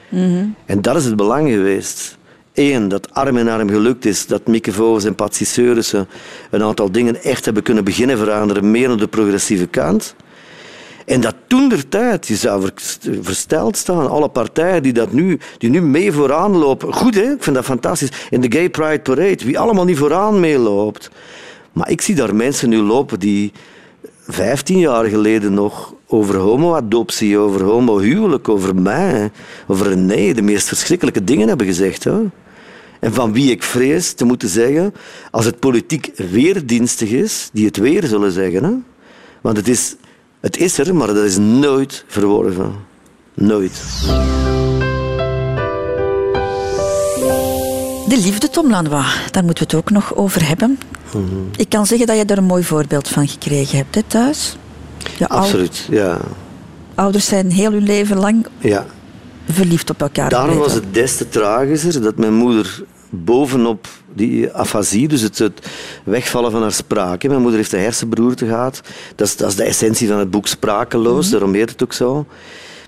Mm 0.10 0.56
En 0.66 0.82
dat 0.82 0.96
is 0.96 1.06
het 1.06 1.16
belang 1.16 1.50
geweest. 1.50 2.18
Eén, 2.54 2.88
dat 2.88 3.14
arm 3.14 3.38
in 3.38 3.50
arm 3.50 3.70
gelukt 3.70 4.06
is, 4.06 4.28
dat 4.28 4.48
Mieke 4.48 4.72
Vogels 4.74 5.04
en 5.04 5.16
Patsy 5.16 5.46
Seurissen 5.46 6.08
een 6.50 6.64
aantal 6.64 6.92
dingen 6.92 7.24
echt 7.24 7.46
hebben 7.46 7.64
kunnen 7.64 7.84
beginnen 7.84 8.18
veranderen, 8.18 8.72
meer 8.72 8.90
aan 8.90 8.98
de 8.98 9.08
progressieve 9.08 9.68
kant. 9.68 10.16
En 11.10 11.22
dat 11.22 11.36
toen 11.47 11.70
der 11.70 11.88
tijd, 11.88 12.28
je 12.28 12.36
zou 12.36 12.70
versteld 13.22 13.78
staan, 13.78 14.10
alle 14.10 14.30
partijen 14.30 14.84
die, 14.84 14.93
dat 14.93 15.12
nu, 15.12 15.39
die 15.57 15.70
nu 15.70 15.82
mee 15.82 16.12
vooraan 16.12 16.57
lopen. 16.57 16.93
Goed, 16.93 17.16
hè? 17.16 17.32
ik 17.32 17.43
vind 17.43 17.55
dat 17.55 17.66
fantastisch. 17.66 18.12
In 18.30 18.41
de 18.41 18.51
Gay 18.51 18.70
Pride 18.70 18.99
Parade, 18.99 19.45
wie 19.45 19.60
allemaal 19.60 19.86
niet 19.86 19.97
vooraan 19.97 20.39
meeloopt. 20.39 21.10
Maar 21.74 21.89
ik 21.89 22.01
zie 22.01 22.16
daar 22.16 22.36
mensen 22.36 22.70
nu 22.70 22.78
lopen 22.78 23.20
die 23.20 23.51
15 24.28 24.80
jaar 24.80 25.05
geleden 25.05 25.53
nog 25.53 25.93
over 26.07 26.36
homoadoptie, 26.36 27.38
over 27.38 27.64
homohuwelijk, 27.64 28.49
over 28.49 28.76
mij, 28.76 29.32
over 29.68 29.97
nee, 29.97 30.34
de 30.34 30.41
meest 30.41 30.68
verschrikkelijke 30.68 31.24
dingen 31.24 31.47
hebben 31.47 31.68
gezegd. 31.68 32.03
Hè? 32.03 32.20
En 32.99 33.14
van 33.14 33.34
wie 33.34 33.51
ik 33.51 33.64
vrees 33.64 34.14
te 34.14 34.26
moeten 34.26 34.49
zeggen, 34.49 34.93
als 35.32 35.45
het 35.45 35.60
politiek 35.60 36.12
weerdienstig 36.16 37.10
is, 37.10 37.49
die 37.53 37.66
het 37.66 37.78
weer 37.78 38.03
zullen 38.05 38.32
zeggen. 38.32 38.64
Hè? 38.64 38.72
Want 39.41 39.57
het 39.57 39.68
is 39.68 39.95
het 40.40 40.58
is 40.58 40.78
er, 40.78 40.96
maar 40.96 41.08
dat 41.08 41.18
is 41.18 41.38
nooit 41.38 42.04
verworven. 42.08 42.74
Nooit. 43.34 43.82
De 48.08 48.20
liefde, 48.24 48.50
Tom 48.50 48.70
Lanois, 48.70 49.06
daar 49.32 49.44
moeten 49.44 49.68
we 49.68 49.76
het 49.76 49.76
ook 49.76 49.90
nog 49.90 50.16
over 50.16 50.48
hebben. 50.48 50.80
Mhm. 51.14 51.26
Ik 51.58 51.70
kan 51.70 51.86
zeggen 51.86 52.08
dat 52.08 52.18
je 52.18 52.26
er 52.26 52.38
een 52.38 52.44
mooi 52.44 52.64
voorbeeld 52.64 53.08
van 53.08 53.28
gekregen 53.28 53.78
hebt 53.78 53.96
hè, 53.96 54.04
thuis. 54.08 54.58
Absoluut, 55.28 55.88
ja. 55.90 56.20
Ouders 56.96 57.26
zijn 57.26 57.52
heel 57.52 57.72
hun 57.72 57.84
leven 57.84 58.18
lang 58.18 58.48
ja. 58.58 58.86
verliefd 59.50 59.90
op 59.90 60.02
elkaar. 60.02 60.30
Daarom 60.30 60.58
was 60.58 60.74
het 60.74 60.94
des 60.94 61.18
te 61.18 61.30
tragischer 61.30 62.02
dat 62.02 62.18
mijn 62.18 62.34
moeder 62.34 62.84
bovenop 63.10 63.88
die 64.14 64.51
afasie, 64.51 65.07
dus 65.07 65.22
het, 65.22 65.38
het, 65.38 65.68
wegvallen 66.03 66.51
van 66.51 66.62
haar 66.62 66.72
spraak. 66.72 67.24
Mijn 67.24 67.41
moeder 67.41 67.60
heeft 67.60 67.74
een 67.74 67.80
hersenberoerte 67.80 68.45
gehad. 68.45 68.82
Dat 69.16 69.28
is, 69.28 69.36
dat 69.38 69.49
is 69.49 69.55
de 69.55 69.64
essentie 69.64 70.07
van 70.07 70.18
het 70.18 70.32
boek 70.32 70.47
Sprakeloos, 70.47 71.26
mm 71.26 71.32
daarom 71.32 71.53
heet 71.53 71.70
het 71.70 71.84
ook 71.84 71.93
zo. 71.93 72.26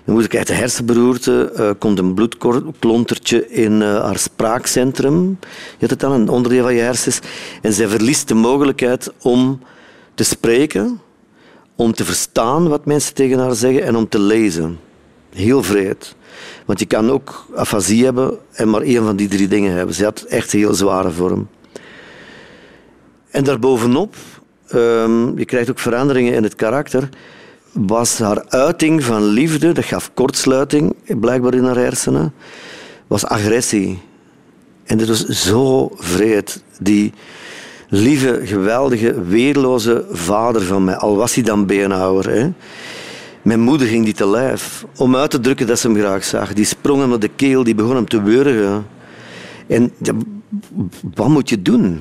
Mijn 0.04 0.16
moeder 0.16 0.28
krijgt 0.28 0.48
een 0.48 0.56
hersenberoerte, 0.56 1.52
uh, 1.56 1.70
komt 1.78 1.98
een 1.98 2.14
bloedklontertje 2.14 3.48
in 3.48 3.72
uh, 3.72 4.00
haar 4.00 4.18
spraakcentrum. 4.18 5.38
Je 5.40 5.76
hebt 5.78 5.90
het 5.90 6.00
dan, 6.00 6.12
een 6.12 6.28
onderdeel 6.28 6.62
van 6.62 6.74
je 6.74 6.80
hersens. 6.80 7.20
En 7.60 7.72
zij 7.72 7.88
verliest 7.88 8.28
de 8.28 8.34
mogelijkheid 8.34 9.12
om 9.20 9.60
te 10.14 10.24
spreken, 10.24 11.00
om 11.76 11.92
te 11.92 12.04
verstaan 12.04 12.68
wat 12.68 12.84
mensen 12.84 13.14
tegen 13.14 13.38
haar 13.38 13.54
zeggen 13.54 13.84
en 13.84 13.96
om 13.96 14.08
te 14.08 14.18
lezen. 14.18 14.78
Heel 15.34 15.62
vreed. 15.62 16.14
Want 16.64 16.78
je 16.78 16.86
kan 16.86 17.10
ook 17.10 17.46
afasie 17.54 18.04
hebben 18.04 18.38
en 18.52 18.70
maar 18.70 18.80
één 18.80 19.04
van 19.04 19.16
die 19.16 19.28
drie 19.28 19.48
dingen 19.48 19.72
hebben. 19.72 19.94
Ze 19.94 20.04
had 20.04 20.20
echt 20.20 20.52
een 20.52 20.58
heel 20.58 20.74
zware 20.74 21.10
vorm. 21.10 21.48
En 23.30 23.44
daarbovenop, 23.44 24.14
um, 24.74 25.38
je 25.38 25.44
krijgt 25.44 25.70
ook 25.70 25.78
veranderingen 25.78 26.34
in 26.34 26.42
het 26.42 26.54
karakter, 26.54 27.08
was 27.72 28.18
haar 28.18 28.44
uiting 28.48 29.04
van 29.04 29.24
liefde, 29.24 29.72
dat 29.72 29.84
gaf 29.84 30.10
kortsluiting 30.14 30.94
blijkbaar 31.20 31.54
in 31.54 31.64
haar 31.64 31.76
hersenen, 31.76 32.34
was 33.06 33.26
agressie. 33.26 33.98
En 34.84 34.98
dit 34.98 35.08
was 35.08 35.26
zo 35.26 35.90
vreed. 35.96 36.62
Die 36.78 37.12
lieve, 37.88 38.40
geweldige, 38.44 39.22
weerloze 39.22 40.04
vader 40.10 40.62
van 40.62 40.84
mij, 40.84 40.96
al 40.96 41.16
was 41.16 41.34
hij 41.34 41.44
dan 41.44 41.66
beenhouwer. 41.66 42.30
Hè. 42.30 42.50
Mijn 43.42 43.60
moeder 43.60 43.86
ging 43.86 44.04
die 44.04 44.14
te 44.14 44.28
lijf 44.28 44.84
om 44.96 45.16
uit 45.16 45.30
te 45.30 45.40
drukken 45.40 45.66
dat 45.66 45.78
ze 45.78 45.88
hem 45.88 45.96
graag 45.96 46.24
zag. 46.24 46.52
Die 46.52 46.64
sprong 46.64 47.00
hem 47.00 47.08
naar 47.08 47.18
de 47.18 47.30
keel, 47.36 47.64
die 47.64 47.74
begon 47.74 47.94
hem 47.94 48.08
te 48.08 48.22
wurgen. 48.22 48.86
En 49.66 49.92
wat 51.14 51.28
moet 51.28 51.48
je 51.48 51.62
doen? 51.62 52.00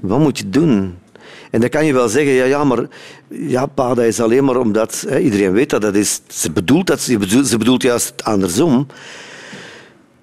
Wat 0.00 0.18
moet 0.18 0.38
je 0.38 0.48
doen? 0.48 0.94
En 1.50 1.60
dan 1.60 1.68
kan 1.68 1.86
je 1.86 1.92
wel 1.92 2.08
zeggen, 2.08 2.32
ja, 2.32 2.44
ja 2.44 2.64
maar 2.64 2.86
ja, 3.28 3.66
pa, 3.66 3.94
dat 3.94 4.04
is 4.04 4.20
alleen 4.20 4.44
maar 4.44 4.56
omdat... 4.56 5.04
Hè, 5.08 5.18
iedereen 5.18 5.52
weet 5.52 5.70
dat, 5.70 5.80
dat 5.80 5.94
is, 5.94 6.20
ze, 6.28 6.50
bedoelt 6.50 6.86
dat, 6.86 7.00
ze, 7.00 7.18
bedoelt, 7.18 7.46
ze 7.46 7.58
bedoelt 7.58 7.82
juist 7.82 8.24
andersom. 8.24 8.86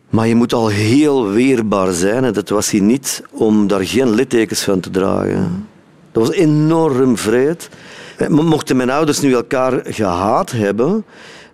Maar 0.10 0.28
je 0.28 0.36
moet 0.36 0.54
al 0.54 0.68
heel 0.68 1.30
weerbaar 1.30 1.94
zijn, 1.94 2.24
en 2.24 2.34
dat 2.34 2.50
was 2.50 2.72
hij 2.72 2.80
niet, 2.80 3.24
om 3.32 3.68
daar 3.68 3.86
geen 3.86 4.14
littekens 4.14 4.64
van 4.64 4.80
te 4.80 4.90
dragen. 4.90 5.68
Dat 6.12 6.28
was 6.28 6.36
enorm 6.36 7.18
vreed. 7.18 7.70
Eh, 8.20 8.28
mochten 8.28 8.78
mijn 8.78 8.90
ouders 8.90 9.20
nu 9.20 9.34
elkaar 9.34 9.82
gehaat 9.84 10.52
hebben, 10.52 11.06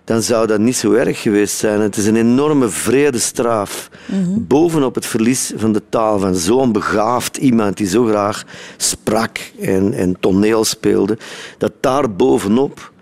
dan 0.04 0.22
zou 0.22 0.46
dat 0.46 0.58
niet 0.58 0.76
zo 0.76 0.92
erg 0.92 1.22
geweest 1.22 1.56
zijn. 1.56 1.80
Het 1.80 1.96
is 1.96 2.06
een 2.06 2.16
enorme 2.16 2.68
vredestraf. 2.68 3.90
Bovenop 4.38 4.94
het 4.94 5.06
verlies 5.06 5.52
van 5.56 5.72
de 5.72 5.82
taal 5.88 6.18
van 6.18 6.34
zo'n 6.34 6.72
begaafd 6.72 7.36
iemand 7.36 7.76
die 7.76 7.86
zo 7.86 8.04
graag 8.04 8.44
sprak 8.76 9.38
en, 9.60 9.92
en 9.92 10.16
toneel 10.20 10.64
speelde, 10.64 11.18
dat 11.58 11.72
daar 11.80 12.12
bovenop 12.12 12.92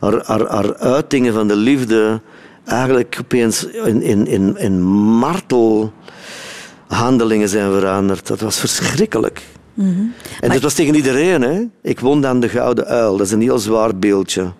haar, 0.00 0.22
haar, 0.24 0.48
haar 0.48 0.76
uitingen 0.76 1.32
van 1.32 1.48
de 1.48 1.56
liefde 1.56 2.20
eigenlijk 2.64 3.18
opeens 3.20 3.64
in, 3.64 4.02
in, 4.02 4.26
in, 4.26 4.56
in 4.56 4.82
martelhandelingen 4.82 7.48
zijn 7.48 7.72
veranderd. 7.72 8.26
Dat 8.26 8.40
was 8.40 8.58
verschrikkelijk. 8.58 9.42
En 10.40 10.50
dat 10.50 10.62
was 10.62 10.74
tegen 10.74 10.94
iedereen. 10.94 11.42
Hè? 11.42 11.62
Ik 11.82 12.00
won 12.00 12.20
dan 12.20 12.40
de 12.40 12.48
Gouden 12.48 12.86
Uil. 12.86 13.16
Dat 13.16 13.26
is 13.26 13.32
een 13.32 13.40
heel 13.40 13.58
zwaar 13.58 13.98
beeldje. 13.98 14.52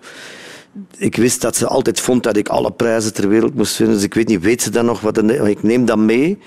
Ik 0.96 1.16
wist 1.16 1.40
dat 1.40 1.56
ze 1.56 1.66
altijd 1.66 2.00
vond 2.00 2.22
dat 2.22 2.36
ik 2.36 2.48
alle 2.48 2.70
prijzen 2.70 3.14
ter 3.14 3.28
wereld 3.28 3.54
moest 3.54 3.78
winnen. 3.78 3.96
Dus 3.96 4.04
ik 4.04 4.14
weet 4.14 4.28
niet, 4.28 4.40
weet 4.40 4.62
ze 4.62 4.70
dan 4.70 4.84
nog 4.84 5.00
wat? 5.00 5.18
Ik 5.28 5.62
neem 5.62 5.84
dat 5.84 5.98
mee. 5.98 6.38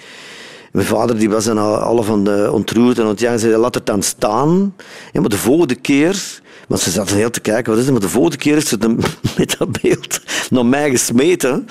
Mijn 0.71 0.85
vader 0.85 1.17
die 1.17 1.29
was 1.29 1.45
dan 1.45 1.57
al 1.57 1.75
alle 1.75 2.03
van 2.03 2.23
de 2.23 2.49
ontroerd 2.51 2.99
en 2.99 3.05
ontjaagd. 3.05 3.39
Zei, 3.39 3.55
laat 3.55 3.75
het 3.75 3.85
dan 3.85 4.03
staan. 4.03 4.75
Ja, 5.11 5.19
maar 5.19 5.29
de 5.29 5.37
volgende 5.37 5.75
keer... 5.75 6.41
Want 6.67 6.81
ze 6.81 6.91
zaten 6.91 7.15
heel 7.15 7.29
te 7.29 7.39
kijken, 7.39 7.71
wat 7.71 7.79
is 7.79 7.83
het? 7.83 7.93
Maar 7.93 8.01
de 8.01 8.09
volgende 8.09 8.37
keer 8.37 8.57
is 8.57 8.69
ze 8.69 8.77
met 9.37 9.55
dat 9.57 9.81
beeld 9.81 10.19
naar 10.49 10.65
mij 10.65 10.89
gesmeten. 10.89 11.67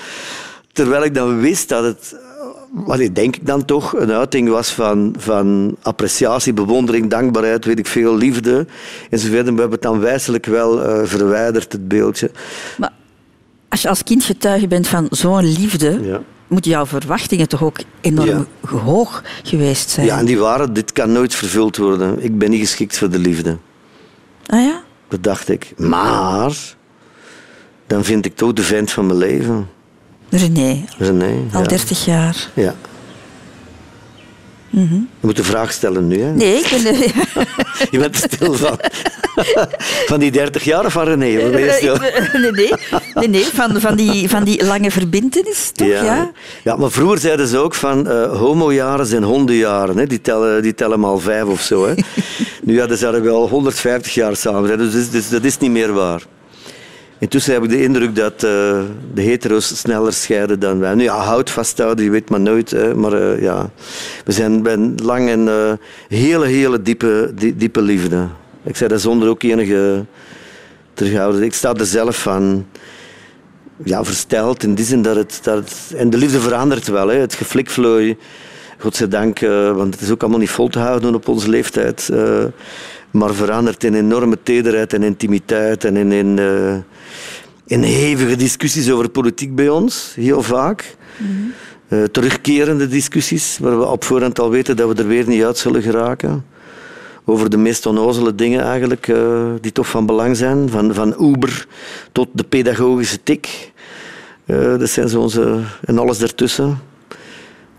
Terwijl 0.71 1.03
ik 1.03 1.13
dan 1.13 1.39
wist 1.39 1.69
dat 1.69 1.83
het, 1.83 2.15
wat 2.71 2.99
ik 2.99 3.15
denk 3.15 3.35
ik 3.35 3.45
dan 3.45 3.65
toch, 3.65 3.95
een 3.95 4.11
uiting 4.11 4.49
was 4.49 4.71
van, 4.71 5.15
van 5.17 5.75
appreciatie, 5.81 6.53
bewondering, 6.53 7.09
dankbaarheid, 7.09 7.65
weet 7.65 7.79
ik 7.79 7.87
veel, 7.87 8.15
liefde. 8.15 8.65
Enzovoort. 9.09 9.47
En 9.47 9.53
we 9.53 9.59
hebben 9.59 9.71
het 9.71 9.81
dan 9.81 9.99
wijselijk 9.99 10.45
wel 10.45 10.83
eh, 10.83 11.01
verwijderd, 11.05 11.71
het 11.71 11.87
beeldje. 11.87 12.31
Maar 12.77 12.91
als 13.69 13.81
je 13.81 13.89
als 13.89 14.03
kind 14.03 14.23
getuige 14.23 14.67
bent 14.67 14.87
van 14.87 15.07
zo'n 15.09 15.43
liefde, 15.45 15.99
Ja. 16.03 16.21
moeten 16.47 16.71
jouw 16.71 16.85
verwachtingen 16.85 17.47
toch 17.47 17.63
ook 17.63 17.77
enorm 18.01 18.47
hoog 18.67 19.23
geweest 19.43 19.89
zijn? 19.89 20.05
Ja, 20.05 20.17
en 20.19 20.25
die 20.25 20.37
waren, 20.39 20.73
dit 20.73 20.91
kan 20.91 21.11
nooit 21.11 21.35
vervuld 21.35 21.77
worden. 21.77 22.23
Ik 22.23 22.37
ben 22.37 22.49
niet 22.49 22.59
geschikt 22.59 22.97
voor 22.97 23.09
de 23.09 23.19
liefde. 23.19 23.57
Ah 24.45 24.63
ja? 24.63 24.81
Dat 25.07 25.23
dacht 25.23 25.49
ik. 25.49 25.73
Maar, 25.77 26.57
dan 27.87 28.03
vind 28.03 28.25
ik 28.25 28.35
toch 28.35 28.53
de 28.53 28.63
vent 28.63 28.91
van 28.91 29.05
mijn 29.05 29.17
leven. 29.17 29.69
René, 30.29 30.83
René. 30.97 31.33
al 31.51 31.61
ja. 31.61 31.67
30 31.67 32.05
jaar. 32.05 32.49
Ja. 32.53 32.75
Je 34.71 35.07
moet 35.19 35.35
de 35.35 35.43
vraag 35.43 35.71
stellen 35.71 36.07
nu, 36.07 36.21
hè? 36.21 36.31
Nee, 36.33 36.57
ik 36.57 36.81
ben... 36.83 36.95
Je 37.91 37.99
bent 37.99 38.23
er 38.23 38.29
stil 38.31 38.53
van. 38.53 38.79
Van 40.09 40.19
die 40.19 40.31
30 40.31 40.63
jaar 40.63 40.85
of 40.85 40.93
van 40.93 41.03
René? 41.03 41.41
Waar 41.41 41.51
ben 41.51 41.61
je 41.61 41.71
stil? 41.71 41.97
nee, 42.41 42.51
nee, 42.51 42.71
nee, 43.13 43.27
nee 43.27 43.45
van, 43.45 43.81
van, 43.81 43.95
die, 43.95 44.29
van 44.29 44.43
die 44.43 44.65
lange 44.65 44.91
verbintenis, 44.91 45.71
toch? 45.73 45.87
Ja. 45.87 46.31
ja, 46.63 46.75
maar 46.75 46.91
vroeger 46.91 47.19
zeiden 47.19 47.47
ze 47.47 47.57
ook 47.57 47.75
van 47.75 48.07
eh 48.07 48.37
homojaren 48.37 49.05
zijn 49.05 49.23
hondenjaren. 49.23 49.97
Hè. 49.97 50.07
Die, 50.07 50.21
tellen, 50.21 50.61
die 50.61 50.73
tellen 50.73 50.99
maar 50.99 51.09
al 51.09 51.19
vijf 51.19 51.45
of 51.45 51.61
zo. 51.61 51.87
Hè. 51.87 51.93
nu 52.63 52.79
hadden 52.79 52.97
ze 52.97 53.07
er 53.07 53.23
wel 53.23 53.49
150 53.49 54.13
jaar 54.13 54.35
samen. 54.35 54.69
Hè. 54.69 54.77
Dus, 54.77 54.91
dus, 54.91 55.09
dus 55.09 55.29
dat 55.29 55.43
is 55.43 55.57
niet 55.57 55.71
meer 55.71 55.93
waar. 55.93 56.21
Intussen 57.19 57.53
heb 57.53 57.63
ik 57.63 57.69
de 57.69 57.83
indruk 57.83 58.15
dat 58.15 58.33
eh, 58.33 58.81
de 59.13 59.21
hetero's 59.21 59.77
sneller 59.77 60.13
scheiden 60.13 60.59
dan 60.59 60.79
wij. 60.79 60.95
Nu 60.95 61.03
ja, 61.03 61.43
vasthouden, 61.43 62.05
je 62.05 62.11
weet 62.11 62.29
maar 62.29 62.39
nooit. 62.39 62.71
Hè. 62.71 62.95
Maar 62.95 63.13
eh, 63.13 63.41
ja, 63.41 63.69
we 64.25 64.31
zijn 64.31 64.63
bij 64.63 64.73
een 64.73 64.99
lang 65.03 65.29
en 65.29 65.47
eh, 65.47 65.71
hele, 66.07 66.45
hele 66.45 66.81
diepe, 66.81 67.31
die- 67.35 67.55
diepe 67.55 67.81
liefde. 67.81 68.27
Ik 68.63 68.75
zei 68.75 68.89
dat 68.89 69.01
zonder 69.01 69.29
ook 69.29 69.43
enige 69.43 70.05
terughouden. 70.93 71.43
Ik 71.43 71.53
sta 71.53 71.73
er 71.73 71.85
zelf 71.85 72.21
van 72.21 72.65
ja, 73.83 74.03
versteld 74.03 74.63
in 74.63 74.75
die 74.75 74.85
zin 74.85 75.01
dat 75.01 75.15
het, 75.15 75.39
dat. 75.41 75.73
En 75.95 76.09
de 76.09 76.17
liefde 76.17 76.39
verandert 76.39 76.87
wel, 76.87 77.07
hè. 77.07 77.15
het 77.15 77.33
geflikvlooi. 77.33 78.17
Godzijdank, 78.77 79.39
want 79.73 79.93
het 79.93 80.03
is 80.03 80.11
ook 80.11 80.21
allemaal 80.21 80.39
niet 80.39 80.49
vol 80.49 80.67
te 80.67 80.79
houden 80.79 81.15
op 81.15 81.27
onze 81.27 81.49
leeftijd. 81.49 82.09
maar 83.11 83.33
verandert 83.33 83.83
in 83.83 83.93
enorme 83.93 84.37
tederheid 84.43 84.93
en 84.93 85.03
intimiteit 85.03 85.83
en 85.83 85.97
in, 85.97 86.11
in, 86.11 86.39
in 87.69 87.83
hevige 87.83 88.35
discussies 88.35 88.91
over 88.91 89.09
politiek 89.09 89.55
bij 89.55 89.69
ons, 89.69 90.13
heel 90.15 90.41
vaak. 90.41 90.95
Eh, 91.87 92.03
terugkerende 92.03 92.87
discussies, 92.87 93.57
waar 93.57 93.79
we 93.79 93.85
op 93.85 94.03
voorhand 94.03 94.39
al 94.39 94.49
weten 94.49 94.75
dat 94.75 94.95
we 94.95 95.01
er 95.01 95.07
weer 95.07 95.27
niet 95.27 95.43
uit 95.43 95.57
zullen 95.57 95.81
geraken. 95.81 96.45
Over 97.25 97.49
de 97.49 97.57
meest 97.57 97.85
onnozele 97.85 98.35
dingen 98.35 98.63
eigenlijk, 98.63 99.07
eh, 99.07 99.51
die 99.61 99.71
toch 99.71 99.87
van 99.87 100.05
belang 100.05 100.37
zijn. 100.37 100.69
Van, 100.69 100.93
van 100.93 101.15
Uber 101.19 101.67
tot 102.11 102.27
de 102.31 102.43
pedagogische 102.43 103.23
tik. 103.23 103.71
Eh, 104.45 104.77
dat 104.77 104.89
zijn 104.89 105.09
zo 105.09 105.19
onze... 105.19 105.61
En 105.81 105.97
alles 105.97 106.17
daartussen. 106.17 106.79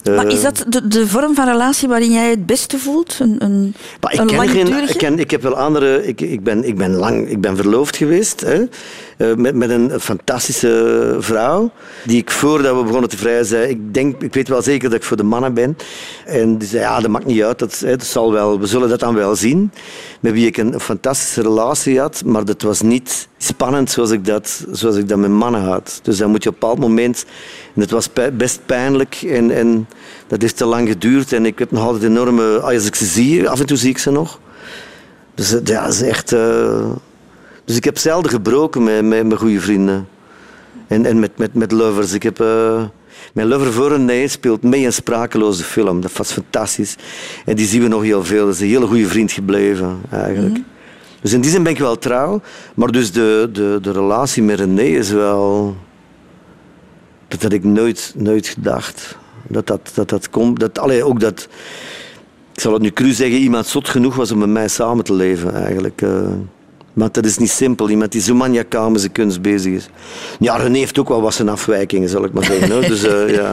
Maar 0.05 0.26
Eh, 0.26 0.32
is 0.32 0.42
dat 0.42 0.64
de, 0.68 0.88
de 0.88 1.07
vorm 1.07 1.34
van 1.34 1.48
relatie 1.48 1.88
waarin 1.88 2.12
jij 2.12 2.30
het 2.30 2.46
beste 2.46 2.78
voelt? 2.78 3.16
Een, 3.20 3.36
een, 3.38 3.74
maar 4.01 4.12
ik, 4.12 4.20
een 4.20 4.26
ken 4.26 4.48
geen, 4.48 4.88
ik, 4.88 4.96
ken, 4.96 5.18
ik 5.18 5.30
heb 5.30 5.42
wel 5.42 5.57
andere. 5.57 6.07
Ik, 6.07 6.20
ik, 6.20 6.42
ben, 6.42 6.64
ik 6.64 6.76
ben 6.76 6.94
lang 6.94 7.28
ik 7.28 7.40
ben 7.40 7.57
verloofd 7.57 7.96
geweest 7.96 8.40
hè, 8.40 8.64
eh, 9.16 9.34
met, 9.34 9.55
met 9.55 9.70
een 9.70 10.01
fantastische 10.01 11.16
vrouw. 11.18 11.70
Die 12.05 12.18
ik 12.18 12.30
voordat 12.30 12.76
we 12.76 12.82
begonnen 12.82 13.09
te 13.09 13.16
vrijen 13.16 13.46
zei: 13.46 13.68
ik, 13.68 13.94
denk, 13.94 14.22
ik 14.22 14.34
weet 14.34 14.48
wel 14.48 14.62
zeker 14.62 14.88
dat 14.88 14.98
ik 14.98 15.05
voor 15.05 15.16
de 15.16 15.22
mannen 15.22 15.55
ben. 15.55 15.76
En 16.26 16.59
die 16.59 16.68
zei: 16.68 16.82
Ja, 16.82 17.01
dat 17.01 17.11
maakt 17.11 17.26
niet 17.26 17.42
uit. 17.42 17.59
Dat, 17.59 17.78
hè, 17.78 17.96
dat 17.96 18.07
zal 18.07 18.32
wel, 18.32 18.61
we 18.61 18.66
zullen 18.66 18.88
dat 18.88 19.01
dan 19.01 19.14
wel 19.14 19.36
zien. 19.36 19.72
Met 20.20 20.32
wie 20.32 20.46
ik 20.46 20.57
een 20.57 20.80
fantastische 20.80 21.42
relatie 21.42 22.01
had. 22.01 22.22
Maar 22.24 22.44
dat 22.44 22.62
was 22.62 22.80
niet 22.80 23.28
spannend 23.38 23.90
zoals 23.90 24.11
ik 24.11 24.24
dat, 24.24 24.64
zoals 24.70 24.96
ik 24.96 25.09
dat 25.09 25.18
met 25.18 25.30
mannen 25.30 25.62
had. 25.62 26.01
Dus 26.03 26.18
dan 26.18 26.30
moet 26.30 26.42
je 26.42 26.48
op 26.48 26.55
een 26.55 26.61
bepaald 26.61 26.78
moment. 26.78 27.24
En 27.74 27.80
het 27.80 27.90
was 27.90 28.08
best 28.32 28.60
pijnlijk. 28.66 29.14
En, 29.14 29.50
en 29.50 29.88
dat 30.26 30.42
heeft 30.42 30.56
te 30.56 30.64
lang 30.64 30.88
geduurd. 30.88 31.32
En 31.32 31.46
ik 31.46 31.58
heb 31.58 31.70
nog 31.70 31.84
altijd 31.84 32.02
enorme. 32.04 32.60
Als 32.60 32.86
ik 32.86 32.94
ze 32.94 33.04
zie, 33.04 33.48
af 33.48 33.60
en 33.60 33.66
toe 33.66 33.76
zie 33.76 33.90
ik 33.90 33.98
ze 33.98 34.10
nog. 34.10 34.40
Dus 35.34 35.52
eh, 35.54 35.60
ja, 35.64 35.84
dat 35.84 35.92
is 35.92 36.02
echt. 36.02 36.32
eh, 36.32 36.90
Dus 37.64 37.76
ik 37.76 37.84
heb 37.84 37.98
zelden 37.98 38.30
gebroken 38.30 38.82
met, 38.84 39.04
met, 39.04 39.26
met 39.26 39.38
goede 39.38 39.60
vrienden. 39.60 40.08
En, 40.86 41.04
en 41.06 41.18
met, 41.18 41.30
met, 41.38 41.54
met 41.54 41.72
lovers. 41.72 42.12
Ik 42.12 42.22
heb. 42.22 42.40
eh, 42.40 42.82
Mijn 43.32 43.48
lover 43.48 43.72
voor 43.72 43.92
een 43.92 44.04
nee 44.04 44.28
speelt 44.28 44.62
mee 44.62 44.80
in 44.82 44.92
Sprakeloze 44.92 45.62
film. 45.62 46.00
Dat 46.00 46.12
was 46.16 46.32
fantastisch. 46.32 46.96
En 47.44 47.56
die 47.56 47.66
zien 47.66 47.82
we 47.82 47.88
nog 47.88 48.02
heel 48.02 48.24
veel. 48.24 48.44
Dat 48.46 48.54
is 48.54 48.60
een 48.60 48.66
hele 48.68 48.86
goede 48.86 49.06
vriend 49.06 49.32
gebleven, 49.32 50.00
eigenlijk. 50.10 50.58
Dus 51.22 51.32
in 51.32 51.40
die 51.40 51.50
zin 51.50 51.62
ben 51.62 51.72
ik 51.72 51.78
wel 51.78 51.98
trouw. 51.98 52.40
Maar 52.74 52.90
dus 52.90 53.12
de, 53.12 53.48
de, 53.52 53.78
de 53.82 53.92
relatie 53.92 54.42
met 54.42 54.58
René 54.60 54.82
is 54.82 55.10
wel... 55.10 55.76
Dat 57.30 57.42
had 57.42 57.52
ik 57.52 57.64
nooit, 57.64 58.12
nooit 58.16 58.46
gedacht. 58.46 59.16
Dat 59.48 59.66
dat, 59.66 59.90
dat, 59.94 60.08
dat 60.08 60.30
komt. 60.30 60.60
Dat, 60.60 60.78
allee, 60.78 61.04
ook 61.04 61.20
dat... 61.20 61.48
Ik 62.54 62.60
zal 62.60 62.72
het 62.72 62.82
nu 62.82 62.90
cru 62.90 63.12
zeggen, 63.12 63.38
iemand 63.38 63.66
zot 63.66 63.88
genoeg 63.88 64.14
was 64.16 64.30
om 64.30 64.38
met 64.38 64.48
mij 64.48 64.68
samen 64.68 65.04
te 65.04 65.12
leven, 65.14 65.54
eigenlijk. 65.54 66.02
eh. 66.02 66.26
maar 66.92 67.12
dat 67.12 67.24
is 67.24 67.38
niet 67.38 67.50
simpel. 67.50 67.90
Iemand 67.90 68.12
die 68.12 68.20
zo 68.20 68.34
maniacaal 68.34 68.90
met 68.90 69.00
zijn 69.00 69.12
kunst 69.12 69.42
bezig 69.42 69.72
is. 69.72 69.88
Ja, 70.38 70.56
René 70.56 70.78
heeft 70.78 70.98
ook 70.98 71.08
wel 71.08 71.20
wat 71.20 71.34
zijn 71.34 71.48
afwijkingen, 71.48 72.08
zal 72.08 72.24
ik 72.24 72.32
maar 72.32 72.44
zeggen. 72.44 72.80
Dus 72.88 73.02
eh, 73.02 73.34
ja. 73.34 73.52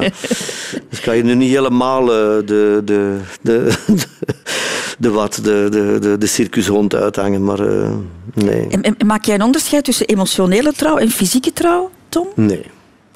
Dus 0.89 0.99
kan 1.01 1.17
je 1.17 1.23
nu 1.23 1.35
niet 1.35 1.51
helemaal 1.51 2.01
eh, 2.01 2.07
de, 2.45 2.81
de, 2.85 3.17
de, 3.41 3.71
de, 4.99 5.09
wat, 5.09 5.39
de, 5.43 5.67
de, 5.71 5.97
de, 5.99 6.17
de 6.17 6.27
circushond 6.27 6.95
uithangen, 6.95 7.43
maar 7.43 7.59
nee. 8.33 8.67
En, 8.69 8.81
en 8.81 8.95
maak 9.05 9.25
jij 9.25 9.35
een 9.35 9.41
onderscheid 9.43 9.83
tussen 9.83 10.05
emotionele 10.07 10.73
trouw 10.73 10.97
en 10.97 11.09
fysieke 11.09 11.53
trouw, 11.53 11.89
Tom? 12.09 12.27
Nee. 12.35 12.65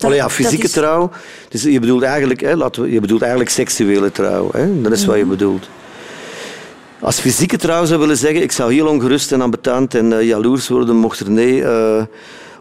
Allee, 0.03 0.17
ja, 0.17 0.29
fysieke 0.29 0.65
is- 0.65 0.71
trouw. 0.71 1.11
Dus 1.49 1.63
je 1.63 1.79
bedoelt 1.79 2.03
eigenlijk, 2.03 2.41
hè, 2.41 2.55
laten 2.55 2.81
we, 2.81 2.91
je 2.91 2.99
bedoelt 2.99 3.21
eigenlijk 3.21 3.51
seksuele 3.51 4.11
trouw. 4.11 4.49
Hè? 4.51 4.81
Dat 4.81 4.91
is 4.91 5.05
wat 5.05 5.17
je 5.17 5.25
bedoelt. 5.25 5.69
Als 6.99 7.19
fysieke 7.19 7.57
trouw 7.57 7.85
zou 7.85 7.99
willen 7.99 8.17
zeggen, 8.17 8.41
ik 8.41 8.51
zou 8.51 8.73
heel 8.73 8.87
ongerust 8.87 9.31
en 9.31 9.41
ambetant 9.41 9.95
en 9.95 10.13
eh, 10.13 10.27
jaloers 10.27 10.67
worden 10.67 10.95
mocht 10.95 11.19
er 11.19 11.31
nee 11.31 11.63
eh, 11.63 12.03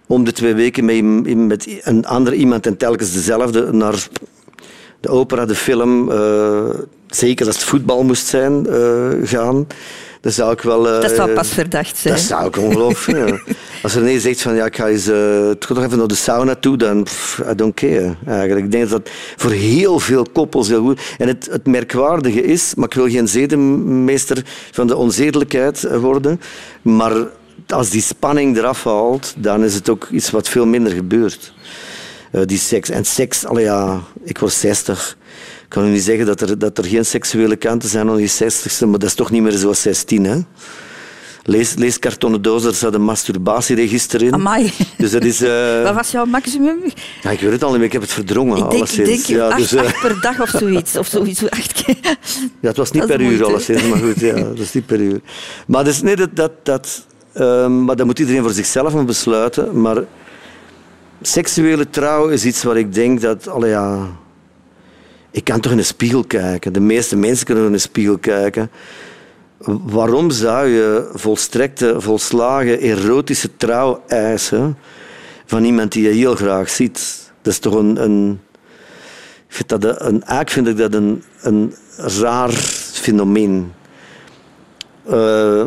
om 0.07 0.25
de 0.25 0.33
twee 0.33 0.55
weken 0.55 0.85
met, 0.85 1.37
met 1.37 1.81
een 1.83 2.07
ander 2.07 2.35
iemand 2.35 2.67
en 2.67 2.77
telkens 2.77 3.13
dezelfde 3.13 3.73
naar 3.73 4.09
de 5.01 5.09
opera, 5.09 5.47
de 5.47 5.55
film, 5.55 6.11
eh, 6.11 6.65
zeker 7.07 7.47
als 7.47 7.55
het 7.55 7.65
voetbal 7.65 8.03
moest 8.03 8.27
zijn, 8.27 8.67
gaan. 9.25 9.67
Dan 10.21 10.33
zou 10.33 10.53
ik 10.53 10.61
wel... 10.61 10.89
eh, 10.89 11.01
Dat 11.01 11.11
zou 11.11 11.31
pas 11.31 11.49
verdacht 11.49 11.97
zijn. 11.97 12.15
dat 12.15 12.23
zou 12.23 12.47
ik 12.47 12.57
ongelooflijk 12.57 13.19
vinden. 13.19 13.43
Als 13.83 13.95
René 13.95 14.19
zegt 14.21 14.43
van 14.43 14.55
ja, 14.55 14.65
ik 14.65 14.77
ga 14.77 14.89
eens 14.89 15.07
eh, 15.07 15.51
toch 15.51 15.69
nog 15.77 15.85
even 15.85 15.99
naar 15.99 16.07
de 16.07 16.15
sauna 16.15 16.55
toe, 16.55 16.77
dan 16.77 17.03
pff, 17.03 17.43
I 17.51 17.55
don't 17.55 17.75
care. 17.75 18.15
Eigenlijk. 18.27 18.65
Ik 18.65 18.71
denk 18.71 18.89
dat 18.89 19.05
dat 19.05 19.15
voor 19.37 19.51
heel 19.51 19.99
veel 19.99 20.27
koppels 20.33 20.69
heel 20.69 20.83
goed 20.83 21.01
En 21.19 21.29
het, 21.29 21.49
het 21.51 21.67
merkwaardige 21.67 22.43
is, 22.43 22.75
maar 22.75 22.87
ik 22.89 22.95
wil 22.95 23.09
geen 23.09 23.29
zedenmeester 23.29 24.43
van 24.71 24.87
de 24.87 24.97
onzedelijkheid 24.97 25.85
eh, 25.85 25.97
worden, 25.99 26.41
maar 26.83 27.13
als 27.67 27.91
die 27.91 28.03
spanning 28.03 28.57
eraf 28.57 28.85
haalt, 28.85 29.35
dan 29.37 29.65
is 29.65 29.75
het 29.75 29.89
ook 29.89 30.09
iets 30.11 30.31
wat 30.31 30.49
veel 30.49 30.67
minder 30.67 30.93
gebeurt. 30.93 31.53
Eh, 32.33 32.41
die 32.47 32.59
seks. 32.59 32.91
En 32.91 33.05
seks, 33.05 33.45
allee, 33.47 33.65
ja, 33.65 34.01
ik 34.25 34.39
word 34.39 34.53
60. 34.53 35.17
Ik 35.71 35.77
kan 35.77 35.87
u 35.87 35.91
niet 35.91 36.03
zeggen 36.03 36.27
dat 36.27 36.41
er, 36.41 36.59
dat 36.59 36.79
er 36.79 36.85
geen 36.85 37.05
seksuele 37.05 37.57
kanten 37.57 37.89
zijn 37.89 38.09
aan 38.09 38.19
je 38.19 38.31
60ste, 38.31 38.89
maar 38.89 38.99
dat 38.99 39.03
is 39.03 39.15
toch 39.15 39.31
niet 39.31 39.43
meer 39.43 39.53
zoals 39.53 39.83
16, 39.83 40.25
hè? 40.25 40.39
Lees, 41.43 41.75
lees 41.75 41.99
kartonnen 41.99 42.43
doos, 42.43 42.63
daar 42.63 42.75
staat 42.75 42.95
een 42.95 43.03
masturbatieregister 43.03 44.23
in. 44.23 44.33
Amai. 44.35 44.73
Dus 44.99 45.11
dat 45.11 45.25
is... 45.25 45.41
eh, 45.43 45.83
Wat 45.83 45.95
was 45.95 46.11
jouw 46.11 46.25
maximum? 46.25 46.79
ja, 47.23 47.31
ik 47.31 47.41
weet 47.41 47.53
het 47.53 47.63
al 47.63 47.69
niet 47.69 47.77
meer, 47.77 47.87
ik 47.87 47.93
heb 47.93 48.03
het 48.03 48.13
verdrongen 48.13 48.57
Ik 48.57 48.63
denk, 48.63 48.73
alleszins. 48.73 49.09
denk 49.09 49.25
ja, 49.25 49.49
acht, 49.49 49.59
dus, 49.59 49.73
eh, 49.73 49.85
acht 49.85 50.01
per 50.01 50.21
dag 50.21 50.41
of 50.41 50.49
zoiets. 50.49 50.97
Of 50.97 51.07
zoiets. 51.07 51.51
Acht 51.61 51.73
keer. 51.73 51.97
ja, 52.61 52.69
het 52.69 52.77
was 52.77 52.91
niet 52.91 53.07
per 53.07 53.21
uur 53.21 53.45
alleszins, 53.45 53.89
maar 53.89 53.99
goed, 53.99 54.21
ja, 54.21 54.35
dat 54.35 54.59
is 54.59 54.73
niet 54.73 54.87
per 54.87 55.01
uur. 55.01 55.21
Maar, 55.67 55.85
dus, 55.85 56.03
nee, 56.03 56.17
dat, 56.17 56.37
dat, 56.37 56.53
dat, 56.63 57.07
ehm, 57.33 57.85
maar 57.85 57.97
dat 57.97 58.07
moet 58.07 58.19
iedereen 58.19 58.43
voor 58.43 58.53
zichzelf 58.53 59.05
besluiten. 59.05 59.81
Maar 59.81 60.05
seksuele 61.23 61.91
trouw 61.91 62.29
is 62.29 62.45
iets 62.45 62.63
waar 62.63 62.77
ik 62.77 62.95
denk 62.95 63.21
dat... 63.21 63.49
Allee, 63.49 63.71
ja, 63.71 64.19
ik 65.31 65.45
kan 65.45 65.61
toch 65.61 65.73
in 65.73 65.79
een 65.79 65.85
spiegel 65.85 66.25
kijken. 66.25 66.73
De 66.73 66.81
meeste 66.81 67.17
mensen 67.17 67.47
kunnen 67.47 67.67
in 67.67 67.73
een 67.73 67.81
spiegel 67.81 68.19
kijken. 68.19 68.71
Waarom 69.85 70.31
zou 70.31 70.69
je 70.69 71.11
volstrekte, 71.13 72.01
volslagen, 72.01 72.81
erotische 72.81 73.57
trouw 73.57 74.03
eisen 74.07 74.77
van 75.47 75.65
iemand 75.65 75.93
die 75.93 76.03
je 76.03 76.09
heel 76.09 76.35
graag 76.35 76.71
ziet? 76.71 77.31
Dat 77.43 77.53
is 77.53 77.59
toch 77.59 77.75
een... 77.75 78.03
een 78.03 78.41
vind 79.49 79.69
dat 79.69 79.85
een, 79.85 80.23
eigenlijk 80.23 80.51
vind 80.51 80.69
ik 80.69 80.77
dat 80.77 80.95
een, 80.95 81.23
een 81.41 81.75
raar 81.97 82.51
fenomeen. 82.93 83.73
Eh, 85.07 85.65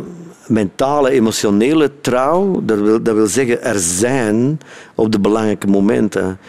mentale, 0.48 1.10
emotionele 1.10 1.92
trouw, 2.02 2.62
dat 2.64 2.80
wil, 2.80 3.04
dat 3.04 3.16
wil 3.16 3.28
zeggen 3.28 3.64
er 3.64 3.80
zijn 3.80 4.60
op 4.96 5.12
de 5.12 5.20
belangrijke 5.20 5.68
momenten. 5.68 6.40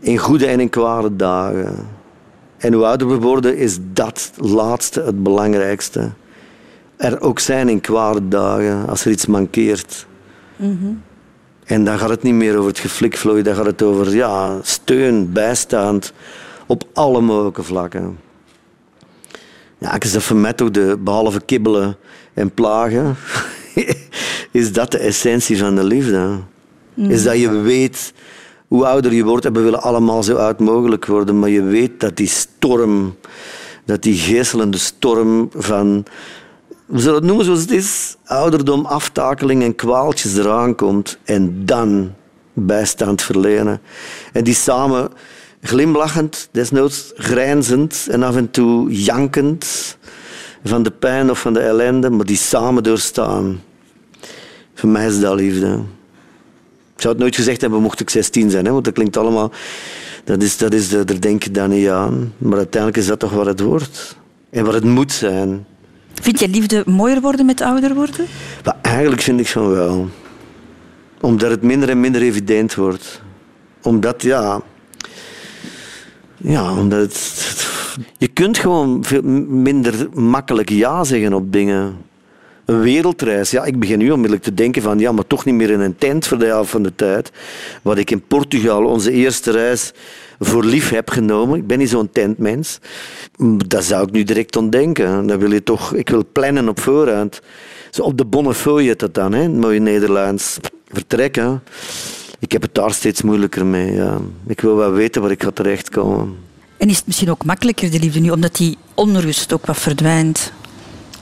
In 0.00 0.18
goede 0.18 0.46
en 0.46 0.60
in 0.60 0.68
kwade 0.68 1.16
dagen. 1.16 1.97
En 2.58 2.72
hoe 2.72 2.84
ouder 2.84 3.08
we 3.08 3.18
worden, 3.18 3.56
is 3.56 3.78
dat 3.92 4.30
laatste 4.36 5.02
het 5.02 5.22
belangrijkste. 5.22 6.10
Er 6.96 7.20
ook 7.20 7.38
zijn 7.38 7.68
in 7.68 7.80
kwade 7.80 8.28
dagen, 8.28 8.88
als 8.88 9.04
er 9.04 9.10
iets 9.10 9.26
mankeert. 9.26 10.06
En 11.64 11.84
dan 11.84 11.98
gaat 11.98 12.08
het 12.08 12.22
niet 12.22 12.34
meer 12.34 12.56
over 12.56 12.68
het 12.68 12.78
geflikvlooi, 12.78 13.42
dan 13.42 13.54
gaat 13.54 13.66
het 13.66 13.82
over 13.82 14.14
ja, 14.14 14.58
steun, 14.62 15.32
bijstand, 15.32 16.12
op 16.66 16.84
alle 16.92 17.20
mogelijke 17.20 17.62
vlakken. 17.62 18.18
Ja, 19.78 19.94
ik 19.94 20.04
is 20.04 20.12
dat 20.12 20.22
voor 20.22 20.36
mij 20.36 20.52
toch 20.52 20.70
de, 20.70 20.96
behalve 21.00 21.40
kibbelen 21.40 21.96
en 22.34 22.50
plagen, 22.50 23.16
is 24.50 24.72
dat 24.72 24.90
de 24.90 24.98
essentie 24.98 25.58
van 25.58 25.74
de 25.74 25.84
liefde. 25.84 26.38
Is 26.94 27.22
dat 27.22 27.38
je 27.38 27.50
weet, 27.50 28.12
hoe 28.68 28.86
ouder 28.86 29.12
je 29.12 29.24
wordt, 29.24 29.44
en 29.44 29.52
we 29.52 29.60
willen 29.60 29.82
allemaal 29.82 30.22
zo 30.22 30.36
oud 30.36 30.58
mogelijk 30.58 31.06
worden, 31.06 31.38
maar 31.38 31.48
je 31.48 31.62
weet 31.62 32.00
dat 32.00 32.16
die 32.16 32.28
storm, 32.28 33.16
dat 33.84 34.02
die 34.02 34.14
geestelende 34.14 34.78
storm 34.78 35.50
van, 35.54 36.04
we 36.86 37.00
zullen 37.00 37.16
het 37.16 37.24
noemen 37.24 37.44
zoals 37.44 37.60
het 37.60 37.70
is, 37.70 38.16
ouderdom, 38.24 38.84
aftakeling 38.84 39.62
en 39.62 39.74
kwaaltjes 39.74 40.36
eraan 40.36 40.74
komt 40.74 41.18
en 41.24 41.64
dan 41.64 42.12
bijstand 42.52 43.22
verlenen. 43.22 43.80
En 44.32 44.44
die 44.44 44.54
samen 44.54 45.08
glimlachend, 45.62 46.48
desnoods 46.52 47.12
grijnzend 47.16 48.06
en 48.10 48.22
af 48.22 48.36
en 48.36 48.50
toe 48.50 48.92
jankend 48.92 49.96
van 50.64 50.82
de 50.82 50.90
pijn 50.90 51.30
of 51.30 51.40
van 51.40 51.52
de 51.52 51.60
ellende, 51.60 52.10
maar 52.10 52.26
die 52.26 52.36
samen 52.36 52.82
doorstaan. 52.82 53.60
Voor 54.74 54.88
mij 54.88 55.06
is 55.06 55.20
dat 55.20 55.34
liefde. 55.34 55.80
Ik 56.98 57.04
zou 57.04 57.14
het 57.14 57.22
nooit 57.22 57.36
gezegd 57.36 57.60
hebben, 57.60 57.82
mocht 57.82 58.00
ik 58.00 58.10
16 58.10 58.50
zijn, 58.50 58.64
hè, 58.64 58.72
want 58.72 58.84
dat 58.84 58.94
klinkt 58.94 59.16
allemaal... 59.16 59.52
Dat 60.24 60.42
is, 60.42 60.56
dat 60.56 60.74
is, 60.74 60.88
daar 60.88 61.20
denk 61.20 61.42
je 61.42 61.50
dan 61.50 61.70
niet 61.70 61.88
aan. 61.88 62.32
Maar 62.38 62.56
uiteindelijk 62.56 63.02
is 63.02 63.06
dat 63.06 63.18
toch 63.18 63.32
wat 63.32 63.46
het 63.46 63.60
wordt. 63.60 64.16
En 64.50 64.64
wat 64.64 64.74
het 64.74 64.84
moet 64.84 65.12
zijn. 65.12 65.66
Vind 66.14 66.40
je 66.40 66.48
liefde 66.48 66.82
mooier 66.86 67.20
worden 67.20 67.46
met 67.46 67.60
ouder 67.60 67.94
worden? 67.94 68.26
Maar 68.64 68.76
eigenlijk 68.82 69.22
vind 69.22 69.40
ik 69.40 69.46
van 69.46 69.70
wel. 69.70 70.08
Omdat 71.20 71.50
het 71.50 71.62
minder 71.62 71.88
en 71.88 72.00
minder 72.00 72.22
evident 72.22 72.74
wordt. 72.74 73.22
Omdat, 73.82 74.22
ja... 74.22 74.60
Ja, 76.36 76.72
omdat 76.72 77.00
het... 77.00 77.66
Je 78.16 78.28
kunt 78.28 78.58
gewoon 78.58 79.04
veel 79.04 79.22
minder 79.22 80.08
makkelijk 80.12 80.68
ja 80.68 81.04
zeggen 81.04 81.32
op 81.32 81.52
dingen. 81.52 81.96
Een 82.68 82.80
wereldreis. 82.80 83.50
Ja, 83.50 83.64
ik 83.64 83.78
begin 83.78 83.98
nu 83.98 84.10
onmiddellijk 84.10 84.42
te 84.42 84.54
denken 84.54 84.82
van... 84.82 84.98
Ja, 84.98 85.12
maar 85.12 85.26
toch 85.26 85.44
niet 85.44 85.54
meer 85.54 85.70
in 85.70 85.80
een 85.80 85.96
tent 85.96 86.26
voor 86.26 86.38
de 86.38 86.44
helft 86.44 86.70
van 86.70 86.82
de 86.82 86.94
tijd. 86.94 87.30
Wat 87.82 87.98
ik 87.98 88.10
in 88.10 88.26
Portugal, 88.26 88.84
onze 88.84 89.12
eerste 89.12 89.50
reis, 89.50 89.92
voor 90.38 90.64
lief 90.64 90.90
heb 90.90 91.10
genomen. 91.10 91.58
Ik 91.58 91.66
ben 91.66 91.78
niet 91.78 91.88
zo'n 91.88 92.10
tentmens. 92.10 92.78
Dat 93.66 93.84
zou 93.84 94.06
ik 94.06 94.12
nu 94.12 94.22
direct 94.22 94.56
ontdenken. 94.56 95.26
Dan 95.26 95.38
wil 95.38 95.52
je 95.52 95.62
toch... 95.62 95.94
Ik 95.94 96.08
wil 96.08 96.24
plannen 96.32 96.68
op 96.68 96.80
voorhand. 96.80 97.40
Zo 97.90 98.02
op 98.02 98.18
de 98.18 98.24
Bonnefoy 98.24 98.84
heet 98.84 98.98
dat 98.98 99.14
dan, 99.14 99.32
hè? 99.32 99.42
het 99.42 99.56
mooie 99.56 99.80
Nederlands. 99.80 100.58
Vertrekken. 100.92 101.62
Ik 102.38 102.52
heb 102.52 102.62
het 102.62 102.74
daar 102.74 102.92
steeds 102.92 103.22
moeilijker 103.22 103.66
mee. 103.66 103.92
Ja. 103.92 104.18
Ik 104.46 104.60
wil 104.60 104.76
wel 104.76 104.92
weten 104.92 105.22
waar 105.22 105.30
ik 105.30 105.42
ga 105.42 105.50
terechtkomen. 105.50 106.36
En 106.76 106.88
is 106.88 106.96
het 106.96 107.06
misschien 107.06 107.30
ook 107.30 107.44
makkelijker, 107.44 107.90
de 107.90 107.98
liefde 107.98 108.20
nu, 108.20 108.30
omdat 108.30 108.56
die 108.56 108.76
onrust 108.94 109.52
ook 109.52 109.66
wat 109.66 109.78
verdwijnt? 109.78 110.52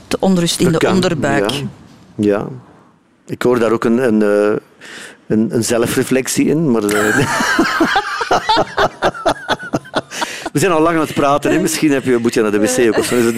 De 0.07 0.17
onrust 0.19 0.59
in 0.59 0.71
Dat 0.71 0.81
de 0.81 0.87
kan, 0.87 0.95
onderbuik. 0.95 1.51
Ja. 1.51 1.65
ja. 2.15 2.47
Ik 3.25 3.41
hoor 3.41 3.59
daar 3.59 3.71
ook 3.71 3.83
een, 3.83 3.97
een, 3.97 4.21
eh, 4.21 4.55
een, 5.27 5.47
een 5.55 5.63
zelfreflectie 5.63 6.45
in. 6.45 6.71
Maar, 6.71 6.83
eh, 6.83 7.17
We 10.53 10.59
zijn 10.59 10.71
al 10.71 10.81
lang 10.81 10.95
aan 10.95 11.01
het 11.01 11.13
praten. 11.13 11.51
Hè? 11.51 11.59
Misschien 11.59 11.91
heb 11.91 12.03
je, 12.03 12.17
moet 12.17 12.33
je 12.33 12.41
naar 12.41 12.51
de 12.51 12.59
wc 12.59 12.87
ook. 12.87 12.97
Of 12.97 13.05
zo 13.05 13.15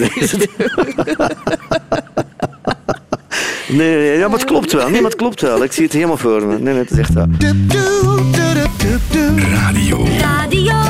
Nee, 3.68 3.96
nee, 3.96 4.18
ja, 4.18 4.28
maar 4.28 4.38
het 4.38 4.48
klopt 4.48 4.72
wel. 4.72 4.88
Nee, 4.88 5.00
maar 5.00 5.10
het 5.10 5.18
klopt 5.18 5.40
wel. 5.40 5.62
Ik 5.62 5.72
zie 5.72 5.84
het 5.84 5.92
helemaal 5.92 6.16
voor 6.16 6.46
me. 6.46 6.58
Nee, 6.58 6.72
nee, 6.72 6.82
het 6.82 6.90
is 6.90 6.98
echt 6.98 7.12
waar. 7.12 7.26
Radio 9.50 10.06
Radio 10.18 10.76
2. 10.80 10.89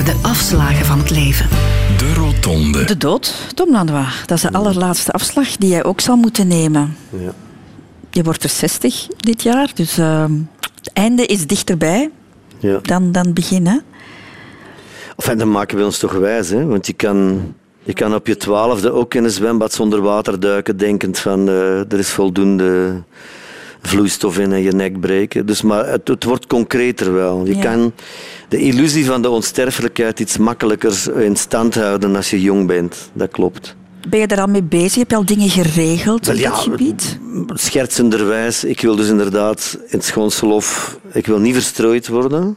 Over 0.00 0.12
de 0.14 0.28
afslagen 0.28 0.86
van 0.86 0.98
het 0.98 1.10
leven. 1.10 1.48
De 1.98 2.14
Rotonde. 2.14 2.84
De 2.84 2.96
dood, 2.96 3.34
Tom 3.54 3.70
Lanois, 3.70 4.22
dat 4.26 4.36
is 4.36 4.42
de 4.42 4.52
allerlaatste 4.52 5.12
afslag 5.12 5.56
die 5.56 5.68
jij 5.70 5.84
ook 5.84 6.00
zal 6.00 6.16
moeten 6.16 6.48
nemen. 6.48 6.96
Ja. 7.10 7.32
Je 8.10 8.22
wordt 8.22 8.42
er 8.42 8.48
60 8.48 9.06
dit 9.16 9.42
jaar, 9.42 9.70
dus 9.74 9.98
ehm, 9.98 10.32
het 10.74 10.90
einde 10.92 11.26
is 11.26 11.46
dichterbij 11.46 12.10
Ja. 12.58 12.78
dan, 12.82 13.12
dan 13.12 13.24
het 13.24 13.34
begin. 13.34 13.66
Hè? 13.66 13.76
Enfin, 15.16 15.38
dan 15.38 15.50
maken 15.50 15.78
we 15.78 15.84
ons 15.84 15.98
toch 15.98 16.12
wijs, 16.12 16.48
hè? 16.48 16.64
want 16.66 16.86
je 16.86 16.92
kan, 16.92 17.40
je 17.82 17.92
kan 17.92 18.14
op 18.14 18.26
je 18.26 18.36
twaalfde 18.36 18.92
ook 18.92 19.14
in 19.14 19.24
een 19.24 19.30
zwembad 19.30 19.72
zonder 19.72 20.00
water 20.00 20.40
duiken, 20.40 20.76
denkend 20.76 21.18
van 21.18 21.48
eh, 21.48 21.78
er 21.92 21.98
is 21.98 22.10
voldoende 22.10 23.02
vloeistof 23.82 24.38
in 24.38 24.52
en 24.52 24.62
je 24.62 24.72
nek 24.72 25.00
breken. 25.00 25.46
Dus, 25.46 25.62
maar 25.62 25.86
het, 25.88 26.08
het 26.08 26.24
wordt 26.24 26.46
concreter 26.46 27.12
wel. 27.12 27.46
Je 27.46 27.56
Ja. 27.56 27.62
kan 27.62 27.92
de 28.50 28.58
illusie 28.58 29.04
van 29.04 29.22
de 29.22 29.30
onsterfelijkheid 29.30 30.20
iets 30.20 30.36
makkelijker 30.36 31.20
in 31.22 31.36
stand 31.36 31.74
houden 31.74 32.16
als 32.16 32.30
je 32.30 32.40
jong 32.40 32.66
bent. 32.66 33.10
Dat 33.12 33.30
klopt. 33.30 33.76
Ben 34.08 34.20
je 34.20 34.26
daar 34.26 34.40
al 34.40 34.46
mee 34.46 34.62
bezig? 34.62 34.94
Heb 34.94 35.10
je 35.10 35.16
al 35.16 35.24
dingen 35.24 35.48
geregeld 35.48 36.26
Wel 36.26 36.36
ja, 36.36 36.50
dat 36.50 36.58
gebied? 36.58 37.18
Schertsenderwijs, 37.48 38.64
ik 38.64 38.80
wil 38.80 38.96
dus 38.96 39.08
inderdaad 39.08 39.78
in 39.80 39.88
het 39.90 40.04
schoonselhof, 40.04 40.98
ik 41.12 41.26
wil 41.26 41.38
niet 41.38 41.54
verstrooid 41.54 42.08
worden. 42.08 42.56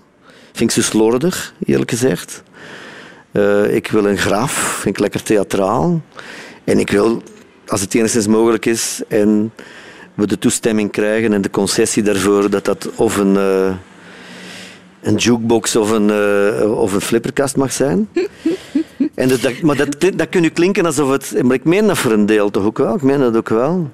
Vind 0.54 0.70
ik 0.70 0.84
zo 0.84 0.90
slordig, 0.90 1.54
eerlijk 1.66 1.90
gezegd. 1.90 2.44
Eh, 3.32 3.76
ik 3.76 3.88
wil 3.88 4.06
een 4.06 4.18
graf, 4.18 4.52
vind 4.52 4.96
ik 4.96 5.02
lekker 5.02 5.24
theatraal. 5.24 6.02
En 6.64 6.80
ik 6.80 6.90
wil, 6.90 7.24
als 7.68 7.82
het 7.82 7.96
enigszins 7.96 8.28
mogelijk 8.28 8.66
is 8.66 9.02
en 9.08 9.54
we 10.14 10.28
de 10.28 10.40
toestemming 10.40 10.92
krijgen 10.92 11.34
en 11.34 11.42
de 11.42 11.50
concessie 11.50 12.04
daarvoor, 12.04 12.50
dat 12.50 12.66
dat 12.66 12.90
of 12.96 13.18
een, 13.18 13.38
eh, 13.38 13.74
een 15.04 15.16
jukebox 15.16 15.76
of 15.76 15.92
een, 15.92 16.10
eh, 16.10 16.80
of 16.80 16.94
een 16.94 17.02
flipperkast 17.02 17.56
mag 17.56 17.72
zijn. 17.72 18.10
En 19.16 19.28
dat, 19.28 19.42
dat- 19.42 19.62
maar 19.62 19.76
dat, 19.76 20.12
dat 20.16 20.30
kan 20.30 20.42
nu 20.42 20.50
klinken 20.50 20.86
alsof 20.86 21.10
het... 21.12 21.44
Maar 21.44 21.56
ik 21.56 21.64
meen 21.64 21.88
dat 21.88 21.98
voor 21.98 22.12
een 22.12 22.26
deel 22.26 22.50
toch 22.52 22.64
ook 22.66 22.78
wel. 22.78 22.96
Ik 22.96 23.02
meen 23.02 23.20
dat 23.20 23.38
ook 23.38 23.50
wel. 23.50 23.90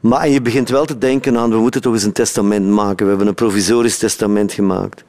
Maar 0.00 0.20
en 0.20 0.30
je 0.30 0.42
begint 0.42 0.68
wel 0.68 0.84
te 0.84 0.98
denken 0.98 1.36
aan, 1.36 1.50
we 1.50 1.56
moeten 1.56 1.80
toch 1.80 1.92
eens 1.92 2.02
een 2.02 2.12
testament 2.12 2.68
maken. 2.68 3.04
We 3.04 3.08
hebben 3.10 3.26
een 3.28 3.34
provisorisch 3.34 3.98
testament 3.98 4.52
gemaakt. 4.52 5.04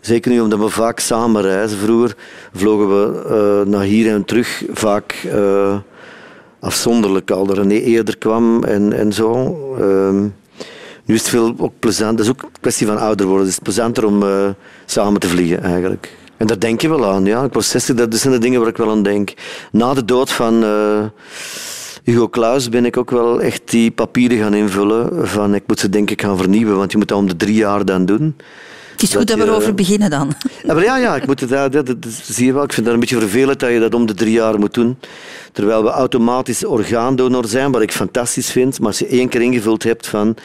Zeker 0.00 0.30
nu 0.30 0.40
omdat 0.40 0.58
we 0.58 0.68
vaak 0.68 0.98
samen 1.00 1.42
reizen. 1.42 1.78
Vroeger 1.78 2.14
vlogen 2.54 2.88
we 2.88 3.22
eh, 3.64 3.70
naar 3.70 3.82
hier 3.84 4.12
en 4.14 4.24
terug 4.24 4.64
vaak 4.72 5.12
eh, 5.32 5.76
afzonderlijk. 6.60 7.30
Al 7.30 7.48
er 7.48 7.54
René 7.54 7.74
eerder 7.78 8.18
kwam 8.18 8.64
en, 8.64 8.92
en 8.92 9.12
zo. 9.12 9.56
Ehm, 9.78 10.26
nu 11.04 11.14
is 11.14 11.20
het 11.20 11.30
veel 11.30 11.54
ook 11.58 11.72
plezant. 11.78 12.16
Dat 12.16 12.26
is 12.26 12.32
ook 12.32 12.42
een 12.42 12.60
kwestie 12.60 12.86
van 12.86 12.98
ouder 12.98 13.26
worden. 13.26 13.46
Het 13.46 13.54
is 13.54 13.62
plezanter 13.62 14.04
om 14.04 14.22
eh, 14.22 14.48
samen 14.86 15.20
te 15.20 15.28
vliegen 15.28 15.62
eigenlijk. 15.62 16.16
En 16.36 16.46
daar 16.46 16.58
denk 16.58 16.80
je 16.80 16.88
wel 16.88 17.06
aan. 17.06 17.24
Ja. 17.24 17.44
Ik 17.44 17.52
was 17.52 17.68
60, 17.68 17.94
dat 17.94 18.14
zijn 18.14 18.32
de 18.32 18.38
dingen 18.38 18.60
waar 18.60 18.68
ik 18.68 18.76
wel 18.76 18.90
aan 18.90 19.02
denk. 19.02 19.32
Na 19.72 19.94
de 19.94 20.04
dood 20.04 20.30
van 20.30 20.62
eh, 20.64 21.04
Hugo 22.04 22.28
Claus 22.28 22.68
ben 22.68 22.84
ik 22.84 22.96
ook 22.96 23.10
wel 23.10 23.42
echt 23.42 23.70
die 23.70 23.90
papieren 23.90 24.38
gaan 24.38 24.54
invullen. 24.54 25.28
Van 25.28 25.54
ik 25.54 25.62
moet 25.66 25.80
ze 25.80 25.88
denk 25.88 26.10
ik 26.10 26.20
gaan 26.20 26.36
vernieuwen, 26.36 26.76
want 26.76 26.92
je 26.92 26.98
moet 26.98 27.08
dat 27.08 27.18
om 27.18 27.28
de 27.28 27.36
drie 27.36 27.54
jaar 27.54 27.84
dan 27.84 28.06
doen. 28.06 28.36
Het 29.02 29.10
is 29.10 29.16
goed 29.16 29.26
dat 29.28 29.36
dat 29.36 29.46
we 29.46 29.52
je- 29.52 29.56
erover 29.58 29.74
beginnen 29.74 30.10
dan. 30.10 30.32
Ja, 30.66 30.74
maar 30.74 30.84
ja, 30.84 30.96
ja 30.96 31.16
ik 31.16 31.26
moet 31.26 31.40
het, 31.40 31.72
dat, 31.72 31.94
zie 32.22 32.46
je 32.46 32.52
wel. 32.52 32.62
Ik 32.62 32.72
vind 32.72 32.84
dat 32.86 32.94
een 32.94 33.00
beetje 33.00 33.18
vervelend 33.18 33.60
dat 33.60 33.70
je 33.70 33.78
dat 33.80 33.94
om 33.94 34.06
de 34.06 34.14
drie 34.14 34.32
jaar 34.32 34.58
moet 34.58 34.74
doen. 34.74 34.98
Terwijl 35.52 35.82
we 35.82 35.88
automatisch 35.90 36.64
orgaandonor 36.64 37.46
zijn, 37.46 37.72
wat 37.72 37.82
ik 37.82 37.92
fantastisch 37.92 38.50
vind. 38.50 38.78
Maar 38.78 38.88
als 38.88 38.98
je 38.98 39.06
één 39.06 39.28
keer 39.28 39.40
ingevuld 39.42 39.82
hebt 39.82 40.06
van, 40.06 40.36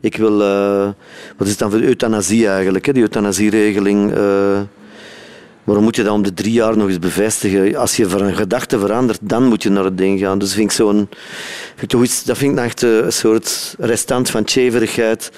ik 0.00 0.16
wil, 0.16 0.42
eh, 0.42 0.88
wat 1.36 1.46
is 1.46 1.50
het 1.50 1.58
dan 1.58 1.70
voor 1.70 1.80
euthanasie 1.80 2.48
eigenlijk, 2.48 2.86
hè? 2.86 2.92
die 2.92 3.02
euthanasieregeling. 3.02 4.12
eh, 4.14 4.60
waarom 5.64 5.84
moet 5.84 5.96
je 5.96 6.02
dat 6.02 6.12
om 6.12 6.22
de 6.22 6.34
drie 6.34 6.52
jaar 6.52 6.76
nog 6.76 6.88
eens 6.88 6.98
bevestigen? 6.98 7.76
Als 7.76 7.96
je 7.96 8.08
van 8.08 8.22
een 8.22 8.34
gedachte 8.34 8.78
verandert, 8.78 9.18
dan 9.22 9.44
moet 9.44 9.62
je 9.62 9.70
naar 9.70 9.84
het 9.84 9.98
ding 9.98 10.20
gaan. 10.20 10.38
Dus 10.38 10.52
vind 10.54 10.70
ik 10.70 10.76
zo'n, 10.76 11.08
dat 12.24 12.38
vind 12.38 12.58
ik 12.58 12.64
echt 12.64 12.82
eh, 12.82 12.96
een 12.96 13.12
soort 13.12 13.74
restant 13.78 14.30
van 14.30 14.44
tjeverigheid 14.44 15.30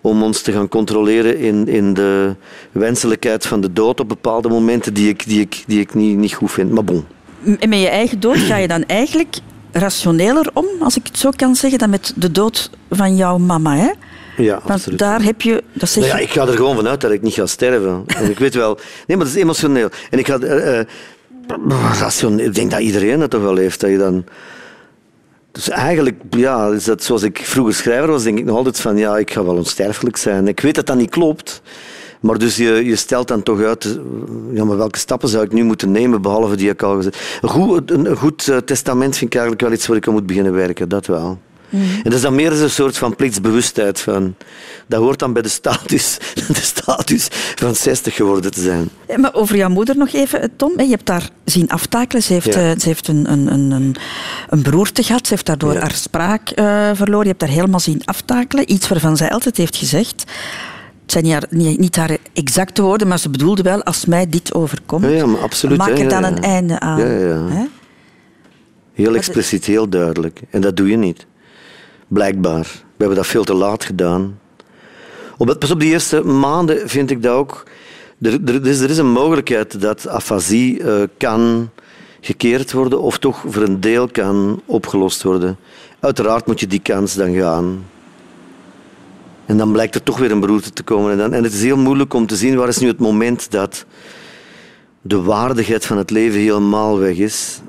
om 0.00 0.22
ons 0.22 0.40
te 0.42 0.52
gaan 0.52 0.68
controleren 0.68 1.38
in, 1.38 1.68
in 1.68 1.94
de 1.94 2.34
wenselijkheid 2.72 3.46
van 3.46 3.60
de 3.60 3.72
dood 3.72 4.00
op 4.00 4.08
bepaalde 4.08 4.48
momenten 4.48 4.94
die 4.94 5.08
ik, 5.08 5.26
die 5.26 5.40
ik, 5.40 5.64
die 5.66 5.80
ik 5.80 5.94
niet, 5.94 6.16
niet 6.16 6.34
goed 6.34 6.50
vind. 6.50 6.70
Maar 6.72 6.84
bon. 6.84 7.04
En 7.58 7.68
met 7.68 7.80
je 7.80 7.88
eigen 7.88 8.20
dood 8.20 8.36
ga 8.36 8.56
je 8.56 8.68
dan 8.68 8.84
eigenlijk 8.84 9.36
rationeler 9.72 10.50
om, 10.54 10.66
als 10.80 10.96
ik 10.96 11.06
het 11.06 11.18
zo 11.18 11.30
kan 11.30 11.54
zeggen, 11.54 11.78
dan 11.78 11.90
met 11.90 12.12
de 12.16 12.30
dood 12.30 12.70
van 12.90 13.16
jouw 13.16 13.38
mama. 13.38 13.76
Hè? 13.76 13.90
Ja, 14.36 14.52
Want 14.54 14.70
absoluut. 14.70 14.98
daar 14.98 15.22
heb 15.22 15.42
je... 15.42 15.62
Dat 15.72 15.88
zeg 15.88 16.04
Nou 16.04 16.16
ja, 16.16 16.22
ik 16.24 16.30
ga 16.30 16.46
er 16.46 16.56
gewoon 16.56 16.76
vanuit 16.76 17.00
dat 17.00 17.10
ik 17.10 17.22
niet 17.22 17.34
ga 17.34 17.46
sterven. 17.46 18.04
En 18.06 18.30
ik 18.30 18.38
weet 18.38 18.54
wel... 18.54 18.78
Nee, 19.06 19.16
maar 19.16 19.26
dat 19.26 19.34
is 19.36 19.42
emotioneel. 19.42 19.88
En 20.10 20.18
ik 20.18 20.26
ga... 20.26 20.38
eh, 20.38 20.78
eh, 20.80 20.86
rationeel, 22.00 22.46
ik 22.46 22.54
denk 22.54 22.70
dat 22.70 22.80
iedereen 22.80 23.20
het 23.20 23.30
toch 23.30 23.42
wel 23.42 23.56
heeft. 23.56 23.80
Dat 23.80 23.90
je 23.90 23.98
dan... 23.98 24.24
Dus 25.58 25.68
eigenlijk, 25.68 26.22
ja, 26.30 26.68
is 26.68 26.84
dat 26.84 27.02
zoals 27.02 27.22
ik 27.22 27.38
vroeger 27.42 27.74
schrijver 27.74 28.10
was, 28.10 28.22
denk 28.22 28.38
ik 28.38 28.44
nog 28.44 28.56
altijd 28.56 28.80
van, 28.80 28.96
ja, 28.96 29.16
ik 29.16 29.30
ga 29.30 29.44
wel 29.44 29.56
onsterfelijk 29.56 30.16
zijn. 30.16 30.48
Ik 30.48 30.60
weet 30.60 30.74
dat 30.74 30.86
dat 30.86 30.96
niet 30.96 31.10
klopt. 31.10 31.62
Maar 32.20 32.38
dus 32.38 32.56
je, 32.56 32.84
je 32.84 32.96
stelt 32.96 33.28
dan 33.28 33.42
toch 33.42 33.60
uit, 33.62 33.84
eh, 33.84 33.92
ja, 34.52 34.64
maar 34.64 34.76
welke 34.76 34.98
stappen 34.98 35.28
zou 35.28 35.44
ik 35.44 35.52
nu 35.52 35.62
moeten 35.62 35.92
nemen, 35.92 36.22
behalve 36.22 36.56
die 36.56 36.70
ik 36.70 36.82
al 36.82 36.96
gezet 36.96 37.38
Een 37.40 37.82
een, 37.86 38.10
een 38.10 38.16
goed 38.16 38.48
eh, 38.48 38.56
testament 38.56 39.16
vind 39.16 39.34
ik 39.34 39.40
eigenlijk 39.40 39.68
wel 39.68 39.72
iets 39.72 39.86
waar 39.86 39.96
ik 39.96 40.06
aan 40.06 40.12
moet 40.12 40.26
beginnen 40.26 40.52
werken, 40.52 40.88
dat 40.88 41.06
wel. 41.06 41.38
En 41.70 42.00
dat 42.02 42.12
is 42.12 42.20
dan 42.20 42.34
meer 42.34 42.62
een 42.62 42.70
soort 42.70 42.98
van 42.98 43.16
plichtsbewustheid. 43.16 44.00
Van, 44.00 44.34
dat 44.86 45.00
hoort 45.00 45.18
dan 45.18 45.32
bij 45.32 45.42
de 45.42 45.48
status, 45.48 46.18
de 46.48 46.54
status 46.54 47.28
van 47.54 47.74
60 47.74 48.14
geworden 48.14 48.50
te 48.50 48.60
zijn. 48.60 48.88
Ja, 49.08 49.18
Maar 49.18 49.34
over 49.34 49.56
jouw 49.56 49.68
moeder 49.68 49.96
nog 49.96 50.12
even, 50.12 50.42
eh, 50.42 50.48
Tom. 50.56 50.72
Je 50.80 50.88
hebt 50.88 51.08
haar 51.08 51.28
zien 51.44 51.68
aftakelen. 51.70 52.22
Ze 52.22 52.32
heeft, 52.32 52.54
Ja. 52.54 52.70
eh, 52.70 52.78
ze 52.78 52.88
heeft 52.88 53.08
een, 53.08 53.32
een, 53.32 53.52
een, 53.52 53.70
een, 53.70 53.96
een 54.48 54.62
broerte 54.62 55.02
gehad. 55.02 55.26
Ze 55.26 55.32
heeft 55.32 55.46
daardoor 55.46 55.72
Ja. 55.72 55.80
haar 55.80 55.94
spraak 55.94 56.50
eh, 56.50 56.90
verloren. 56.94 57.22
Je 57.24 57.28
hebt 57.30 57.40
haar 57.40 57.50
helemaal 57.50 57.80
zien 57.80 58.02
aftakelen. 58.04 58.72
Iets 58.72 58.88
waarvan 58.88 59.16
zij 59.16 59.30
altijd 59.30 59.56
heeft 59.56 59.76
gezegd. 59.76 60.24
Het 61.02 61.12
zijn 61.12 61.24
niet 61.24 61.32
haar, 61.32 61.46
niet, 61.50 61.78
niet 61.78 61.96
haar 61.96 62.16
exacte 62.32 62.82
woorden, 62.82 63.08
maar 63.08 63.18
ze 63.18 63.30
bedoelde 63.30 63.62
wel, 63.62 63.82
als 63.82 64.04
mij 64.04 64.28
dit 64.28 64.54
overkomt, 64.54 65.22
absoluut, 65.42 65.78
maak 65.78 65.98
er 65.98 66.08
dan 66.08 66.24
een 66.24 66.42
einde 66.42 66.80
aan. 66.80 67.00
Heel 68.92 69.14
expliciet, 69.14 69.64
heel 69.64 69.88
duidelijk. 69.88 70.40
En 70.50 70.60
dat 70.60 70.76
doe 70.76 70.88
je 70.88 70.96
niet. 70.96 71.26
Blijkbaar. 72.08 72.62
We 72.62 73.04
hebben 73.04 73.16
dat 73.16 73.26
veel 73.26 73.44
te 73.44 73.54
laat 73.54 73.84
gedaan. 73.84 74.38
Op, 75.36 75.56
pas 75.58 75.70
op, 75.70 75.80
die 75.80 75.92
eerste 75.92 76.24
maanden 76.24 76.88
vind 76.88 77.10
ik 77.10 77.22
dat 77.22 77.34
ook... 77.34 77.64
Er, 78.22 78.66
is, 78.66 78.80
er 78.80 78.90
is 78.90 78.98
een 78.98 79.10
mogelijkheid 79.10 79.80
dat 79.80 80.08
afasie 80.08 80.82
eh, 80.82 81.02
kan 81.16 81.70
gekeerd 82.20 82.72
worden 82.72 83.00
of 83.00 83.18
toch 83.18 83.44
voor 83.46 83.62
een 83.62 83.80
deel 83.80 84.08
kan 84.08 84.62
opgelost 84.64 85.22
worden. 85.22 85.56
Uiteraard 86.00 86.46
moet 86.46 86.60
je 86.60 86.66
die 86.66 86.80
kans 86.80 87.14
dan 87.14 87.34
gaan. 87.34 87.84
En 89.46 89.56
dan 89.56 89.72
blijkt 89.72 89.94
er 89.94 90.02
toch 90.02 90.18
weer 90.18 90.30
een 90.30 90.40
beroerte 90.40 90.72
te 90.72 90.82
komen. 90.82 91.12
En, 91.12 91.18
dan, 91.18 91.32
en 91.32 91.44
het 91.44 91.52
is 91.52 91.62
heel 91.62 91.76
moeilijk 91.76 92.14
om 92.14 92.26
te 92.26 92.36
zien 92.36 92.56
waar 92.56 92.68
is 92.68 92.78
nu 92.78 92.86
het 92.86 92.98
moment 92.98 93.50
dat 93.50 93.84
de 95.02 95.22
waardigheid 95.22 95.86
van 95.86 95.98
het 95.98 96.10
leven 96.10 96.40
helemaal 96.40 96.98
weg 96.98 97.16
is. 97.16 97.60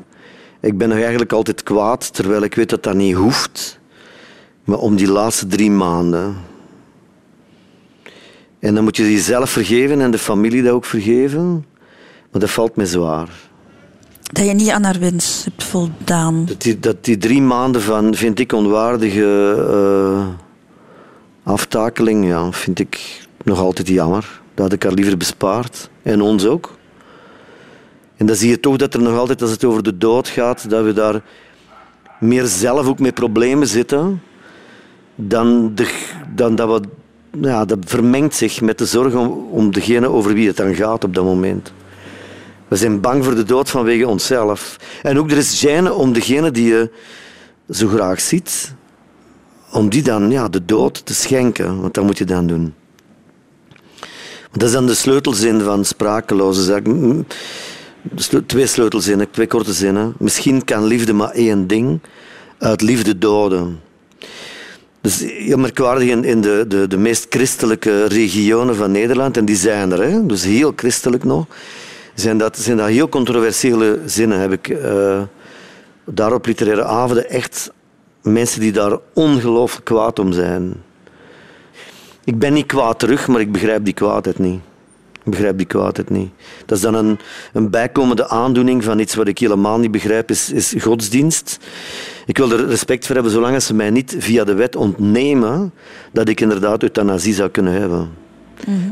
Ik 0.60 0.78
ben 0.78 0.90
nog 0.90 0.98
eigenlijk 0.98 1.32
altijd 1.32 1.64
kwaad, 1.64 2.14
terwijl 2.14 2.42
ik 2.42 2.56
weet 2.56 2.70
dat 2.70 2.84
dat 2.84 2.96
niet 2.96 3.16
hoeft. 3.16 3.79
Maar 4.70 4.78
om 4.78 4.96
die 4.96 5.12
laatste 5.12 5.48
drie 5.48 5.72
maanden. 5.72 6.36
En 8.60 8.76
dan 8.76 8.84
moet 8.84 8.98
je 8.98 9.12
jezelf 9.12 9.50
vergeven 9.50 10.02
en 10.02 10.12
de 10.12 10.18
familie 10.18 10.64
dat 10.64 10.74
ook 10.74 10.86
vergeven. 10.86 11.66
Maar 12.32 12.42
dat 12.42 12.50
valt 12.50 12.76
me 12.76 12.86
zwaar. 12.86 13.30
Dat 14.22 14.46
je 14.46 14.54
niet 14.54 14.70
aan 14.70 14.84
haar 14.84 15.00
wens 15.00 15.44
hebt 15.44 15.64
voldaan. 15.64 16.46
Dat 16.46 16.62
die, 16.62 16.80
dat 16.80 17.06
die 17.06 17.18
drie 17.18 17.42
maanden 17.42 17.82
van, 17.82 18.16
vind 18.16 18.40
ik, 18.40 18.54
onwaardige 18.54 19.56
eh, 19.70 20.28
aftakeling, 21.44 22.28
ja, 22.28 22.52
vind 22.52 22.80
ik 22.80 23.28
nog 23.44 23.60
altijd 23.60 23.88
jammer. 23.88 24.42
Dat 24.54 24.64
had 24.64 24.74
ik 24.74 24.84
haar 24.84 24.94
liever 24.94 25.18
bespaard. 25.18 25.90
En 26.02 26.22
ons 26.22 26.46
ook. 26.46 26.78
En 28.18 28.26
dan 28.26 28.36
zie 28.36 28.50
je 28.50 28.60
toch 28.60 28.76
dat 28.76 28.94
er 28.94 29.02
nog 29.02 29.18
altijd, 29.18 29.42
als 29.42 29.52
het 29.52 29.64
over 29.64 29.84
de 29.84 29.98
dood 29.98 30.28
gaat, 30.28 30.70
dat 30.70 30.84
we 30.84 30.94
daar 30.94 31.22
meer 32.20 32.46
zelf 32.46 32.88
ook 32.88 33.00
met 33.00 33.14
problemen 33.14 33.68
zitten. 33.68 34.22
Dan, 35.22 35.72
de, 35.76 35.90
dan 36.36 36.56
dat 36.56 36.82
we... 36.82 36.88
Ja, 37.42 37.66
dat 37.66 37.78
vermengt 37.86 38.36
zich 38.36 38.62
met 38.62 38.78
de 38.78 38.86
zorg 38.86 39.14
om, 39.52 39.72
degene 39.72 40.08
over 40.08 40.34
wie 40.34 40.48
het 40.48 40.58
dan 40.58 40.76
gaat 40.76 41.04
op 41.04 41.14
dat 41.14 41.24
moment. 41.24 41.72
We 42.68 42.76
zijn 42.76 43.02
bang 43.02 43.24
voor 43.24 43.36
de 43.36 43.44
dood 43.44 43.70
vanwege 43.70 44.08
onszelf. 44.08 44.78
En 45.02 45.20
ook 45.20 45.32
er 45.32 45.38
is 45.38 45.66
gêne 45.66 45.92
om 45.92 46.14
degene 46.14 46.52
die 46.52 46.68
je 46.68 46.92
zo 47.70 47.88
graag 47.88 48.22
ziet, 48.22 48.74
om 49.72 49.90
die 49.90 50.04
dan 50.04 50.32
ja, 50.32 50.48
de 50.48 50.66
dood 50.66 51.06
te 51.06 51.14
schenken. 51.14 51.82
Want 51.82 51.94
dat 51.94 52.04
moet 52.04 52.18
je 52.18 52.26
dan 52.26 52.48
doen. 52.48 52.74
Dat 54.52 54.64
is 54.64 54.72
dan 54.72 54.86
de 54.86 54.96
sleutelzin 54.96 55.62
van 55.62 55.86
sprakeloze 55.86 56.64
zaken. 56.64 57.28
Twee 58.46 58.66
sleutelzinnen, 58.66 59.32
twee 59.32 59.48
korte 59.48 59.74
zinnen. 59.74 60.14
Misschien 60.18 60.64
kan 60.64 60.86
liefde 60.86 61.14
maar 61.14 61.32
één 61.32 61.68
ding. 61.68 62.00
Uit 62.58 62.82
liefde 62.82 63.18
doden. 63.18 63.80
Dus 65.02 65.20
heel 65.20 65.58
merkwaardig 65.58 66.10
in, 66.10 66.24
in 66.24 66.42
de, 66.42 66.66
de, 66.68 66.88
de 66.88 66.98
meest 66.98 67.26
christelijke 67.30 68.06
regionen 68.06 68.76
van 68.76 68.92
Nederland, 68.92 69.38
en 69.38 69.46
die 69.46 69.56
zijn 69.56 69.92
er, 69.92 70.04
hè, 70.04 70.26
dus 70.26 70.44
heel 70.44 70.74
christelijk 70.76 71.24
nog, 71.24 71.46
zijn 72.14 72.38
dat, 72.38 72.58
zijn 72.58 72.78
dat 72.78 72.88
heel 72.88 73.10
controversiële 73.10 74.00
zinnen. 74.06 74.40
Heb 74.40 74.52
ik 74.52 74.68
eh, 74.68 75.22
daar 76.06 76.34
op 76.34 76.46
literaire 76.46 76.84
avonden 76.84 77.30
echt 77.30 77.72
mensen 78.22 78.60
die 78.60 78.72
daar 78.72 78.98
ongelooflijk 79.14 79.86
kwaad 79.86 80.20
om 80.20 80.32
zijn. 80.32 80.84
Ik 82.24 82.40
ben 82.40 82.54
niet 82.54 82.66
kwaad 82.66 83.00
terug, 83.00 83.28
maar 83.28 83.42
ik 83.42 83.52
begrijp 83.52 83.86
die 83.86 83.94
kwaadheid 83.94 84.40
niet. 84.40 84.62
Ik 85.24 85.32
begrijp 85.32 85.58
die 85.58 85.68
kwaadheid 85.68 86.10
niet. 86.10 86.30
Dat 86.66 86.78
is 86.78 86.84
dan 86.84 86.96
een, 86.96 87.20
een 87.54 87.70
bijkomende 87.70 88.28
aandoening 88.28 88.84
van 88.84 89.00
iets 89.00 89.16
wat 89.16 89.28
ik 89.28 89.40
helemaal 89.40 89.80
niet 89.80 89.92
begrijp, 89.92 90.30
is, 90.30 90.52
is 90.52 90.74
godsdienst. 90.80 91.58
Ik 92.26 92.38
wil 92.38 92.52
er 92.52 92.68
respect 92.68 93.06
voor 93.06 93.16
hebben, 93.16 93.34
zolang 93.34 93.62
ze 93.62 93.74
mij 93.74 93.90
niet 93.90 94.16
via 94.20 94.44
de 94.44 94.54
wet 94.54 94.76
ontnemen 94.76 95.74
dat 96.12 96.30
ik 96.30 96.42
inderdaad 96.42 96.82
euthanasie 96.82 97.34
zou 97.34 97.50
kunnen 97.50 97.74
hebben. 97.74 98.10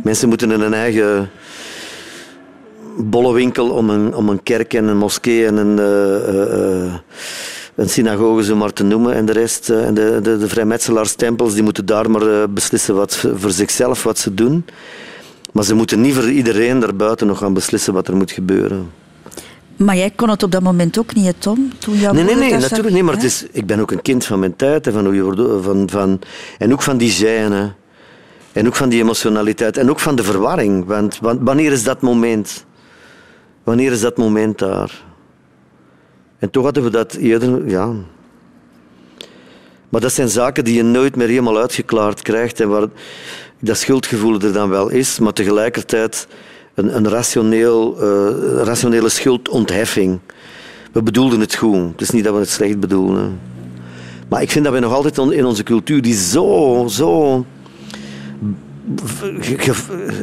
Mensen 0.03 0.29
moeten 0.29 0.51
in 0.51 0.61
een 0.61 0.73
eigen 0.73 1.29
bollewinkel 2.97 3.69
om 3.69 3.89
een, 3.89 4.15
om 4.15 4.29
een 4.29 4.43
kerk 4.43 4.73
en 4.73 4.85
een 4.85 4.97
moskee 4.97 5.45
en 5.45 5.57
een, 5.57 5.79
eh, 5.79 6.27
eh, 6.27 6.85
eh, 6.85 6.93
een 7.75 7.89
synagoge 7.89 8.43
zo 8.43 8.55
maar 8.55 8.73
te 8.73 8.83
noemen. 8.83 9.13
En 9.13 9.25
de 9.25 9.31
rest, 9.31 9.69
eh, 9.69 9.85
en 9.85 9.93
de, 9.93 10.19
de, 10.21 10.37
de 10.37 10.47
vrijmetselaarstempels, 10.47 11.53
die 11.53 11.63
moeten 11.63 11.85
daar 11.85 12.11
maar 12.11 12.49
beslissen 12.49 12.95
wat, 12.95 13.25
voor 13.35 13.51
zichzelf 13.51 14.03
wat 14.03 14.17
ze 14.17 14.33
doen. 14.33 14.65
Maar 15.57 15.65
ze 15.65 15.75
moeten 15.75 16.01
niet 16.01 16.13
voor 16.13 16.29
iedereen 16.29 16.79
daarbuiten 16.79 17.27
nog 17.27 17.37
gaan 17.37 17.53
beslissen 17.53 17.93
wat 17.93 18.07
er 18.07 18.15
moet 18.15 18.31
gebeuren. 18.31 18.91
Maar 19.75 19.95
jij 19.95 20.11
kon 20.15 20.29
het 20.29 20.43
op 20.43 20.51
dat 20.51 20.61
moment 20.61 20.99
ook 20.99 21.13
niet, 21.13 21.25
hè, 21.25 21.33
Tom? 21.33 21.71
Toen 21.77 21.97
jouw 21.97 22.13
Nee, 22.13 22.23
nee, 22.23 22.35
nee, 22.35 22.51
natuurlijk 22.51 22.81
zag, 22.81 22.89
niet. 22.89 23.03
Maar 23.03 23.13
het 23.13 23.23
is, 23.23 23.45
ik 23.51 23.65
ben 23.65 23.79
ook 23.79 23.91
een 23.91 24.01
kind 24.01 24.25
van 24.25 24.39
mijn 24.39 24.55
tijd. 24.55 24.87
En, 24.87 24.93
van 24.93 25.05
hoe 25.05 25.15
je 25.15 25.21
wordt, 25.21 25.41
van, 25.63 25.89
van, 25.89 26.19
en 26.57 26.73
ook 26.73 26.81
van 26.81 26.97
die 26.97 27.11
gêne. 27.11 27.73
En 28.51 28.67
ook 28.67 28.75
van 28.75 28.89
die 28.89 29.01
emotionaliteit. 29.01 29.77
En 29.77 29.89
ook 29.89 29.99
van 29.99 30.15
de 30.15 30.23
verwarring. 30.23 30.85
Want, 30.85 31.19
want 31.19 31.39
wanneer 31.41 31.71
is 31.71 31.83
dat 31.83 32.01
moment? 32.01 32.65
Wanneer 33.63 33.91
is 33.91 34.01
dat 34.01 34.17
moment 34.17 34.59
daar? 34.59 35.03
En 36.39 36.49
toch 36.49 36.63
hadden 36.63 36.83
we 36.83 36.89
dat 36.89 37.13
eerder... 37.13 37.69
Ja. 37.69 37.93
Maar 39.89 40.01
dat 40.01 40.13
zijn 40.13 40.29
zaken 40.29 40.63
die 40.63 40.75
je 40.75 40.83
nooit 40.83 41.15
meer 41.15 41.27
helemaal 41.27 41.57
uitgeklaard 41.57 42.21
krijgt. 42.21 42.59
En 42.59 42.69
waar 42.69 42.87
dat 43.59 43.77
schuldgevoel 43.77 44.41
er 44.41 44.53
dan 44.53 44.69
wel 44.69 44.89
is. 44.89 45.19
Maar 45.19 45.33
tegelijkertijd 45.33 46.27
een, 46.73 46.95
een 46.95 47.09
rationeel, 47.09 47.97
eh, 48.01 48.63
rationele 48.63 49.09
schuldontheffing. 49.09 50.19
We 50.91 51.03
bedoelden 51.03 51.39
het 51.39 51.55
goed. 51.55 51.91
Het 51.91 52.01
is 52.01 52.09
niet 52.09 52.23
dat 52.23 52.33
we 52.33 52.39
het 52.39 52.49
slecht 52.49 52.79
bedoelen. 52.79 53.39
Maar 54.29 54.41
ik 54.41 54.51
vind 54.51 54.65
dat 54.65 54.73
we 54.73 54.79
nog 54.79 54.93
altijd 54.93 55.17
in 55.17 55.45
onze 55.45 55.63
cultuur, 55.63 56.01
die 56.01 56.15
zo, 56.15 56.85
zo 56.89 57.45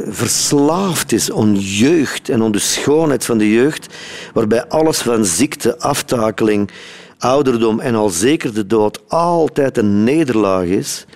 verslaafd 0.08 1.12
is 1.12 1.32
aan 1.32 1.56
jeugd 1.56 2.28
en 2.28 2.42
aan 2.42 2.52
de 2.52 2.58
schoonheid 2.58 3.24
van 3.24 3.38
de 3.38 3.52
jeugd, 3.52 3.94
waarbij 4.32 4.64
alles 4.64 4.98
van 4.98 5.24
ziekte, 5.24 5.78
aftakeling, 5.78 6.70
ouderdom 7.18 7.80
en 7.80 7.94
al 7.94 8.08
zeker 8.08 8.54
de 8.54 8.66
dood 8.66 9.00
altijd 9.08 9.78
een 9.78 10.04
nederlaag 10.04 10.64
is, 10.64 11.06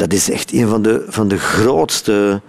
dat 0.00 0.12
is 0.12 0.30
echt 0.30 0.52
een 0.52 0.68
van 0.68 0.82
de, 0.82 1.04
van 1.08 1.28
de 1.28 1.38
grootste 1.38 2.40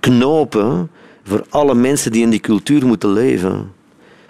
knopen 0.00 0.90
voor 1.24 1.44
alle 1.48 1.74
mensen 1.74 2.12
die 2.12 2.22
in 2.22 2.30
die 2.30 2.40
cultuur 2.40 2.86
moeten 2.86 3.12
leven. 3.12 3.72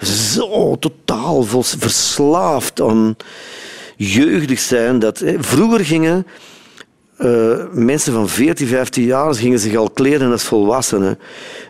zo 0.00 0.76
totaal 0.78 1.44
verslaafd 1.60 2.80
aan 2.80 3.16
jeugdig 3.96 4.60
zijn. 4.60 4.98
Dat, 4.98 5.18
hè, 5.18 5.42
vroeger 5.42 5.84
gingen 5.84 6.26
eh, 7.16 7.52
mensen 7.72 8.12
van 8.12 8.28
14, 8.28 8.66
15 8.66 9.04
jaar 9.04 9.34
gingen 9.34 9.58
zich 9.58 9.76
al 9.76 9.90
kleden 9.90 10.30
als 10.30 10.42
volwassenen. 10.42 11.18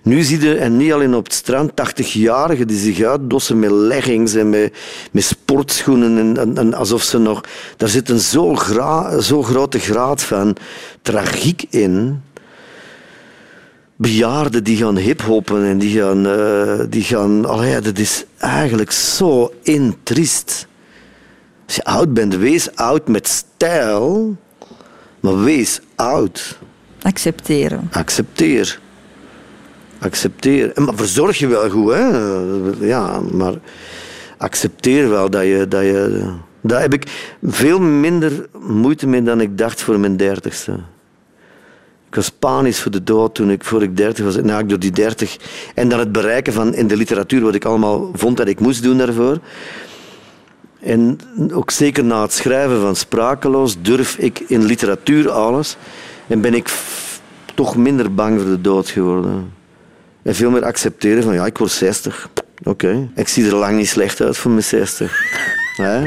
Nu 0.02 0.22
zie 0.22 0.40
je, 0.40 0.54
en 0.54 0.76
niet 0.76 0.92
alleen 0.92 1.14
op 1.14 1.24
het 1.24 1.32
strand, 1.32 1.70
80-jarigen 1.70 2.66
die 2.66 2.78
zich 2.78 3.02
uitdossen 3.02 3.58
met 3.58 3.70
leggings 3.70 4.34
en 4.34 4.50
met, 4.50 4.72
met 5.10 5.24
sportschoenen. 5.24 6.36
En, 6.38 6.56
en, 6.56 6.74
alsof 6.74 7.02
ze 7.02 7.18
nog... 7.18 7.40
Daar 7.76 7.88
zit 7.88 8.08
een 8.08 8.20
zo, 8.20 8.54
gra, 8.54 9.20
zo 9.20 9.42
grote 9.42 9.78
graad 9.78 10.22
van 10.22 10.56
tragiek 11.02 11.64
in. 11.70 12.22
Bejaarden 13.96 14.64
die 14.64 14.76
gaan 14.76 14.96
hiphoppen 14.96 15.64
en 15.64 15.78
die 15.78 15.98
gaan... 15.98 16.26
eh, 16.26 16.80
die 16.88 17.02
gaan 17.02 17.44
allee, 17.44 17.80
dat 17.80 17.98
is 17.98 18.24
eigenlijk 18.38 18.90
zo 18.90 19.52
intriest. 19.62 20.66
Als 21.66 21.76
je 21.76 21.84
oud 21.84 22.14
bent, 22.14 22.36
wees 22.36 22.76
oud 22.76 23.08
met 23.08 23.28
stijl, 23.28 24.36
maar 25.24 25.44
wees 25.44 25.80
oud. 25.94 26.58
Accepteren. 27.02 27.88
Accepteer. 27.92 28.80
Accepteer. 29.98 30.72
Maar 30.74 30.94
verzorg 30.94 31.38
je 31.38 31.46
wel 31.46 31.70
goed, 31.70 31.92
hè? 31.92 32.08
Ja, 32.86 33.20
maar 33.20 33.54
accepteer 34.38 35.08
wel 35.08 35.30
dat 35.30 35.42
je. 35.42 35.66
Dat 35.68 35.82
je 35.82 36.32
daar 36.60 36.80
heb 36.80 36.92
ik 36.92 37.36
veel 37.42 37.80
minder 37.80 38.46
moeite 38.60 39.06
mee 39.06 39.22
dan 39.22 39.40
ik 39.40 39.58
dacht 39.58 39.82
voor 39.82 40.00
mijn 40.00 40.16
dertigste. 40.16 40.72
Ik 42.08 42.14
was 42.14 42.30
panisch 42.30 42.80
voor 42.80 42.90
de 42.90 43.02
dood 43.02 43.34
toen 43.34 43.50
ik, 43.50 43.64
voor 43.64 43.82
ik 43.82 43.96
dertig 43.96 44.24
was. 44.24 44.36
Nou, 44.36 44.62
ik 44.62 44.68
door 44.68 44.78
die 44.78 44.90
dertig. 44.90 45.36
En 45.74 45.88
dan 45.88 45.98
het 45.98 46.12
bereiken 46.12 46.52
van 46.52 46.74
in 46.74 46.86
de 46.86 46.96
literatuur 46.96 47.40
wat 47.40 47.54
ik 47.54 47.64
allemaal 47.64 48.10
vond 48.12 48.36
dat 48.36 48.48
ik 48.48 48.60
moest 48.60 48.82
doen 48.82 48.98
daarvoor. 48.98 49.38
En 50.84 51.18
ook 51.52 51.70
zeker 51.70 52.04
na 52.04 52.22
het 52.22 52.32
schrijven 52.32 52.80
van 52.80 52.96
Sprakeloos 52.96 53.76
durf 53.82 54.16
ik 54.18 54.40
in 54.46 54.64
literatuur 54.64 55.30
alles. 55.30 55.76
En 56.26 56.40
ben 56.40 56.54
ik 56.54 56.72
toch 57.54 57.76
minder 57.76 58.14
bang 58.14 58.40
voor 58.40 58.50
de 58.50 58.60
dood 58.60 58.88
geworden. 58.88 59.52
En 60.22 60.34
veel 60.34 60.50
meer 60.50 60.64
accepteren 60.64 61.22
van 61.22 61.34
ja, 61.34 61.46
ik 61.46 61.58
word 61.58 61.70
60. 61.70 62.28
Oké. 62.62 63.08
Ik 63.14 63.28
zie 63.28 63.46
er 63.46 63.54
lang 63.54 63.76
niet 63.76 63.88
slecht 63.88 64.20
uit 64.20 64.36
voor 64.36 64.50
mijn 64.50 64.62
60. 64.62 65.20
Hè? 65.76 66.06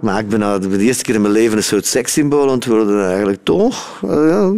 Maar 0.00 0.18
ik 0.18 0.28
ben 0.28 0.38
nou 0.38 0.68
de 0.68 0.78
eerste 0.78 1.04
keer 1.04 1.14
in 1.14 1.20
mijn 1.20 1.32
leven 1.32 1.56
een 1.56 1.62
soort 1.62 1.86
sekssymbool 1.86 2.48
aan 2.48 2.54
het 2.54 2.66
worden 2.66 3.06
eigenlijk. 3.06 3.38
Toch? 3.42 4.00
Eh, 4.02 4.50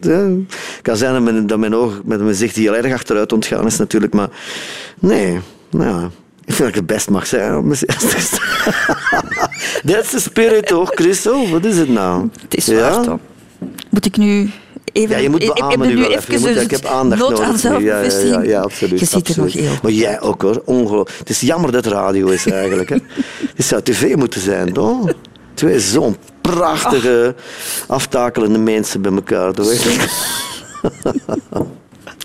Ja. 0.00 0.28
Kan 0.82 0.96
zijn 0.96 1.46
dat 1.46 1.58
mijn, 1.58 1.74
oog 1.74 2.00
met 2.04 2.20
mijn 2.20 2.34
zicht 2.34 2.56
heel 2.56 2.76
erg 2.76 2.92
achteruit 2.92 3.32
ontgaan 3.32 3.66
is 3.66 3.78
natuurlijk. 3.78 4.12
Maar 4.12 4.28
nee. 4.98 5.40
Nou. 5.70 6.08
Ik 6.44 6.54
vind 6.54 6.58
dat 6.58 6.68
ik 6.68 6.74
het 6.74 6.86
best 6.86 7.10
mag 7.10 7.26
zijn 7.26 7.56
op 7.56 7.64
mijn 7.64 7.76
60 7.76 8.50
That's 9.86 10.10
the 10.10 10.20
spirit 10.20 10.66
toch, 10.66 10.90
Christel? 10.94 11.48
Wat 11.48 11.64
is 11.64 11.78
het 11.78 11.88
nou? 11.88 12.28
Het 12.42 12.56
is 12.56 12.66
Ja? 12.66 13.00
Tom. 13.00 13.20
Moet 13.90 14.06
ik 14.06 14.16
nu 14.16 14.50
even... 14.92 15.16
Ja, 15.16 15.22
je 15.22 15.30
moet 15.30 15.42
ik- 15.42 15.48
ik 15.48 15.54
beamen 15.54 15.80
heb 15.88 15.96
nu 15.96 16.06
even 16.06 16.40
moet- 16.40 16.60
ik 16.60 16.70
heb 16.70 16.84
aandacht 16.86 17.20
nood 17.20 17.30
nodig. 17.30 17.64
aan. 17.64 17.82
Ja, 18.44 18.60
absoluut. 18.60 19.00
Je 19.00 19.06
ziet 19.06 19.28
er 19.28 19.42
nog 19.42 19.52
heel 19.52 19.70
Maar 19.82 19.92
jij 19.92 20.20
ook 20.20 20.42
hoor, 20.42 20.62
ongelooflijk. 20.64 21.18
Het 21.18 21.28
is 21.30 21.40
jammer 21.40 21.72
dat 21.72 21.86
radio 21.86 22.28
is 22.28 22.46
eigenlijk. 22.46 22.88
Hè. 22.88 22.96
Het 23.56 23.66
zou 23.66 23.82
tv 23.82 24.14
moeten 24.14 24.40
zijn, 24.40 24.72
toch? 24.72 25.12
Twee 25.54 25.80
zo'n 25.80 26.16
prachtige, 26.40 27.34
aftakelende 27.86 28.58
mensen 28.58 29.02
bij 29.02 29.12
elkaar. 29.12 29.52
Toch? 29.52 29.66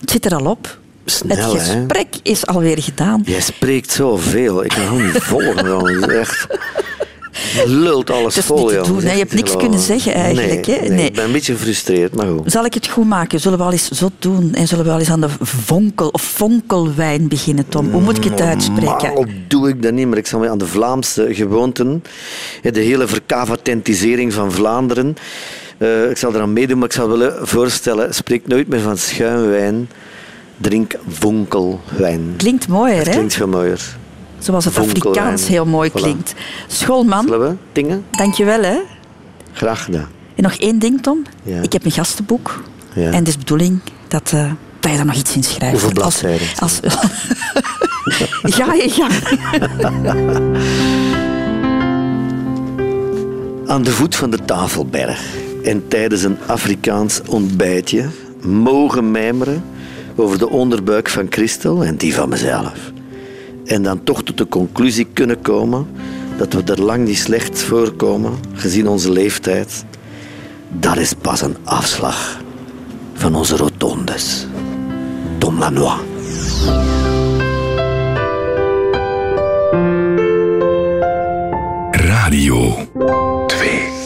Het 0.02 0.10
zit 0.12 0.26
er 0.26 0.36
al 0.36 0.46
op. 0.46 0.78
Snel, 1.12 1.38
het 1.38 1.52
hè? 1.52 1.60
gesprek 1.60 2.08
is 2.24 2.46
alweer 2.46 2.82
gedaan. 2.82 3.22
Jij 3.26 3.42
spreekt 3.42 3.92
zoveel. 3.92 4.64
Ik 4.64 4.70
kan 4.70 4.84
gewoon 4.88 5.06
niet 5.06 5.24
volgen. 5.34 6.20
echt... 6.20 6.48
Je 7.54 7.64
lult 7.68 8.10
alles 8.10 8.36
vol, 8.36 8.74
joh. 8.74 8.84
doen. 8.86 9.02
Je 9.02 9.08
hebt 9.08 9.34
niks 9.34 9.56
kunnen 9.56 9.80
zeggen 9.80 10.14
eigenlijk, 10.14 10.68
Nee, 10.68 10.80
hè. 10.80 10.88
nee. 10.88 11.06
Ik 11.06 11.14
ben 11.14 11.26
een 11.26 11.32
beetje 11.32 11.54
gefrustreerd, 11.54 12.16
maar 12.16 12.26
goed. 12.28 12.52
Zal 12.52 12.66
ik 12.66 12.74
het 12.74 12.88
goed 12.88 13.06
maken? 13.06 13.40
Zullen 13.40 13.58
we 13.58 13.64
wel 13.64 13.74
eens 13.74 13.90
zot 13.92 14.12
doen? 14.20 14.54
En 14.54 14.68
zullen 14.68 14.84
we 14.84 14.90
wel 14.90 15.00
eens 15.00 15.10
aan 15.10 15.22
de 15.22 15.30
vonkel 15.42 16.08
of 16.08 16.22
fonkelwijn 16.22 17.28
beginnen, 17.28 17.68
Tom? 17.70 17.92
Hoe 17.92 18.02
moet 18.02 18.18
ik 18.18 18.24
het 18.24 18.42
uitspreken? 18.42 18.86
Normaal 19.14 19.26
doe 19.48 19.70
ik 19.70 19.82
dat 19.84 19.94
niet, 19.94 20.08
maar 20.08 20.18
ik 20.18 20.28
zal 20.28 20.40
me 20.40 20.50
aan 20.50 20.58
de 20.58 20.68
Vlaamse 20.68 21.28
gewoonten, 21.32 22.04
de 22.62 22.80
hele 22.80 23.08
verkavatentisering 23.08 24.34
van 24.34 24.52
Vlaanderen, 24.52 25.16
eh, 25.78 26.10
ik 26.10 26.18
zal 26.18 26.34
eraan 26.36 26.54
meedoen, 26.54 26.78
maar 26.78 26.88
ik 26.88 26.94
zou 26.94 27.10
willen 27.10 27.48
voorstellen, 27.48 28.14
spreek 28.16 28.48
nooit 28.48 28.68
meer 28.68 28.80
van 28.82 28.98
schuimwijn, 28.98 29.90
drink 30.58 30.96
vonkelwijn. 31.08 32.34
Klinkt 32.38 32.68
mooier, 32.68 33.06
hè? 33.06 33.12
klinkt 33.12 33.34
veel 33.34 33.48
mooier. 33.48 33.96
Zoals 34.40 34.66
het 34.66 34.74
Vonkelwijn. 34.74 35.08
Afrikaans 35.08 35.48
heel 35.48 35.66
mooi 35.66 35.90
Voilà. 35.90 35.94
klinkt. 35.94 36.34
Schoolman, 36.68 37.24
Zullen 37.24 37.50
we 37.50 37.56
dingen? 37.72 38.06
dankjewel, 38.12 38.62
hè? 38.64 38.78
Graag 39.54 39.84
gedaan. 39.84 40.08
En 40.36 40.44
nog 40.44 40.54
één 40.54 40.80
ding, 40.80 41.02
Tom. 41.02 41.22
Ja. 41.44 41.62
Ik 41.62 41.74
heb 41.74 41.86
een 41.86 41.92
gastenboek. 41.92 42.64
Ja. 42.94 43.04
En 43.12 43.14
het 43.16 43.28
is 43.28 43.34
de 43.34 43.40
bedoeling 43.40 43.80
dat, 44.08 44.30
dat 44.80 44.92
je 44.92 44.98
daar 44.98 45.06
nog 45.06 45.16
iets 45.16 45.36
in 45.36 45.44
schrijft. 45.44 45.82
Hoeveel 45.82 46.04
Als- 46.04 46.20
bladzijden? 46.20 46.48
Als, 46.60 46.80
Ga 48.58 48.74
je 48.74 48.90
gang. 48.90 49.14
Aan 53.68 53.84
de 53.84 53.92
voet 53.92 54.16
van 54.16 54.30
de 54.30 54.46
Tafelberg 54.46 55.22
en 55.64 55.88
tijdens 55.88 56.24
een 56.24 56.38
Afrikaans 56.46 57.22
ontbijtje 57.28 58.06
mogen 58.42 59.12
mijmeren 59.12 59.64
over 60.18 60.38
de 60.38 60.50
onderbuik 60.50 61.10
van 61.10 61.28
Christel 61.30 61.84
en 61.84 61.96
die 61.96 62.14
van 62.14 62.30
mezelf. 62.30 62.92
En 63.66 63.84
dan 63.84 64.04
toch 64.04 64.24
tot 64.24 64.38
de 64.38 64.48
conclusie 64.48 65.08
kunnen 65.14 65.42
komen 65.42 65.88
dat 66.38 66.54
we 66.54 66.64
er 66.64 66.82
lang 66.82 67.06
niet 67.06 67.18
slecht 67.18 67.62
voorkomen, 67.62 68.34
gezien 68.54 68.88
onze 68.88 69.12
leeftijd. 69.12 69.86
Dat 70.70 70.98
is 70.98 71.14
pas 71.14 71.42
een 71.42 71.56
afslag 71.64 72.42
van 73.14 73.36
onze 73.36 73.56
rotondes. 73.56 74.48
Tom 75.38 75.60
Lanois. 75.60 76.00
Radio 81.92 82.76
2. 83.48 83.97